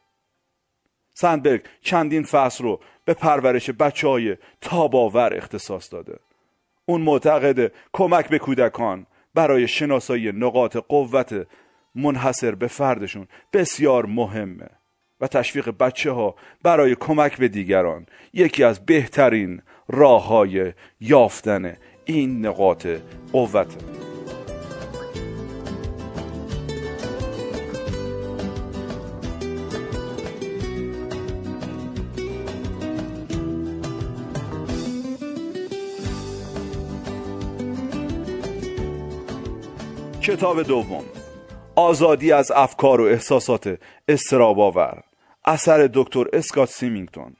سندبرگ 1.14 1.62
چندین 1.82 2.24
فصل 2.24 2.64
رو 2.64 2.80
به 3.06 3.14
پرورش 3.14 3.70
بچه 3.70 4.08
های 4.08 4.38
تاباور 4.62 5.34
اختصاص 5.38 5.94
داده. 5.94 6.20
اون 6.86 7.02
معتقد 7.02 7.72
کمک 7.94 8.30
به 8.30 8.40
کودکان 8.40 9.06
برای 9.34 9.68
شناسایی 9.68 10.32
نقاط 10.32 10.78
قوت 10.78 11.48
منحصر 11.96 12.56
به 12.56 12.68
فردشون 12.68 13.28
بسیار 13.54 14.06
مهمه 14.06 14.70
و 15.22 15.28
تشویق 15.28 15.70
بچه 15.70 16.12
ها 16.12 16.36
برای 16.64 16.96
کمک 16.96 17.38
به 17.38 17.48
دیگران 17.48 18.06
یکی 18.34 18.64
از 18.64 18.86
بهترین 18.86 19.62
راه 19.88 20.28
های 20.28 20.74
یافتن 21.00 21.78
این 22.06 22.46
نقاط 22.46 22.88
قوته. 23.32 24.13
کتاب 40.24 40.64
دوم. 40.64 41.04
آزادی 41.76 42.32
از 42.32 42.52
افکار 42.52 43.02
و 43.02 43.04
احساسات 43.04 43.80
استراباور. 44.08 45.04
اثر 45.46 45.90
دکتر 45.94 46.26
اسکات 46.34 46.70
سیمینگتون. 46.70 47.36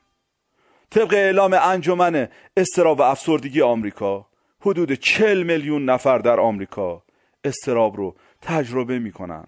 طبق 0.90 1.14
اعلام 1.14 1.58
انجمن 1.62 2.28
استراب 2.58 3.00
و 3.00 3.02
افسردگی 3.02 3.62
آمریکا 3.62 4.28
حدود 4.62 4.94
40 4.94 5.44
میلیون 5.44 5.86
نفر 5.86 6.18
در 6.18 6.40
آمریکا 6.40 7.04
استراب 7.44 7.98
رو 7.98 8.16
تجربه 8.42 9.00
می‌کنن. 9.00 9.48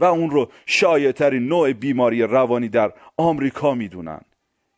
و 0.00 0.04
اون 0.04 0.30
رو 0.30 0.50
شایع 0.66 1.12
ترین 1.12 1.46
نوع 1.46 1.72
بیماری 1.72 2.22
روانی 2.22 2.68
در 2.68 2.92
آمریکا 3.16 3.74
می‌دونن. 3.74 4.20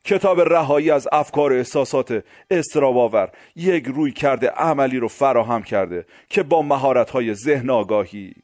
کتاب 0.04 0.40
رهایی 0.40 0.90
از 0.90 1.08
افکار 1.12 1.52
و 1.52 1.56
احساسات 1.56 2.24
استراباور 2.50 3.30
یک 3.56 3.84
روی 3.86 4.12
کرده 4.12 4.48
عملی 4.48 4.98
رو 4.98 5.08
فراهم 5.08 5.62
کرده 5.62 6.06
که 6.28 6.42
با 6.42 6.62
مهارت 6.62 7.10
های 7.10 7.34
ذهن 7.34 7.70
آگاهی 7.70 8.34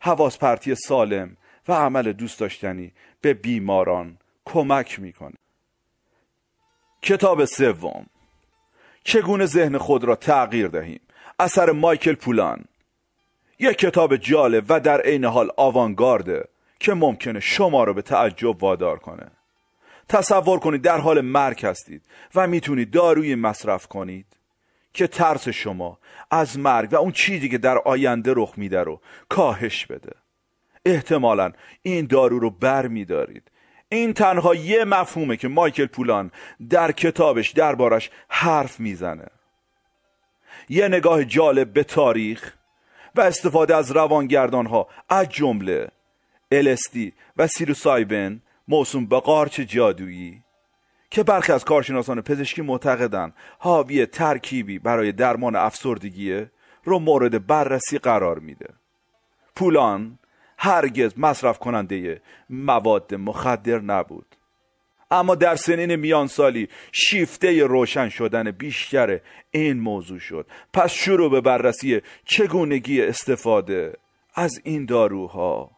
حواس 0.00 0.38
پرتی 0.38 0.74
سالم 0.74 1.36
و 1.68 1.72
عمل 1.72 2.12
دوست 2.12 2.40
داشتنی 2.40 2.92
به 3.20 3.34
بیماران 3.34 4.18
کمک 4.44 5.00
می‌کنه. 5.00 5.36
کتاب 7.02 7.44
سوم. 7.44 8.06
چگونه 9.04 9.46
ذهن 9.46 9.78
خود 9.78 10.04
را 10.04 10.16
تغییر 10.16 10.68
دهیم؟ 10.68 11.00
اثر 11.38 11.70
مایکل 11.70 12.14
پولان. 12.14 12.64
یک 13.58 13.78
کتاب 13.78 14.16
جالب 14.16 14.64
و 14.68 14.80
در 14.80 15.00
عین 15.00 15.24
حال 15.24 15.50
آوانگارده 15.56 16.44
که 16.80 16.94
ممکنه 16.94 17.40
شما 17.40 17.84
را 17.84 17.92
به 17.92 18.02
تعجب 18.02 18.62
وادار 18.62 18.98
کنه. 18.98 19.30
تصور 20.10 20.58
کنید 20.58 20.82
در 20.82 20.98
حال 20.98 21.20
مرگ 21.20 21.66
هستید 21.66 22.02
و 22.34 22.46
می‌تونید 22.46 22.90
داروی 22.90 23.34
مصرف 23.34 23.86
کنید 23.86 24.26
که 24.92 25.06
ترس 25.06 25.48
شما 25.48 25.98
از 26.30 26.58
مرگ 26.58 26.92
و 26.92 26.96
اون 26.96 27.12
چیزی 27.12 27.48
که 27.48 27.58
در 27.58 27.78
آینده 27.78 28.32
رخ 28.36 28.52
میده 28.56 28.82
رو 28.82 29.00
کاهش 29.28 29.86
بده. 29.86 30.12
احتمالا 30.86 31.52
این 31.82 32.06
دارو 32.06 32.38
رو 32.38 32.50
بر 32.50 32.86
میدارید. 32.86 33.50
این 33.88 34.12
تنها 34.12 34.54
یه 34.54 34.84
مفهومه 34.84 35.36
که 35.36 35.48
مایکل 35.48 35.86
پولان 35.86 36.30
در 36.70 36.92
کتابش 36.92 37.50
دربارش 37.50 38.10
حرف 38.28 38.80
می‌زنه. 38.80 39.26
یه 40.68 40.88
نگاه 40.88 41.24
جالب 41.24 41.72
به 41.72 41.84
تاریخ 41.84 42.54
و 43.14 43.20
استفاده 43.20 43.76
از 43.76 43.90
روانگردان 43.90 44.66
ها 44.66 44.88
از 45.08 45.28
جمله 45.28 45.88
الستی 46.52 47.12
و 47.36 47.46
سیروسایبن 47.46 48.42
موسوم 48.70 49.06
به 49.06 49.20
قارچ 49.20 49.60
جادویی؟ 49.60 50.42
که 51.10 51.22
برخی 51.22 51.52
از 51.52 51.64
کارشناسان 51.64 52.20
پزشکی 52.20 52.62
معتقدند 52.62 53.34
حاوی 53.58 54.06
ترکیبی 54.06 54.78
برای 54.78 55.12
درمان 55.12 55.56
افسردگیه 55.56 56.50
رو 56.84 56.98
مورد 56.98 57.46
بررسی 57.46 57.98
قرار 57.98 58.38
میده. 58.38 58.74
پولان 59.56 60.18
هرگز 60.58 61.18
مصرف 61.18 61.58
کننده 61.58 62.22
مواد 62.50 63.14
مخدر 63.14 63.78
نبود. 63.78 64.26
اما 65.10 65.34
در 65.34 65.56
سنین 65.56 65.96
میان 65.96 66.26
سالی 66.26 66.68
شیفته 66.92 67.66
روشن 67.66 68.08
شدن 68.08 68.50
بیشتر 68.50 69.20
این 69.50 69.80
موضوع 69.80 70.18
شد. 70.18 70.46
پس 70.72 70.92
شروع 70.92 71.30
به 71.30 71.40
بررسی 71.40 72.00
چگونگی 72.24 73.02
استفاده 73.02 73.92
از 74.34 74.60
این 74.64 74.84
داروها 74.84 75.70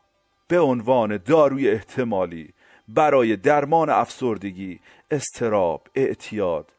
به 0.48 0.60
عنوان 0.60 1.16
داروی 1.16 1.70
احتمالی 1.70 2.54
برای 2.88 3.36
درمان 3.36 3.90
افسردگی 3.90 4.80
استراب 5.10 5.88
اعتیاد 5.94 6.72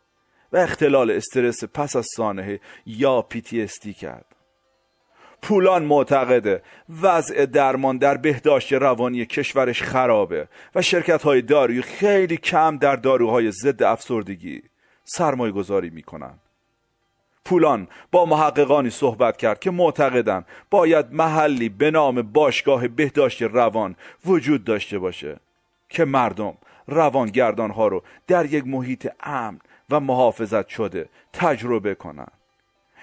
و 0.53 0.57
اختلال 0.57 1.11
استرس 1.11 1.63
پس 1.63 1.95
از 1.95 2.07
سانحه 2.15 2.59
یا 2.85 3.25
PTSD 3.33 3.95
کرد. 3.99 4.25
پولان 5.41 5.83
معتقده 5.83 6.61
وضع 7.01 7.45
درمان 7.45 7.97
در 7.97 8.17
بهداشت 8.17 8.73
روانی 8.73 9.25
کشورش 9.25 9.83
خرابه 9.83 10.47
و 10.75 10.81
شرکت 10.81 11.23
های 11.23 11.41
دارویی 11.41 11.81
خیلی 11.81 12.37
کم 12.37 12.77
در 12.77 12.95
داروهای 12.95 13.51
ضد 13.51 13.83
افسردگی 13.83 14.61
سرمایه 15.03 15.51
گذاری 15.51 15.89
می‌کنن 15.89 16.39
پولان 17.45 17.87
با 18.11 18.25
محققانی 18.25 18.89
صحبت 18.89 19.37
کرد 19.37 19.59
که 19.59 19.71
معتقدن 19.71 20.45
باید 20.69 21.05
محلی 21.11 21.69
به 21.69 21.91
نام 21.91 22.21
باشگاه 22.21 22.87
بهداشت 22.87 23.41
روان 23.41 23.95
وجود 24.25 24.63
داشته 24.63 24.99
باشه. 24.99 25.39
که 25.93 26.05
مردم 26.05 26.53
روانگردان 26.87 27.71
ها 27.71 27.87
رو 27.87 28.03
در 28.27 28.45
یک 28.45 28.67
محیط 28.67 29.11
امن 29.23 29.59
و 29.89 29.99
محافظت 29.99 30.67
شده 30.67 31.09
تجربه 31.33 31.95
کنند. 31.95 32.31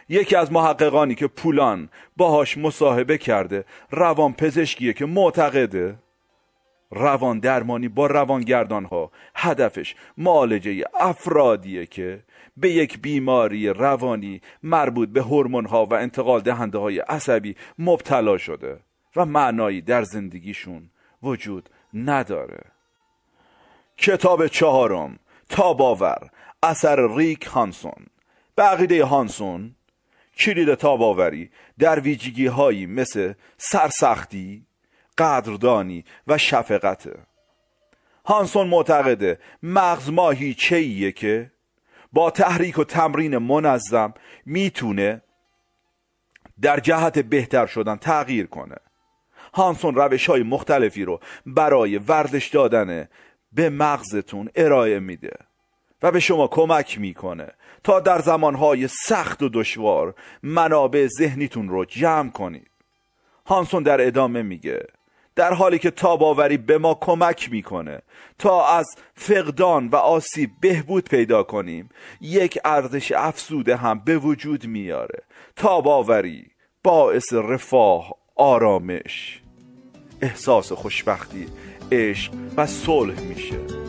یکی 0.08 0.36
از 0.36 0.52
محققانی 0.52 1.14
که 1.14 1.26
پولان 1.26 1.88
باهاش 2.16 2.58
مصاحبه 2.58 3.18
کرده 3.18 3.64
روان 3.90 4.32
پزشکیه 4.32 4.92
که 4.92 5.06
معتقده 5.06 5.98
روان 6.90 7.38
درمانی 7.38 7.88
با 7.88 8.06
روانگردان 8.06 8.84
ها 8.84 9.10
هدفش 9.34 9.94
معالجه 10.18 10.84
افرادیه 11.00 11.86
که 11.86 12.22
به 12.56 12.70
یک 12.70 13.00
بیماری 13.00 13.68
روانی 13.68 14.40
مربوط 14.62 15.08
به 15.08 15.22
هورمون 15.22 15.66
ها 15.66 15.84
و 15.84 15.94
انتقال 15.94 16.40
دهنده 16.40 16.78
های 16.78 16.98
عصبی 16.98 17.56
مبتلا 17.78 18.38
شده 18.38 18.80
و 19.16 19.24
معنایی 19.24 19.80
در 19.80 20.02
زندگیشون 20.02 20.90
وجود 21.22 21.70
نداره 21.94 22.60
کتاب 24.00 24.46
چهارم 24.46 25.18
تاباور 25.48 26.30
اثر 26.62 27.16
ریک 27.16 27.46
هانسون. 27.46 28.06
به 28.54 28.62
عقیده 28.62 29.04
هانسون 29.04 29.74
کلید 30.38 30.74
تاباوری 30.74 31.50
در 31.78 32.00
ویژگی 32.00 32.46
هایی 32.46 32.86
مثل 32.86 33.32
سرسختی 33.58 34.66
قدردانی 35.18 36.04
و 36.26 36.38
شفقت. 36.38 37.08
هانسون 38.24 38.68
معتقده 38.68 39.38
مغز 39.62 40.10
ما 40.10 40.30
هیچه 40.30 41.12
که 41.12 41.50
با 42.12 42.30
تحریک 42.30 42.78
و 42.78 42.84
تمرین 42.84 43.38
منظم 43.38 44.14
می‌تونه 44.46 45.22
در 46.62 46.80
جهت 46.80 47.18
بهتر 47.18 47.66
شدن 47.66 47.96
تغییر 47.96 48.46
کنه. 48.46 48.76
هانسون 49.54 49.94
روش 49.94 50.26
های 50.26 50.42
مختلفی 50.42 51.04
رو 51.04 51.20
برای 51.46 51.98
ورزش 51.98 52.48
دادن 52.48 53.08
به 53.52 53.70
مغزتون 53.70 54.50
ارائه 54.54 54.98
میده 54.98 55.36
و 56.02 56.10
به 56.10 56.20
شما 56.20 56.46
کمک 56.46 56.98
می‌کنه 56.98 57.48
تا 57.84 58.00
در 58.00 58.20
زمانهای 58.20 58.88
سخت 58.88 59.42
و 59.42 59.48
دشوار 59.48 60.14
منابع 60.42 61.06
ذهنیتون 61.18 61.68
رو 61.68 61.84
جمع 61.84 62.30
کنید. 62.30 62.70
هانسون 63.46 63.82
در 63.82 64.06
ادامه 64.06 64.42
میگه 64.42 64.86
در 65.34 65.54
حالی 65.54 65.78
که 65.78 65.90
تاباوری 65.90 66.56
به 66.56 66.78
ما 66.78 66.94
کمک 67.00 67.52
می‌کنه 67.52 68.02
تا 68.38 68.66
از 68.66 68.86
فقدان 69.14 69.88
و 69.88 69.96
آسیب 69.96 70.50
بهبود 70.60 71.08
پیدا 71.08 71.42
کنیم 71.42 71.88
یک 72.20 72.58
ارزش 72.64 73.12
افسوده 73.12 73.76
هم 73.76 74.02
به 74.04 74.18
وجود 74.18 74.66
میاره. 74.66 75.22
تاباوری 75.56 76.46
باعث 76.84 77.32
رفاه 77.32 78.14
آرامش. 78.36 79.42
احساس 80.22 80.72
خوشبختی 80.72 81.46
عشق 81.92 82.32
و 82.56 82.66
صلح 82.66 83.20
میشه. 83.20 83.80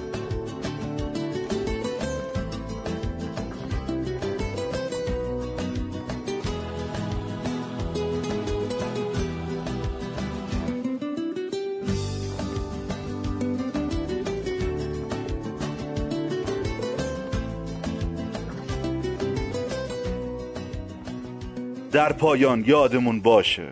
در 21.92 22.14
پایان 22.14 22.64
یادمون 22.68 23.22
باشه 23.22 23.68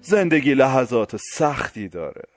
زندگی 0.00 0.54
لحظات 0.54 1.16
سختی 1.16 1.88
داره. 1.88 2.33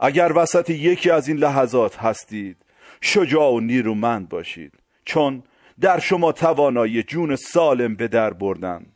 اگر 0.00 0.32
وسط 0.34 0.70
یکی 0.70 1.10
از 1.10 1.28
این 1.28 1.36
لحظات 1.36 1.96
هستید 1.96 2.56
شجاع 3.00 3.52
و 3.52 3.60
نیرومند 3.60 4.28
باشید. 4.28 4.72
چون 5.04 5.42
در 5.80 5.98
شما 5.98 6.32
توانایی 6.32 7.02
جون 7.02 7.36
سالم 7.36 7.94
به 7.94 8.08
در 8.08 8.32
بردن 8.32 8.86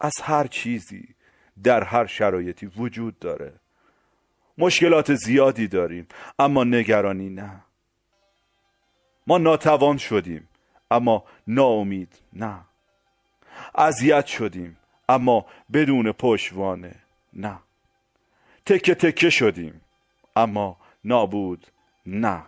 از 0.00 0.12
هر 0.22 0.46
چیزی 0.46 1.08
در 1.62 1.84
هر 1.84 2.06
شرایطی 2.06 2.66
وجود 2.66 3.18
داره. 3.18 3.52
مشکلات 4.58 5.14
زیادی 5.14 5.68
داریم 5.68 6.06
اما 6.38 6.64
نگرانی 6.64 7.28
نه. 7.28 7.62
ما 9.26 9.38
ناتوان 9.38 9.96
شدیم 9.96 10.48
اما 10.90 11.24
ناامید 11.46 12.18
نه. 12.32 12.60
اذیت 13.74 14.26
شدیم 14.26 14.76
اما 15.08 15.46
بدون 15.72 16.12
پشتوانه 16.12 16.94
نه. 17.32 17.58
تکه 18.66 18.94
تکه 18.94 19.30
شدیم 19.30 19.80
اما 20.36 20.76
نابود 21.04 21.66
نه. 22.06 22.42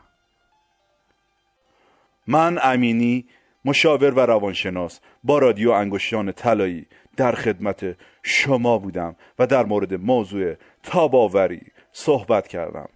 من 2.26 2.58
امینی 2.62 3.26
مشاور 3.64 4.14
و 4.14 4.20
روانشناس 4.20 5.00
با 5.24 5.38
رادیو 5.38 5.70
انگشتان 5.70 6.32
طلایی 6.32 6.86
در 7.16 7.32
خدمت 7.32 7.96
شما 8.22 8.78
بودم 8.78 9.16
و 9.38 9.46
در 9.46 9.66
مورد 9.66 9.94
موضوع 9.94 10.54
تاباوری 10.82 11.62
صحبت 11.92 12.48
کردم. 12.48 12.88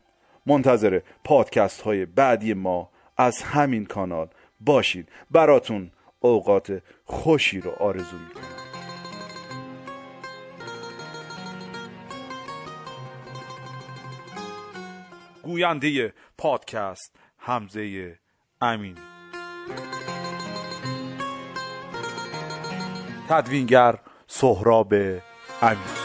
منتظر 0.46 1.00
پادکست 1.24 1.80
های 1.80 2.06
بعدی 2.06 2.54
ما 2.54 2.90
از 3.16 3.42
همین 3.42 3.84
کانال 3.86 4.28
باشید. 4.60 5.08
براتون 5.30 5.90
اوقات 6.20 6.82
خوشی 7.04 7.60
رو 7.60 7.70
آرزو 7.70 8.18
می‌کنم. 8.18 8.71
گوینده 15.42 16.14
پادکست 16.38 17.16
حمزه 17.38 18.18
امین 18.60 18.98
تدوینگر 23.28 23.98
سهراب 24.26 24.94
امین 25.62 26.02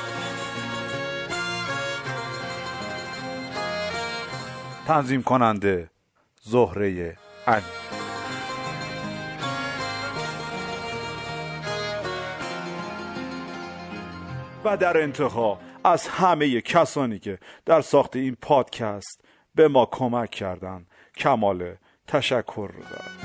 تنظیم 4.87 5.23
کننده 5.23 5.89
زهره 6.41 7.17
امین 7.47 7.63
و 14.65 14.77
در 14.77 15.01
انتها 15.01 15.59
از 15.83 16.07
همه 16.07 16.61
کسانی 16.61 17.19
که 17.19 17.39
در 17.65 17.81
ساخت 17.81 18.15
این 18.15 18.37
پادکست 18.41 19.26
به 19.57 19.67
ما 19.67 19.85
کمک 19.85 20.29
کردند 20.31 20.87
کمال 21.15 21.75
تشکر 22.07 22.71
رو 22.73 22.83
دارم 22.83 23.17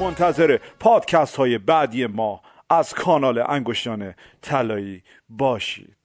منتظر 0.00 0.58
پادکست 0.80 1.36
های 1.36 1.58
بعدی 1.58 2.06
ما 2.06 2.42
از 2.70 2.94
کانال 2.94 3.44
انگشتان 3.48 4.14
طلایی 4.42 5.02
باشید. 5.28 5.96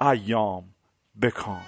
ایام 0.00 0.64
بکام 1.22 1.62